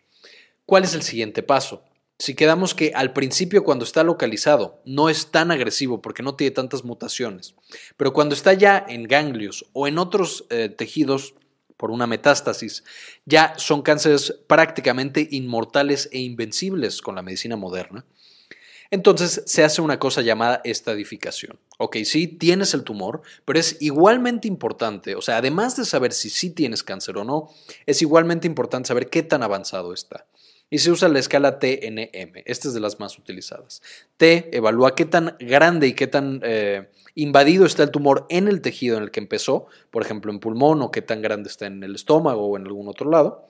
¿cuál 0.66 0.84
es 0.84 0.96
el 0.96 1.04
siguiente 1.04 1.44
paso? 1.44 1.84
Si 2.18 2.34
quedamos 2.34 2.74
que 2.74 2.94
al 2.96 3.14
principio 3.14 3.64
cuando 3.64 3.84
está 3.84 4.04
localizado 4.04 4.82
no 4.86 5.10
es 5.10 5.32
tan 5.32 5.52
agresivo 5.52 6.02
porque 6.02 6.24
no 6.24 6.36
tiene 6.36 6.52
tantas 6.52 6.84
mutaciones, 6.84 7.56
pero 7.98 8.14
cuando 8.14 8.34
está 8.34 8.54
ya 8.54 8.84
en 8.88 9.04
ganglios 9.04 9.66
o 9.74 9.88
en 9.88 9.98
otros 10.00 10.46
eh, 10.50 10.70
tejidos 10.70 11.36
por 11.78 11.92
una 11.92 12.08
metástasis, 12.08 12.84
ya 13.26 13.54
son 13.58 13.82
cánceres 13.82 14.34
prácticamente 14.48 15.28
inmortales 15.30 16.10
e 16.12 16.20
invencibles 16.20 17.02
con 17.02 17.16
la 17.16 17.22
medicina 17.22 17.58
moderna, 17.58 18.06
entonces 18.92 19.44
se 19.46 19.64
hace 19.64 19.82
una 19.82 20.00
cosa 20.00 20.22
llamada 20.22 20.62
estadificación. 20.64 21.60
Ok, 21.78 21.98
sí, 22.06 22.28
tienes 22.28 22.74
el 22.74 22.84
tumor, 22.84 23.22
pero 23.46 23.60
es 23.60 23.78
igualmente 23.82 24.48
importante, 24.48 25.16
o 25.16 25.22
sea, 25.22 25.38
además 25.38 25.76
de 25.76 25.86
saber 25.86 26.14
si 26.14 26.30
sí 26.30 26.50
tienes 26.50 26.84
cáncer 26.84 27.18
o 27.18 27.24
no, 27.24 27.50
es 27.86 28.02
igualmente 28.02 28.48
importante 28.48 28.88
saber 28.88 29.10
qué 29.10 29.24
tan 29.24 29.44
avanzado 29.44 29.94
está. 29.94 30.26
Y 30.70 30.80
se 30.80 30.92
usa 30.92 31.10
la 31.10 31.20
escala 31.20 31.60
TNM, 31.60 32.42
esta 32.46 32.68
es 32.68 32.74
de 32.74 32.80
las 32.80 33.00
más 33.00 33.18
utilizadas. 33.20 33.82
T 34.18 34.50
evalúa 34.52 34.96
qué 34.96 35.06
tan 35.06 35.38
grande 35.40 35.88
y 35.88 35.94
qué 35.94 36.08
tan 36.08 36.42
eh, 36.44 36.90
invadido 37.14 37.66
está 37.66 37.84
el 37.84 37.92
tumor 37.92 38.26
en 38.30 38.48
el 38.48 38.62
tejido 38.62 38.98
en 38.98 39.04
el 39.04 39.12
que 39.12 39.20
empezó, 39.20 39.68
por 39.92 40.04
ejemplo 40.04 40.32
en 40.32 40.40
pulmón 40.40 40.82
o 40.82 40.90
qué 40.90 41.04
tan 41.04 41.22
grande 41.22 41.50
está 41.50 41.68
en 41.68 41.84
el 41.84 41.94
estómago 41.94 42.48
o 42.48 42.58
en 42.58 42.66
algún 42.66 42.88
otro 42.88 43.10
lado. 43.10 43.48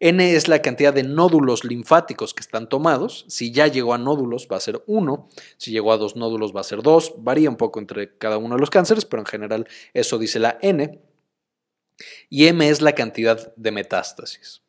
N 0.00 0.34
es 0.34 0.48
la 0.48 0.62
cantidad 0.62 0.94
de 0.94 1.02
nódulos 1.02 1.62
linfáticos 1.64 2.32
que 2.32 2.40
están 2.40 2.68
tomados. 2.68 3.26
Si 3.28 3.52
ya 3.52 3.66
llegó 3.66 3.92
a 3.92 3.98
nódulos 3.98 4.48
va 4.50 4.56
a 4.56 4.60
ser 4.60 4.82
1, 4.86 5.28
si 5.58 5.70
llegó 5.70 5.92
a 5.92 5.98
dos 5.98 6.16
nódulos 6.16 6.56
va 6.56 6.62
a 6.62 6.64
ser 6.64 6.82
2. 6.82 7.16
Varía 7.18 7.50
un 7.50 7.56
poco 7.56 7.78
entre 7.80 8.16
cada 8.16 8.38
uno 8.38 8.54
de 8.54 8.60
los 8.60 8.70
cánceres, 8.70 9.04
pero 9.04 9.20
en 9.20 9.26
general 9.26 9.68
eso 9.92 10.18
dice 10.18 10.38
la 10.38 10.58
N. 10.62 11.00
Y 12.30 12.46
M 12.46 12.66
es 12.66 12.80
la 12.80 12.94
cantidad 12.94 13.54
de 13.56 13.70
metástasis. 13.72 14.62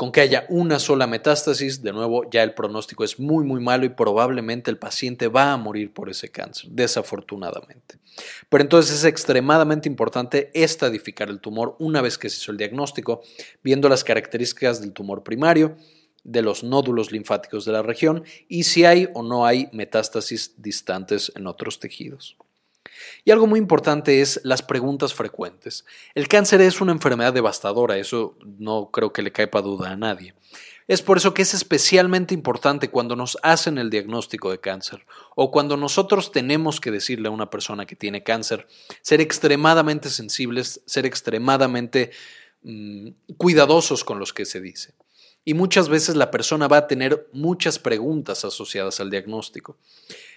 Con 0.00 0.12
que 0.12 0.22
haya 0.22 0.46
una 0.48 0.78
sola 0.78 1.06
metástasis, 1.06 1.82
de 1.82 1.92
nuevo, 1.92 2.24
ya 2.30 2.42
el 2.42 2.54
pronóstico 2.54 3.04
es 3.04 3.20
muy, 3.20 3.44
muy 3.44 3.60
malo 3.60 3.84
y 3.84 3.90
probablemente 3.90 4.70
el 4.70 4.78
paciente 4.78 5.28
va 5.28 5.52
a 5.52 5.58
morir 5.58 5.92
por 5.92 6.08
ese 6.08 6.30
cáncer, 6.30 6.70
desafortunadamente. 6.70 7.98
Pero 8.48 8.62
entonces 8.62 8.96
es 8.96 9.04
extremadamente 9.04 9.90
importante 9.90 10.50
estadificar 10.54 11.28
el 11.28 11.38
tumor 11.38 11.76
una 11.80 12.00
vez 12.00 12.16
que 12.16 12.30
se 12.30 12.38
hizo 12.38 12.50
el 12.50 12.56
diagnóstico, 12.56 13.20
viendo 13.62 13.90
las 13.90 14.02
características 14.02 14.80
del 14.80 14.94
tumor 14.94 15.22
primario, 15.22 15.76
de 16.24 16.40
los 16.40 16.64
nódulos 16.64 17.12
linfáticos 17.12 17.66
de 17.66 17.72
la 17.72 17.82
región 17.82 18.24
y 18.48 18.62
si 18.62 18.86
hay 18.86 19.06
o 19.12 19.22
no 19.22 19.44
hay 19.44 19.68
metástasis 19.74 20.54
distantes 20.56 21.30
en 21.36 21.46
otros 21.46 21.78
tejidos. 21.78 22.38
Y 23.24 23.30
algo 23.30 23.46
muy 23.46 23.58
importante 23.58 24.20
es 24.20 24.40
las 24.44 24.62
preguntas 24.62 25.14
frecuentes. 25.14 25.84
El 26.14 26.28
cáncer 26.28 26.60
es 26.60 26.80
una 26.80 26.92
enfermedad 26.92 27.32
devastadora, 27.32 27.98
eso 27.98 28.36
no 28.58 28.90
creo 28.90 29.12
que 29.12 29.22
le 29.22 29.32
caiga 29.32 29.60
duda 29.60 29.90
a 29.90 29.96
nadie. 29.96 30.34
Es 30.90 31.02
por 31.02 31.18
eso 31.18 31.34
que 31.34 31.42
es 31.42 31.54
especialmente 31.54 32.34
importante 32.34 32.90
cuando 32.90 33.14
nos 33.14 33.38
hacen 33.44 33.78
el 33.78 33.90
diagnóstico 33.90 34.50
de 34.50 34.58
cáncer 34.58 35.06
o 35.36 35.52
cuando 35.52 35.76
nosotros 35.76 36.32
tenemos 36.32 36.80
que 36.80 36.90
decirle 36.90 37.28
a 37.28 37.30
una 37.30 37.48
persona 37.48 37.86
que 37.86 37.94
tiene 37.94 38.24
cáncer, 38.24 38.66
ser 39.00 39.20
extremadamente 39.20 40.10
sensibles, 40.10 40.80
ser 40.86 41.06
extremadamente 41.06 42.10
mm, 42.64 43.10
cuidadosos 43.36 44.02
con 44.02 44.18
los 44.18 44.32
que 44.32 44.44
se 44.44 44.60
dice. 44.60 44.94
Y 45.44 45.54
muchas 45.54 45.88
veces 45.88 46.16
la 46.16 46.30
persona 46.30 46.68
va 46.68 46.78
a 46.78 46.86
tener 46.86 47.28
muchas 47.32 47.78
preguntas 47.78 48.44
asociadas 48.44 49.00
al 49.00 49.10
diagnóstico 49.10 49.76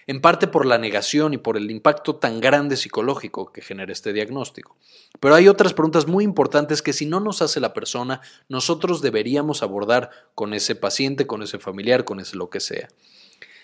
en 0.06 0.20
parte 0.20 0.46
por 0.46 0.66
la 0.66 0.78
negación 0.78 1.34
y 1.34 1.38
por 1.38 1.56
el 1.56 1.70
impacto 1.70 2.16
tan 2.16 2.40
grande 2.40 2.76
psicológico 2.76 3.52
que 3.52 3.62
genera 3.62 3.92
este 3.92 4.12
diagnóstico. 4.12 4.76
Pero 5.20 5.34
hay 5.34 5.48
otras 5.48 5.72
preguntas 5.72 6.06
muy 6.06 6.24
importantes 6.24 6.82
que 6.82 6.92
si 6.92 7.06
no 7.06 7.20
nos 7.20 7.42
hace 7.42 7.60
la 7.60 7.72
persona, 7.72 8.20
nosotros 8.48 9.00
deberíamos 9.00 9.62
abordar 9.62 10.10
con 10.34 10.54
ese 10.54 10.74
paciente, 10.74 11.26
con 11.26 11.42
ese 11.42 11.58
familiar, 11.58 12.04
con 12.04 12.20
ese 12.20 12.36
lo 12.36 12.50
que 12.50 12.60
sea. 12.60 12.88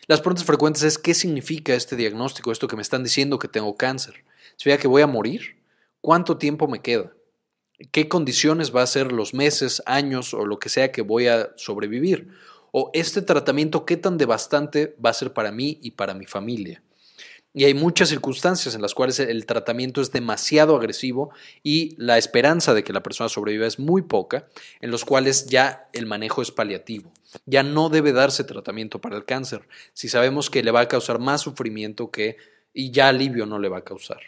Las 0.06 0.20
preguntas 0.20 0.44
frecuentes 0.44 0.82
es 0.82 0.98
¿qué 0.98 1.14
significa 1.14 1.74
este 1.74 1.96
diagnóstico, 1.96 2.52
esto 2.52 2.68
que 2.68 2.76
me 2.76 2.82
están 2.82 3.04
diciendo 3.04 3.38
que 3.38 3.48
tengo 3.48 3.76
cáncer? 3.76 4.24
¿Se 4.56 4.76
que 4.78 4.88
voy 4.88 5.02
a 5.02 5.06
morir? 5.06 5.56
¿Cuánto 6.00 6.36
tiempo 6.38 6.66
me 6.66 6.80
queda? 6.80 7.12
¿Qué 7.92 8.08
condiciones 8.08 8.74
va 8.74 8.82
a 8.82 8.86
ser 8.86 9.12
los 9.12 9.34
meses, 9.34 9.82
años 9.86 10.34
o 10.34 10.44
lo 10.44 10.58
que 10.58 10.68
sea 10.68 10.92
que 10.92 11.02
voy 11.02 11.28
a 11.28 11.50
sobrevivir? 11.56 12.28
o 12.72 12.90
este 12.92 13.22
tratamiento 13.22 13.84
qué 13.84 13.96
tan 13.96 14.18
devastante 14.18 14.96
va 15.04 15.10
a 15.10 15.14
ser 15.14 15.32
para 15.32 15.52
mí 15.52 15.78
y 15.82 15.92
para 15.92 16.14
mi 16.14 16.26
familia. 16.26 16.82
Y 17.52 17.64
hay 17.64 17.74
muchas 17.74 18.10
circunstancias 18.10 18.76
en 18.76 18.82
las 18.82 18.94
cuales 18.94 19.18
el 19.18 19.44
tratamiento 19.44 20.00
es 20.00 20.12
demasiado 20.12 20.76
agresivo 20.76 21.30
y 21.64 21.96
la 21.98 22.16
esperanza 22.16 22.74
de 22.74 22.84
que 22.84 22.92
la 22.92 23.02
persona 23.02 23.28
sobreviva 23.28 23.66
es 23.66 23.80
muy 23.80 24.02
poca, 24.02 24.46
en 24.80 24.92
los 24.92 25.04
cuales 25.04 25.46
ya 25.46 25.88
el 25.92 26.06
manejo 26.06 26.42
es 26.42 26.52
paliativo. 26.52 27.10
Ya 27.46 27.64
no 27.64 27.88
debe 27.88 28.12
darse 28.12 28.44
tratamiento 28.44 29.00
para 29.00 29.16
el 29.16 29.24
cáncer 29.24 29.68
si 29.94 30.08
sabemos 30.08 30.48
que 30.48 30.62
le 30.62 30.70
va 30.70 30.82
a 30.82 30.88
causar 30.88 31.18
más 31.18 31.40
sufrimiento 31.40 32.12
que 32.12 32.36
y 32.72 32.92
ya 32.92 33.08
alivio 33.08 33.46
no 33.46 33.58
le 33.58 33.68
va 33.68 33.78
a 33.78 33.84
causar. 33.84 34.20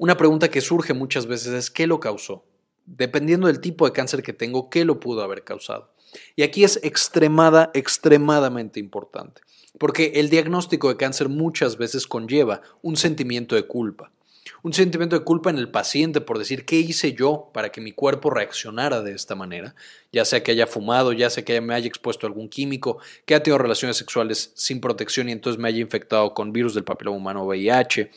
Una 0.00 0.16
pregunta 0.16 0.48
que 0.48 0.62
surge 0.62 0.94
muchas 0.94 1.26
veces 1.26 1.52
es 1.52 1.70
¿qué 1.70 1.86
lo 1.86 2.00
causó? 2.00 2.42
Dependiendo 2.86 3.48
del 3.48 3.60
tipo 3.60 3.84
de 3.84 3.92
cáncer 3.92 4.22
que 4.22 4.32
tengo, 4.32 4.70
¿qué 4.70 4.86
lo 4.86 4.98
pudo 4.98 5.22
haber 5.22 5.44
causado? 5.44 5.92
Y 6.36 6.42
aquí 6.42 6.64
es 6.64 6.80
extremada, 6.82 7.70
extremadamente 7.74 8.80
importante, 8.80 9.42
porque 9.78 10.12
el 10.14 10.30
diagnóstico 10.30 10.88
de 10.88 10.96
cáncer 10.96 11.28
muchas 11.28 11.76
veces 11.76 12.06
conlleva 12.06 12.62
un 12.80 12.96
sentimiento 12.96 13.56
de 13.56 13.66
culpa. 13.66 14.10
Un 14.62 14.72
sentimiento 14.72 15.18
de 15.18 15.24
culpa 15.24 15.50
en 15.50 15.58
el 15.58 15.70
paciente 15.70 16.22
por 16.22 16.38
decir 16.38 16.64
qué 16.64 16.76
hice 16.76 17.12
yo 17.12 17.50
para 17.52 17.70
que 17.70 17.82
mi 17.82 17.92
cuerpo 17.92 18.30
reaccionara 18.30 19.02
de 19.02 19.12
esta 19.12 19.34
manera, 19.34 19.74
ya 20.12 20.24
sea 20.24 20.42
que 20.42 20.52
haya 20.52 20.66
fumado, 20.66 21.12
ya 21.12 21.28
sea 21.28 21.44
que 21.44 21.60
me 21.60 21.74
haya 21.74 21.88
expuesto 21.88 22.26
a 22.26 22.30
algún 22.30 22.48
químico, 22.48 23.00
que 23.26 23.34
haya 23.34 23.42
tenido 23.42 23.58
relaciones 23.58 23.98
sexuales 23.98 24.52
sin 24.54 24.80
protección 24.80 25.28
y 25.28 25.32
entonces 25.32 25.60
me 25.60 25.68
haya 25.68 25.80
infectado 25.80 26.32
con 26.32 26.54
virus 26.54 26.72
del 26.72 26.84
papiloma 26.84 27.18
humano 27.18 27.44
VIH, 27.44 28.10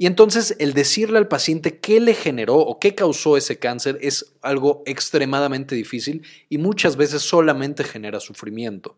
y 0.00 0.06
entonces 0.06 0.56
el 0.58 0.72
decirle 0.72 1.18
al 1.18 1.28
paciente 1.28 1.78
qué 1.78 2.00
le 2.00 2.14
generó 2.14 2.56
o 2.56 2.78
qué 2.80 2.94
causó 2.94 3.36
ese 3.36 3.58
cáncer 3.58 3.98
es 4.00 4.32
algo 4.40 4.82
extremadamente 4.86 5.74
difícil 5.74 6.22
y 6.48 6.56
muchas 6.56 6.96
veces 6.96 7.20
solamente 7.20 7.84
genera 7.84 8.18
sufrimiento. 8.18 8.96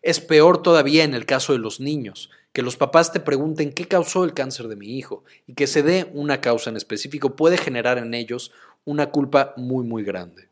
Es 0.00 0.20
peor 0.20 0.62
todavía 0.62 1.04
en 1.04 1.12
el 1.12 1.26
caso 1.26 1.52
de 1.52 1.58
los 1.58 1.80
niños, 1.80 2.30
que 2.54 2.62
los 2.62 2.78
papás 2.78 3.12
te 3.12 3.20
pregunten 3.20 3.74
qué 3.74 3.86
causó 3.86 4.24
el 4.24 4.32
cáncer 4.32 4.68
de 4.68 4.76
mi 4.76 4.96
hijo 4.96 5.22
y 5.46 5.52
que 5.52 5.66
se 5.66 5.82
dé 5.82 6.10
una 6.14 6.40
causa 6.40 6.70
en 6.70 6.78
específico 6.78 7.36
puede 7.36 7.58
generar 7.58 7.98
en 7.98 8.14
ellos 8.14 8.52
una 8.86 9.10
culpa 9.10 9.52
muy 9.58 9.84
muy 9.84 10.02
grande. 10.02 10.48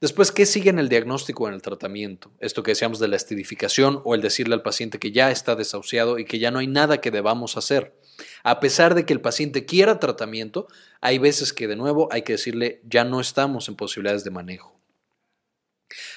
Después, 0.00 0.32
¿qué 0.32 0.46
sigue 0.46 0.70
en 0.70 0.80
el 0.80 0.88
diagnóstico 0.88 1.44
o 1.44 1.48
en 1.48 1.54
el 1.54 1.62
tratamiento? 1.62 2.32
Esto 2.40 2.64
que 2.64 2.72
decíamos 2.72 2.98
de 2.98 3.06
la 3.06 3.14
estidificación 3.14 4.00
o 4.04 4.16
el 4.16 4.20
decirle 4.20 4.54
al 4.54 4.62
paciente 4.62 4.98
que 4.98 5.12
ya 5.12 5.30
está 5.30 5.54
desahuciado 5.54 6.18
y 6.18 6.24
que 6.24 6.40
ya 6.40 6.50
no 6.50 6.58
hay 6.58 6.66
nada 6.66 7.00
que 7.00 7.12
debamos 7.12 7.56
hacer. 7.56 7.99
A 8.42 8.60
pesar 8.60 8.94
de 8.94 9.04
que 9.04 9.12
el 9.12 9.20
paciente 9.20 9.64
quiera 9.64 9.98
tratamiento, 9.98 10.68
hay 11.00 11.18
veces 11.18 11.52
que 11.52 11.68
de 11.68 11.76
nuevo 11.76 12.08
hay 12.10 12.22
que 12.22 12.32
decirle 12.32 12.80
ya 12.84 13.04
no 13.04 13.20
estamos 13.20 13.68
en 13.68 13.76
posibilidades 13.76 14.24
de 14.24 14.30
manejo. 14.30 14.80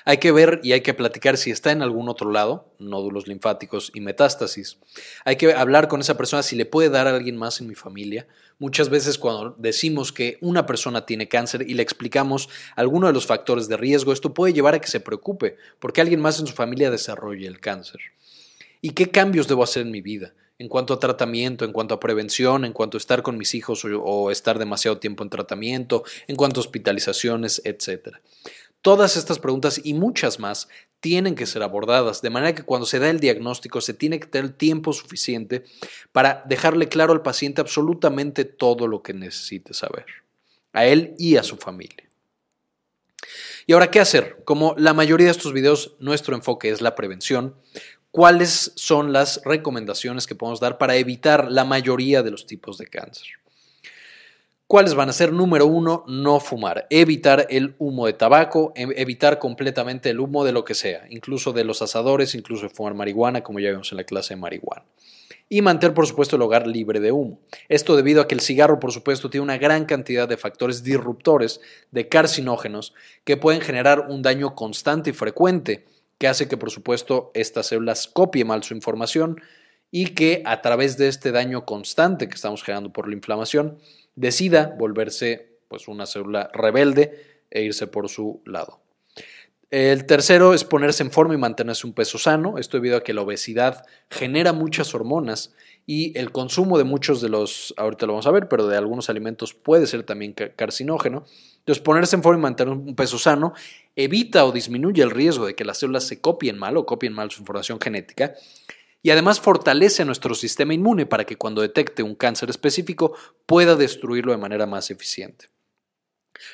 Hay 0.06 0.18
que 0.18 0.32
ver 0.32 0.60
y 0.64 0.74
hay 0.74 0.82
que 0.82 0.94
platicar 0.94 1.38
si 1.38 1.50
está 1.50 1.72
en 1.72 1.82
algún 1.82 2.10
otro 2.10 2.32
lado, 2.32 2.74
nódulos 2.78 3.28
linfáticos 3.28 3.92
y 3.96 4.02
metástasis. 4.02 4.78
Hay 5.26 5.36
que 5.36 5.54
hablar 5.54 5.88
con 5.88 6.02
esa 6.02 6.16
persona 6.16 6.44
si 6.44 6.56
le 6.56 6.66
puede 6.66 6.90
dar 6.90 7.08
a 7.08 7.16
alguien 7.16 7.38
más 7.38 7.60
en 7.60 7.68
mi 7.68 7.76
familia. 7.76 8.28
Muchas 8.60 8.90
veces 8.90 9.18
cuando 9.18 9.56
decimos 9.58 10.12
que 10.12 10.38
una 10.42 10.66
persona 10.66 11.06
tiene 11.06 11.28
cáncer 11.28 11.68
y 11.68 11.74
le 11.74 11.84
explicamos 11.84 12.50
alguno 12.76 13.08
de 13.08 13.14
los 13.14 13.26
factores 13.26 13.68
de 13.68 13.78
riesgo, 13.78 14.14
esto 14.14 14.34
puede 14.34 14.54
llevar 14.54 14.76
a 14.76 14.82
que 14.82 14.88
se 14.88 15.00
preocupe 15.00 15.58
porque 15.80 16.02
alguien 16.02 16.22
más 16.22 16.40
en 16.40 16.48
su 16.48 16.54
familia 16.54 16.92
desarrolle 16.92 17.48
el 17.48 17.60
cáncer. 17.60 18.00
¿Y 18.82 18.92
qué 18.92 19.10
cambios 19.10 19.48
debo 19.48 19.64
hacer 19.64 19.84
en 19.84 19.92
mi 19.92 20.02
vida? 20.02 20.34
En 20.60 20.68
cuanto 20.70 20.94
a 20.94 21.00
tratamiento, 21.00 21.66
en 21.66 21.72
cuanto 21.72 21.96
a 21.96 22.00
prevención, 22.00 22.66
en 22.66 22.74
cuanto 22.74 22.98
a 22.98 23.00
estar 23.00 23.24
con 23.24 23.38
mis 23.38 23.54
hijos 23.56 23.84
o, 23.86 24.32
estar 24.32 24.60
demasiado 24.60 24.98
tiempo 24.98 25.24
en 25.24 25.30
tratamiento, 25.30 26.04
en 26.28 26.36
cuanto 26.36 26.60
a 26.60 26.64
hospitalizaciones, 26.64 27.62
etc. 27.66 28.18
Todas 28.82 29.18
estas 29.18 29.40
preguntas 29.40 29.82
y 29.84 29.94
muchas 29.94 30.40
más 30.40 30.68
tienen 31.00 31.36
que 31.36 31.46
ser 31.46 31.64
abordadas, 31.64 32.22
de 32.22 32.30
manera 32.30 32.56
que 32.56 32.64
cuando 32.64 32.86
se 32.86 33.00
da 33.00 33.10
el 33.10 33.20
diagnóstico 33.20 33.82
se 33.82 33.94
tiene 33.94 34.20
que 34.20 34.28
tener 34.28 34.52
tiempo 34.54 34.94
suficiente 34.94 35.66
para 36.12 36.44
dejarle 36.48 36.88
claro 36.88 37.14
al 37.14 37.22
paciente 37.22 37.60
absolutamente 37.60 38.46
todo 38.46 38.88
lo 38.88 39.02
que 39.02 39.14
necesite 39.14 39.74
saber, 39.74 40.06
a 40.72 40.86
él 40.86 41.16
y 41.18 41.36
a 41.36 41.44
su 41.44 41.58
familia. 41.58 42.08
Y 43.66 43.74
ahora, 43.74 43.92
¿qué 43.92 44.00
hacer? 44.00 44.44
Como 44.44 44.76
la 44.78 44.94
mayoría 44.94 45.28
de 45.28 45.32
estos 45.32 45.54
videos, 45.54 45.96
nuestro 46.00 46.36
enfoque 46.36 46.70
es 46.70 46.82
la 46.82 46.96
prevención, 46.96 47.56
¿cuáles 48.14 48.74
son 48.76 49.12
las 49.12 49.42
recomendaciones 49.44 50.28
que 50.28 50.36
podemos 50.36 50.60
dar 50.60 50.78
para 50.78 50.96
evitar 50.96 51.52
la 51.52 51.66
mayoría 51.66 52.22
de 52.22 52.30
los 52.30 52.46
tipos 52.46 52.78
de 52.78 52.86
cáncer? 52.86 53.28
¿Cuáles 54.68 54.94
van 54.94 55.10
a 55.10 55.14
ser? 55.14 55.34
Número 55.34 55.66
uno, 55.66 56.06
no 56.08 56.40
fumar. 56.40 56.86
Evitar 56.92 57.48
el 57.50 57.76
humo 57.80 58.06
de 58.06 58.14
tabaco, 58.14 58.72
em, 58.76 58.92
evitar 58.96 59.40
completamente 59.40 60.12
el 60.12 60.20
humo 60.20 60.46
de 60.46 60.52
lo 60.52 60.64
que 60.64 60.76
sea, 60.76 61.06
incluso 61.10 61.54
de 61.54 61.64
los 61.64 61.82
asadores, 61.82 62.36
incluso 62.36 62.68
de 62.68 62.70
fumar 62.70 62.94
marihuana, 62.94 63.42
como 63.42 63.60
ya 63.60 63.72
vimos 63.72 63.92
en 63.92 63.98
la 63.98 64.04
clase 64.04 64.36
de 64.36 64.40
marihuana. 64.40 64.86
Y 65.50 65.64
mantener, 65.64 65.96
por 65.96 66.06
supuesto, 66.06 66.36
el 66.36 66.44
hogar 66.44 66.68
libre 66.68 67.00
de 67.00 67.12
humo. 67.12 67.40
Esto 67.68 67.96
debido 67.96 68.22
a 68.22 68.28
que 68.28 68.36
el 68.36 68.42
cigarro, 68.42 68.80
por 68.80 68.92
supuesto, 68.92 69.32
tiene 69.32 69.44
una 69.44 69.58
gran 69.58 69.86
cantidad 69.86 70.28
de 70.28 70.38
factores 70.38 70.84
disruptores, 70.84 71.62
de 71.92 72.08
carcinógenos, 72.08 72.94
que 73.24 73.38
pueden 73.38 73.62
generar 73.62 74.06
un 74.08 74.22
daño 74.22 74.54
constante 74.54 75.10
y 75.10 75.14
frecuente, 75.14 75.86
que 76.18 76.28
hace 76.28 76.48
que, 76.48 76.58
por 76.58 76.72
supuesto, 76.72 77.32
estas 77.34 77.68
células 77.68 78.08
copien 78.08 78.48
mal 78.48 78.64
su 78.64 78.74
información 78.74 79.42
y 79.92 80.16
que 80.16 80.42
a 80.46 80.62
través 80.62 80.98
de 80.98 81.08
este 81.08 81.32
daño 81.32 81.66
constante 81.66 82.28
que 82.28 82.36
estamos 82.36 82.64
generando 82.64 82.92
por 82.92 83.08
la 83.08 83.14
inflamación, 83.14 83.78
decida 84.16 84.76
volverse 84.78 85.58
pues 85.68 85.88
una 85.88 86.06
célula 86.06 86.50
rebelde 86.54 87.44
e 87.52 87.64
irse 87.64 87.88
por 87.88 88.10
su 88.10 88.42
lado. 88.46 88.80
El 89.74 90.06
tercero 90.06 90.54
es 90.54 90.64
ponerse 90.64 91.02
en 91.02 91.10
forma 91.10 91.34
y 91.34 91.38
mantenerse 91.38 91.88
un 91.88 91.94
peso 91.94 92.20
sano. 92.20 92.60
Esto 92.60 92.78
debido 92.78 92.98
a 92.98 93.04
que 93.04 93.12
la 93.12 93.22
obesidad 93.22 93.86
genera 94.08 94.54
muchas 94.54 94.94
hormonas 94.94 95.56
y 95.88 96.16
el 96.16 96.32
consumo 96.32 96.78
de 96.78 96.84
muchos 96.84 97.22
de 97.22 97.30
los, 97.30 97.74
ahorita 97.78 98.06
lo 98.06 98.14
vamos 98.14 98.28
a 98.28 98.32
ver, 98.32 98.48
pero 98.48 98.68
de 98.68 98.78
algunos 98.78 99.10
alimentos 99.10 99.56
puede 99.56 99.88
ser 99.88 100.04
también 100.04 100.34
carcinógeno. 100.34 101.26
Entonces, 101.58 101.84
ponerse 101.84 102.16
en 102.16 102.22
forma 102.22 102.40
y 102.40 102.44
mantener 102.44 102.72
un 102.72 102.96
peso 102.96 103.18
sano 103.18 103.54
evita 103.96 104.46
o 104.46 104.52
disminuye 104.52 105.04
el 105.04 105.12
riesgo 105.12 105.46
de 105.46 105.56
que 105.56 105.66
las 105.66 105.80
células 105.80 106.06
se 106.06 106.22
copien 106.22 106.58
mal 106.58 106.78
o 106.78 106.86
copien 106.86 107.14
mal 107.14 107.32
su 107.32 107.42
información 107.42 107.80
genética 107.80 108.36
y 109.02 109.12
además 109.12 109.40
fortalece 109.40 110.06
nuestro 110.06 110.34
sistema 110.34 110.74
inmune 110.74 111.06
para 111.06 111.26
que 111.26 111.36
cuando 111.36 111.62
detecte 111.62 112.04
un 112.04 112.16
cáncer 112.16 112.50
específico 112.50 113.14
pueda 113.46 113.76
destruirlo 113.76 114.32
de 114.32 114.38
manera 114.38 114.66
más 114.66 114.90
eficiente. 114.90 115.48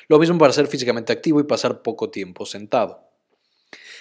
Lo 0.08 0.18
mismo 0.18 0.36
para 0.38 0.52
ser 0.52 0.66
físicamente 0.66 1.12
activo 1.12 1.40
y 1.40 1.44
pasar 1.44 1.82
poco 1.82 2.10
tiempo 2.10 2.44
sentado. 2.44 3.10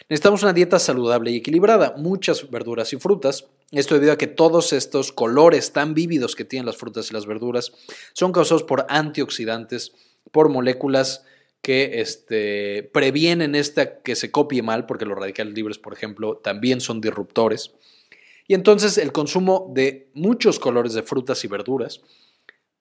Necesitamos 0.09 0.41
una 0.41 0.53
dieta 0.53 0.79
saludable 0.79 1.29
y 1.31 1.37
equilibrada, 1.37 1.93
muchas 1.95 2.49
verduras 2.49 2.91
y 2.93 2.97
frutas. 2.97 3.45
Esto 3.71 3.93
debido 3.93 4.13
a 4.13 4.17
que 4.17 4.25
todos 4.25 4.73
estos 4.73 5.11
colores 5.11 5.71
tan 5.71 5.93
vívidos 5.93 6.35
que 6.35 6.45
tienen 6.45 6.65
las 6.65 6.77
frutas 6.77 7.11
y 7.11 7.13
las 7.13 7.27
verduras 7.27 7.71
son 8.13 8.31
causados 8.31 8.63
por 8.63 8.87
antioxidantes, 8.89 9.93
por 10.31 10.49
moléculas 10.49 11.23
que 11.62 12.01
este, 12.01 12.89
previenen 12.93 13.55
esta 13.55 14.01
que 14.01 14.16
se 14.16 14.32
copie 14.32 14.62
mal, 14.62 14.86
porque 14.86 15.05
los 15.05 15.18
radicales 15.18 15.53
libres, 15.53 15.78
por 15.78 15.93
ejemplo, 15.93 16.38
también 16.38 16.82
son 16.82 17.01
disruptores. 17.01 17.74
Y 18.47 18.55
entonces 18.55 18.97
el 18.97 19.12
consumo 19.12 19.72
de 19.76 20.10
muchos 20.14 20.60
colores 20.60 20.93
de 20.93 21.03
frutas 21.03 21.43
y 21.43 21.47
verduras 21.47 22.01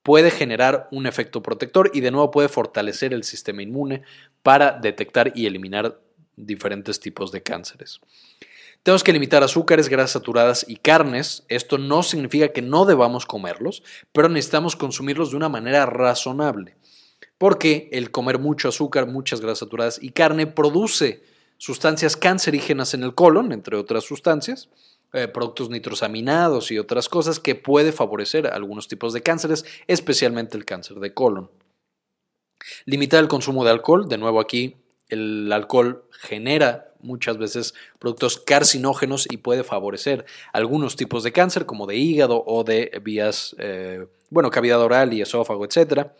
puede 0.02 0.30
generar 0.30 0.88
un 0.90 1.06
efecto 1.06 1.42
protector 1.42 1.90
y 1.92 2.00
de 2.00 2.10
nuevo 2.10 2.30
puede 2.30 2.48
fortalecer 2.48 3.12
el 3.12 3.24
sistema 3.24 3.62
inmune 3.62 4.00
para 4.42 4.72
detectar 4.72 5.32
y 5.34 5.44
eliminar 5.44 6.00
diferentes 6.36 7.00
tipos 7.00 7.32
de 7.32 7.42
cánceres. 7.42 8.00
Tenemos 8.82 9.04
que 9.04 9.12
limitar 9.12 9.42
azúcares, 9.42 9.90
grasas 9.90 10.12
saturadas 10.12 10.64
y 10.66 10.76
carnes. 10.76 11.44
Esto 11.48 11.76
no 11.76 12.02
significa 12.02 12.48
que 12.54 12.62
no 12.62 12.86
debamos 12.86 13.26
comerlos, 13.26 13.82
pero 14.12 14.30
necesitamos 14.30 14.76
consumirlos 14.76 15.32
de 15.32 15.36
una 15.36 15.50
manera 15.50 15.84
razonable. 15.84 16.77
Porque 17.38 17.88
el 17.92 18.10
comer 18.10 18.38
mucho 18.38 18.68
azúcar, 18.68 19.06
muchas 19.06 19.40
grasas 19.40 19.60
saturadas 19.60 20.02
y 20.02 20.10
carne 20.10 20.46
produce 20.46 21.22
sustancias 21.56 22.16
cancerígenas 22.16 22.94
en 22.94 23.04
el 23.04 23.14
colon, 23.14 23.52
entre 23.52 23.76
otras 23.76 24.04
sustancias, 24.04 24.68
eh, 25.12 25.28
productos 25.28 25.70
nitrosaminados 25.70 26.70
y 26.70 26.78
otras 26.78 27.08
cosas 27.08 27.40
que 27.40 27.54
puede 27.54 27.92
favorecer 27.92 28.48
algunos 28.48 28.88
tipos 28.88 29.12
de 29.12 29.22
cánceres, 29.22 29.64
especialmente 29.86 30.56
el 30.56 30.64
cáncer 30.64 30.98
de 30.98 31.14
colon. 31.14 31.50
Limitar 32.84 33.20
el 33.20 33.28
consumo 33.28 33.64
de 33.64 33.70
alcohol, 33.70 34.08
de 34.08 34.18
nuevo 34.18 34.40
aquí 34.40 34.76
el 35.08 35.50
alcohol 35.52 36.04
genera 36.10 36.92
muchas 37.00 37.38
veces 37.38 37.74
productos 37.98 38.38
carcinógenos 38.38 39.26
y 39.30 39.38
puede 39.38 39.64
favorecer 39.64 40.26
algunos 40.52 40.96
tipos 40.96 41.22
de 41.22 41.32
cáncer 41.32 41.64
como 41.64 41.86
de 41.86 41.96
hígado 41.96 42.42
o 42.46 42.64
de 42.64 43.00
vías, 43.02 43.56
eh, 43.58 44.06
bueno, 44.30 44.50
cavidad 44.50 44.80
oral 44.80 45.12
y 45.12 45.22
esófago, 45.22 45.64
etcétera. 45.64 46.14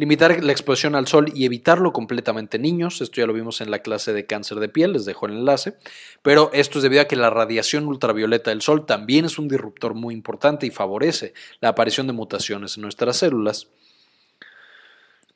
Limitar 0.00 0.42
la 0.42 0.52
exposición 0.52 0.94
al 0.94 1.06
sol 1.06 1.30
y 1.34 1.44
evitarlo 1.44 1.92
completamente 1.92 2.58
niños, 2.58 3.02
esto 3.02 3.20
ya 3.20 3.26
lo 3.26 3.34
vimos 3.34 3.60
en 3.60 3.70
la 3.70 3.80
clase 3.80 4.14
de 4.14 4.24
cáncer 4.24 4.58
de 4.58 4.70
piel, 4.70 4.94
les 4.94 5.04
dejo 5.04 5.26
el 5.26 5.32
enlace, 5.32 5.74
pero 6.22 6.48
esto 6.54 6.78
es 6.78 6.84
debido 6.84 7.02
a 7.02 7.04
que 7.04 7.16
la 7.16 7.28
radiación 7.28 7.86
ultravioleta 7.86 8.48
del 8.48 8.62
sol 8.62 8.86
también 8.86 9.26
es 9.26 9.38
un 9.38 9.46
disruptor 9.46 9.92
muy 9.92 10.14
importante 10.14 10.66
y 10.66 10.70
favorece 10.70 11.34
la 11.60 11.68
aparición 11.68 12.06
de 12.06 12.14
mutaciones 12.14 12.78
en 12.78 12.80
nuestras 12.84 13.18
células. 13.18 13.68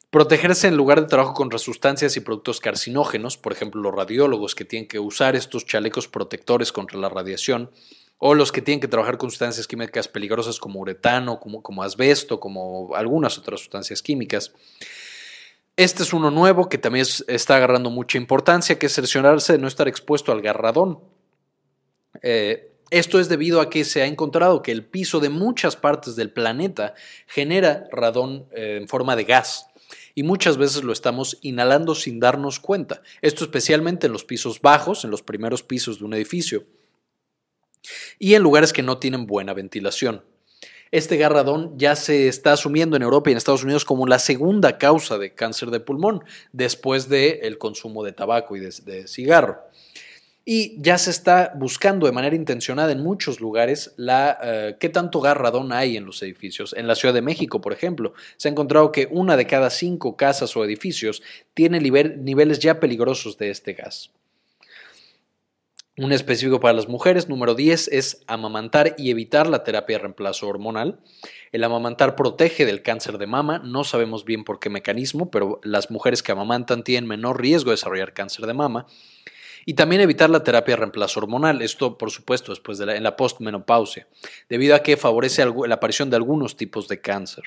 Protegerse 0.08 0.68
en 0.68 0.78
lugar 0.78 1.02
de 1.02 1.08
trabajo 1.08 1.34
contra 1.34 1.58
sustancias 1.58 2.16
y 2.16 2.20
productos 2.20 2.60
carcinógenos, 2.60 3.36
por 3.36 3.52
ejemplo 3.52 3.82
los 3.82 3.94
radiólogos 3.94 4.54
que 4.54 4.64
tienen 4.64 4.88
que 4.88 4.98
usar 4.98 5.36
estos 5.36 5.66
chalecos 5.66 6.08
protectores 6.08 6.72
contra 6.72 6.98
la 6.98 7.10
radiación, 7.10 7.70
o 8.18 8.34
los 8.34 8.52
que 8.52 8.62
tienen 8.62 8.80
que 8.80 8.88
trabajar 8.88 9.18
con 9.18 9.30
sustancias 9.30 9.66
químicas 9.66 10.08
peligrosas 10.08 10.58
como 10.58 10.80
uretano, 10.80 11.40
como, 11.40 11.62
como 11.62 11.82
asbesto, 11.82 12.40
como 12.40 12.94
algunas 12.94 13.38
otras 13.38 13.60
sustancias 13.60 14.02
químicas. 14.02 14.52
Este 15.76 16.04
es 16.04 16.12
uno 16.12 16.30
nuevo 16.30 16.68
que 16.68 16.78
también 16.78 17.04
está 17.26 17.56
agarrando 17.56 17.90
mucha 17.90 18.16
importancia, 18.16 18.78
que 18.78 18.86
es 18.86 18.94
cerciorarse 18.94 19.54
de 19.54 19.58
no 19.58 19.66
estar 19.66 19.88
expuesto 19.88 20.30
al 20.30 20.40
garradón. 20.40 21.00
Eh, 22.22 22.70
esto 22.90 23.18
es 23.18 23.28
debido 23.28 23.60
a 23.60 23.70
que 23.70 23.84
se 23.84 24.02
ha 24.02 24.06
encontrado 24.06 24.62
que 24.62 24.70
el 24.70 24.84
piso 24.84 25.18
de 25.18 25.30
muchas 25.30 25.74
partes 25.74 26.14
del 26.14 26.30
planeta 26.30 26.94
genera 27.26 27.88
radón 27.90 28.46
eh, 28.52 28.78
en 28.80 28.88
forma 28.88 29.16
de 29.16 29.24
gas 29.24 29.66
y 30.14 30.22
muchas 30.22 30.56
veces 30.56 30.84
lo 30.84 30.92
estamos 30.92 31.38
inhalando 31.42 31.96
sin 31.96 32.20
darnos 32.20 32.60
cuenta. 32.60 33.02
Esto 33.20 33.42
especialmente 33.42 34.06
en 34.06 34.12
los 34.12 34.24
pisos 34.24 34.60
bajos, 34.60 35.04
en 35.04 35.10
los 35.10 35.22
primeros 35.22 35.64
pisos 35.64 35.98
de 35.98 36.04
un 36.04 36.14
edificio 36.14 36.64
y 38.18 38.34
en 38.34 38.42
lugares 38.42 38.72
que 38.72 38.82
no 38.82 38.98
tienen 38.98 39.26
buena 39.26 39.54
ventilación. 39.54 40.22
Este 40.94 41.16
garradón 41.16 41.76
ya 41.76 41.96
se 41.96 42.28
está 42.28 42.52
asumiendo 42.52 42.94
en 42.94 43.02
Europa 43.02 43.28
y 43.28 43.32
en 43.32 43.36
Estados 43.36 43.64
Unidos 43.64 43.84
como 43.84 44.06
la 44.06 44.20
segunda 44.20 44.78
causa 44.78 45.18
de 45.18 45.34
cáncer 45.34 45.70
de 45.70 45.80
pulmón 45.80 46.22
después 46.52 47.08
del 47.08 47.58
consumo 47.58 48.04
de 48.04 48.12
tabaco 48.12 48.54
y 48.54 48.60
de, 48.60 49.08
cigarro. 49.08 49.58
Y 50.44 50.80
ya 50.80 50.96
se 50.98 51.10
está 51.10 51.52
buscando 51.56 52.06
de 52.06 52.12
manera 52.12 52.36
intencionada 52.36 52.92
en 52.92 53.02
muchos 53.02 53.40
lugares 53.40 53.92
la, 53.96 54.38
eh, 54.40 54.76
qué 54.78 54.88
tanto 54.88 55.20
garradón 55.20 55.72
hay 55.72 55.96
en 55.96 56.06
los 56.06 56.22
edificios. 56.22 56.72
En 56.78 56.86
la 56.86 56.94
Ciudad 56.94 57.12
de 57.12 57.22
México, 57.22 57.60
por 57.60 57.72
ejemplo, 57.72 58.12
se 58.36 58.46
ha 58.46 58.52
encontrado 58.52 58.92
que 58.92 59.08
una 59.10 59.36
de 59.36 59.48
cada 59.48 59.70
cinco 59.70 60.16
casas 60.16 60.56
o 60.56 60.64
edificios 60.64 61.24
tiene 61.54 61.80
niveles 61.80 62.60
ya 62.60 62.78
peligrosos 62.78 63.36
de 63.36 63.50
este 63.50 63.72
gas. 63.72 64.12
Un 65.96 66.10
específico 66.10 66.58
para 66.58 66.74
las 66.74 66.88
mujeres, 66.88 67.28
número 67.28 67.54
10, 67.54 67.86
es 67.92 68.24
amamantar 68.26 68.96
y 68.98 69.10
evitar 69.10 69.46
la 69.46 69.62
terapia 69.62 69.96
de 69.96 70.02
reemplazo 70.02 70.48
hormonal. 70.48 70.98
El 71.52 71.62
amamantar 71.62 72.16
protege 72.16 72.66
del 72.66 72.82
cáncer 72.82 73.16
de 73.16 73.28
mama, 73.28 73.60
no 73.60 73.84
sabemos 73.84 74.24
bien 74.24 74.42
por 74.42 74.58
qué 74.58 74.70
mecanismo, 74.70 75.30
pero 75.30 75.60
las 75.62 75.92
mujeres 75.92 76.24
que 76.24 76.32
amamantan 76.32 76.82
tienen 76.82 77.08
menor 77.08 77.40
riesgo 77.40 77.70
de 77.70 77.74
desarrollar 77.74 78.12
cáncer 78.12 78.46
de 78.46 78.54
mama. 78.54 78.86
Y 79.66 79.74
también 79.74 80.00
evitar 80.00 80.30
la 80.30 80.42
terapia 80.42 80.72
de 80.72 80.80
reemplazo 80.80 81.20
hormonal, 81.20 81.62
esto 81.62 81.96
por 81.96 82.10
supuesto 82.10 82.50
después 82.50 82.76
de 82.78 82.86
la, 82.86 82.98
la 82.98 83.16
postmenopausia, 83.16 84.08
debido 84.48 84.74
a 84.74 84.80
que 84.80 84.96
favorece 84.96 85.46
la 85.46 85.76
aparición 85.76 86.10
de 86.10 86.16
algunos 86.16 86.56
tipos 86.56 86.88
de 86.88 87.00
cáncer. 87.00 87.44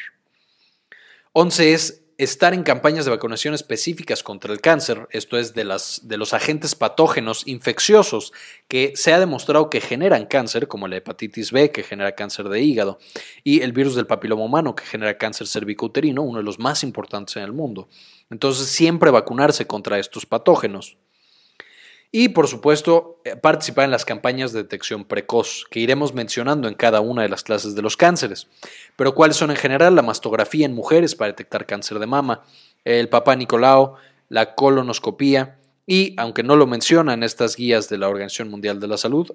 11 1.33 1.73
es 1.73 2.06
estar 2.17 2.55
en 2.55 2.63
campañas 2.63 3.05
de 3.05 3.11
vacunación 3.11 3.53
específicas 3.53 4.23
contra 4.23 4.51
el 4.51 4.59
cáncer, 4.59 5.07
esto 5.11 5.37
es 5.37 5.53
de, 5.53 5.63
las, 5.63 6.01
de 6.07 6.17
los 6.17 6.33
agentes 6.33 6.73
patógenos 6.73 7.45
infecciosos 7.45 8.33
que 8.67 8.93
se 8.95 9.13
ha 9.13 9.19
demostrado 9.19 9.69
que 9.69 9.81
generan 9.81 10.25
cáncer, 10.25 10.67
como 10.67 10.87
la 10.87 10.97
hepatitis 10.97 11.51
B, 11.51 11.71
que 11.71 11.83
genera 11.83 12.15
cáncer 12.15 12.49
de 12.49 12.61
hígado, 12.61 12.97
y 13.43 13.61
el 13.61 13.71
virus 13.71 13.95
del 13.95 14.07
papiloma 14.07 14.43
humano, 14.43 14.75
que 14.75 14.85
genera 14.85 15.17
cáncer 15.17 15.47
cervicouterino, 15.47 16.23
uno 16.23 16.39
de 16.39 16.43
los 16.43 16.57
más 16.57 16.83
importantes 16.83 17.35
en 17.35 17.43
el 17.43 17.53
mundo. 17.53 17.87
Entonces, 18.31 18.67
siempre 18.67 19.11
vacunarse 19.11 19.67
contra 19.67 19.99
estos 19.99 20.25
patógenos. 20.25 20.97
Y 22.11 22.29
por 22.29 22.47
supuesto, 22.47 23.19
eh, 23.25 23.35
participar 23.35 23.85
en 23.85 23.91
las 23.91 24.05
campañas 24.05 24.53
de 24.53 24.63
detección 24.63 25.05
precoz, 25.05 25.65
que 25.69 25.79
iremos 25.79 26.13
mencionando 26.13 26.67
en 26.67 26.73
cada 26.73 27.01
una 27.01 27.23
de 27.23 27.29
las 27.29 27.43
clases 27.43 27.75
de 27.75 27.81
los 27.81 27.97
cánceres. 27.97 28.47
Pero 28.95 29.13
cuáles 29.13 29.35
son 29.35 29.51
en 29.51 29.57
general 29.57 29.95
la 29.95 30.01
mastografía 30.01 30.65
en 30.65 30.73
mujeres 30.73 31.15
para 31.15 31.31
detectar 31.31 31.65
cáncer 31.65 31.99
de 31.99 32.07
mama, 32.07 32.43
el 32.85 33.09
papá 33.09 33.35
Nicolau, 33.35 33.95
la 34.29 34.55
colonoscopía 34.55 35.57
y, 35.89 36.13
aunque 36.17 36.43
no 36.43 36.57
lo 36.57 36.67
menciona 36.67 37.13
en 37.13 37.23
estas 37.23 37.55
guías 37.55 37.87
de 37.87 37.97
la 37.97 38.09
Organización 38.09 38.49
Mundial 38.49 38.81
de 38.81 38.89
la 38.89 38.97
Salud, 38.97 39.31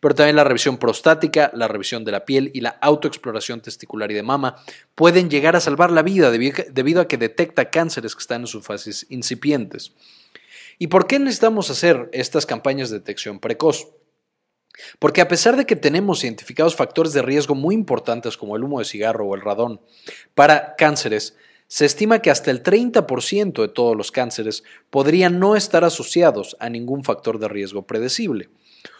pero 0.00 0.14
también 0.14 0.36
la 0.36 0.44
revisión 0.44 0.78
prostática, 0.78 1.50
la 1.54 1.66
revisión 1.66 2.04
de 2.04 2.12
la 2.12 2.24
piel 2.24 2.52
y 2.54 2.60
la 2.60 2.78
autoexploración 2.80 3.60
testicular 3.60 4.10
y 4.12 4.14
de 4.14 4.22
mama 4.22 4.56
pueden 4.94 5.28
llegar 5.28 5.56
a 5.56 5.60
salvar 5.60 5.90
la 5.90 6.02
vida 6.02 6.30
debido 6.30 7.00
a 7.00 7.08
que 7.08 7.18
detecta 7.18 7.70
cánceres 7.70 8.14
que 8.14 8.20
están 8.20 8.42
en 8.42 8.46
sus 8.46 8.64
fases 8.64 9.06
incipientes. 9.10 9.92
¿Y 10.82 10.88
por 10.88 11.06
qué 11.06 11.20
necesitamos 11.20 11.70
hacer 11.70 12.10
estas 12.12 12.44
campañas 12.44 12.90
de 12.90 12.98
detección 12.98 13.38
precoz? 13.38 13.86
Porque 14.98 15.20
a 15.20 15.28
pesar 15.28 15.56
de 15.56 15.64
que 15.64 15.76
tenemos 15.76 16.24
identificados 16.24 16.74
factores 16.74 17.12
de 17.12 17.22
riesgo 17.22 17.54
muy 17.54 17.76
importantes 17.76 18.36
como 18.36 18.56
el 18.56 18.64
humo 18.64 18.80
de 18.80 18.84
cigarro 18.84 19.28
o 19.28 19.36
el 19.36 19.42
radón 19.42 19.80
para 20.34 20.74
cánceres, 20.74 21.36
se 21.68 21.84
estima 21.84 22.18
que 22.18 22.32
hasta 22.32 22.50
el 22.50 22.64
30% 22.64 23.62
de 23.62 23.68
todos 23.68 23.96
los 23.96 24.10
cánceres 24.10 24.64
podrían 24.90 25.38
no 25.38 25.54
estar 25.54 25.84
asociados 25.84 26.56
a 26.58 26.68
ningún 26.68 27.04
factor 27.04 27.38
de 27.38 27.46
riesgo 27.46 27.86
predecible. 27.86 28.48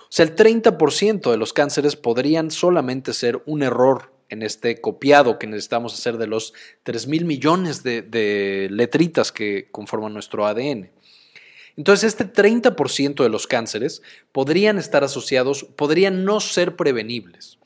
O 0.02 0.06
sea, 0.08 0.24
el 0.24 0.36
30% 0.36 1.32
de 1.32 1.36
los 1.36 1.52
cánceres 1.52 1.96
podrían 1.96 2.52
solamente 2.52 3.12
ser 3.12 3.42
un 3.44 3.64
error 3.64 4.12
en 4.28 4.44
este 4.44 4.80
copiado 4.80 5.36
que 5.36 5.48
necesitamos 5.48 5.94
hacer 5.94 6.16
de 6.16 6.28
los 6.28 6.54
3 6.84 7.08
mil 7.08 7.24
millones 7.24 7.82
de, 7.82 8.02
de 8.02 8.68
letritas 8.70 9.32
que 9.32 9.66
conforman 9.72 10.14
nuestro 10.14 10.46
ADN. 10.46 10.92
Entonces, 11.76 12.14
este 12.14 12.30
30% 12.30 13.22
de 13.22 13.28
los 13.28 13.46
cánceres 13.46 14.02
podrían 14.32 14.78
estar 14.78 15.04
asociados, 15.04 15.64
podrían 15.76 16.24
no 16.24 16.40
ser 16.40 16.76
prevenibles. 16.76 17.58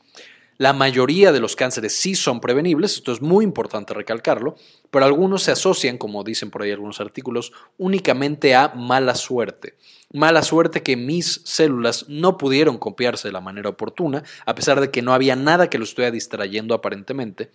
La 0.58 0.72
mayoría 0.72 1.32
de 1.32 1.40
los 1.40 1.54
cánceres 1.54 1.94
sí 1.94 2.14
son 2.14 2.40
prevenibles, 2.40 2.94
esto 2.94 3.12
es 3.12 3.20
muy 3.20 3.44
importante 3.44 3.92
recalcarlo, 3.92 4.56
pero 4.90 5.04
algunos 5.04 5.42
se 5.42 5.50
asocian, 5.50 5.98
como 5.98 6.24
dicen 6.24 6.50
por 6.50 6.62
ahí 6.62 6.70
algunos 6.70 6.98
artículos, 6.98 7.52
únicamente 7.76 8.54
a 8.54 8.68
mala 8.74 9.16
suerte. 9.16 9.74
Mala 10.14 10.42
suerte 10.42 10.82
que 10.82 10.96
mis 10.96 11.42
células 11.44 12.08
no 12.08 12.38
pudieron 12.38 12.78
copiarse 12.78 13.28
de 13.28 13.32
la 13.32 13.42
manera 13.42 13.68
oportuna, 13.68 14.22
a 14.46 14.54
pesar 14.54 14.80
de 14.80 14.90
que 14.90 15.02
no 15.02 15.12
había 15.12 15.36
nada 15.36 15.68
que 15.68 15.76
lo 15.76 15.84
estuviera 15.84 16.10
distrayendo 16.10 16.74
aparentemente, 16.74 17.50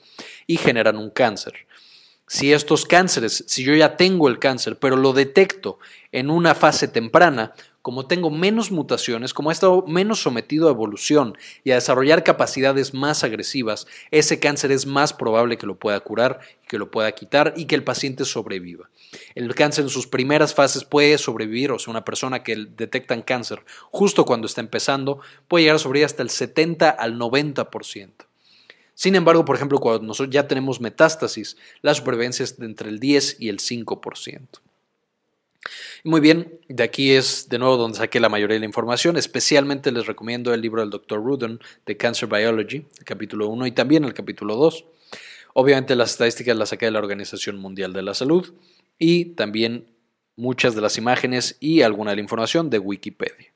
y 0.45 0.57
generan 0.57 0.97
un 0.97 1.09
cáncer 1.09 1.65
si 2.31 2.53
estos 2.53 2.85
cánceres, 2.85 3.43
si 3.45 3.65
yo 3.65 3.75
ya 3.75 3.97
tengo 3.97 4.29
el 4.29 4.39
cáncer, 4.39 4.79
pero 4.79 4.95
lo 4.95 5.11
detecto 5.11 5.79
en 6.13 6.29
una 6.29 6.55
fase 6.55 6.87
temprana, 6.87 7.51
como 7.81 8.07
tengo 8.07 8.29
menos 8.29 8.71
mutaciones, 8.71 9.33
como 9.33 9.49
he 9.49 9.53
estado 9.53 9.83
menos 9.85 10.21
sometido 10.21 10.69
a 10.69 10.71
evolución 10.71 11.37
y 11.65 11.71
a 11.71 11.75
desarrollar 11.75 12.23
capacidades 12.23 12.93
más 12.93 13.25
agresivas, 13.25 13.85
ese 14.11 14.39
cáncer 14.39 14.71
es 14.71 14.85
más 14.85 15.11
probable 15.11 15.57
que 15.57 15.67
lo 15.67 15.77
pueda 15.77 15.99
curar, 15.99 16.39
que 16.69 16.77
lo 16.77 16.89
pueda 16.89 17.11
quitar 17.11 17.53
y 17.57 17.65
que 17.65 17.75
el 17.75 17.83
paciente 17.83 18.23
sobreviva. 18.23 18.89
El 19.35 19.53
cáncer 19.53 19.83
en 19.83 19.89
sus 19.89 20.07
primeras 20.07 20.53
fases 20.55 20.85
puede 20.85 21.17
sobrevivir, 21.17 21.73
o 21.73 21.79
sea, 21.79 21.91
una 21.91 22.05
persona 22.05 22.43
que 22.43 22.55
detectan 22.55 23.23
cáncer 23.23 23.65
justo 23.89 24.23
cuando 24.23 24.47
está 24.47 24.61
empezando 24.61 25.19
puede 25.49 25.63
llegar 25.63 25.75
a 25.75 25.79
sobrevivir 25.79 26.05
hasta 26.05 26.23
el 26.23 26.29
70 26.29 26.91
al 26.91 27.19
90%. 27.19 28.30
Sin 29.01 29.15
embargo, 29.15 29.45
por 29.45 29.55
ejemplo, 29.55 29.79
cuando 29.79 30.05
nosotros 30.05 30.31
ya 30.31 30.47
tenemos 30.47 30.79
metástasis, 30.79 31.57
la 31.81 31.95
supervivencia 31.95 32.43
es 32.43 32.59
de 32.59 32.67
entre 32.67 32.87
el 32.87 32.99
10 32.99 33.37
y 33.39 33.49
el 33.49 33.57
5%. 33.57 34.47
Muy 36.03 36.21
bien, 36.21 36.59
de 36.69 36.83
aquí 36.83 37.09
es 37.09 37.49
de 37.49 37.57
nuevo 37.57 37.77
donde 37.77 37.97
saqué 37.97 38.19
la 38.19 38.29
mayoría 38.29 38.53
de 38.53 38.59
la 38.59 38.67
información. 38.67 39.17
Especialmente 39.17 39.91
les 39.91 40.05
recomiendo 40.05 40.53
el 40.53 40.61
libro 40.61 40.81
del 40.81 40.91
Dr. 40.91 41.17
Rudin 41.17 41.59
de 41.83 41.97
Cancer 41.97 42.29
Biology, 42.29 42.85
el 42.99 43.03
capítulo 43.03 43.47
1 43.47 43.65
y 43.65 43.71
también 43.71 44.05
el 44.05 44.13
capítulo 44.13 44.55
2. 44.55 44.85
Obviamente 45.55 45.95
las 45.95 46.11
estadísticas 46.11 46.55
las 46.55 46.69
saqué 46.69 46.85
de 46.85 46.91
la 46.91 46.99
Organización 46.99 47.57
Mundial 47.57 47.93
de 47.93 48.03
la 48.03 48.13
Salud 48.13 48.53
y 48.99 49.33
también 49.33 49.87
muchas 50.35 50.75
de 50.75 50.81
las 50.81 50.99
imágenes 50.99 51.57
y 51.59 51.81
alguna 51.81 52.11
de 52.11 52.17
la 52.17 52.21
información 52.21 52.69
de 52.69 52.77
Wikipedia. 52.77 53.51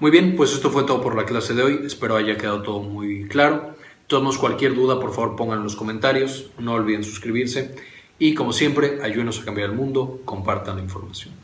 Muy 0.00 0.10
bien, 0.10 0.34
pues 0.34 0.52
esto 0.52 0.68
fue 0.68 0.82
todo 0.82 1.00
por 1.00 1.14
la 1.14 1.24
clase 1.26 1.54
de 1.54 1.62
hoy. 1.62 1.80
Espero 1.84 2.16
haya 2.16 2.36
quedado 2.36 2.62
todo 2.62 2.80
muy 2.80 3.28
claro. 3.28 3.77
Todos 4.08 4.38
cualquier 4.38 4.74
duda, 4.74 4.98
por 4.98 5.12
favor, 5.12 5.36
pongan 5.36 5.58
en 5.58 5.64
los 5.64 5.76
comentarios. 5.76 6.46
No 6.58 6.72
olviden 6.72 7.04
suscribirse. 7.04 7.76
Y 8.18 8.34
como 8.34 8.54
siempre, 8.54 9.00
ayúdenos 9.02 9.38
a 9.38 9.44
cambiar 9.44 9.68
el 9.68 9.76
mundo. 9.76 10.20
Compartan 10.24 10.76
la 10.76 10.82
información. 10.82 11.34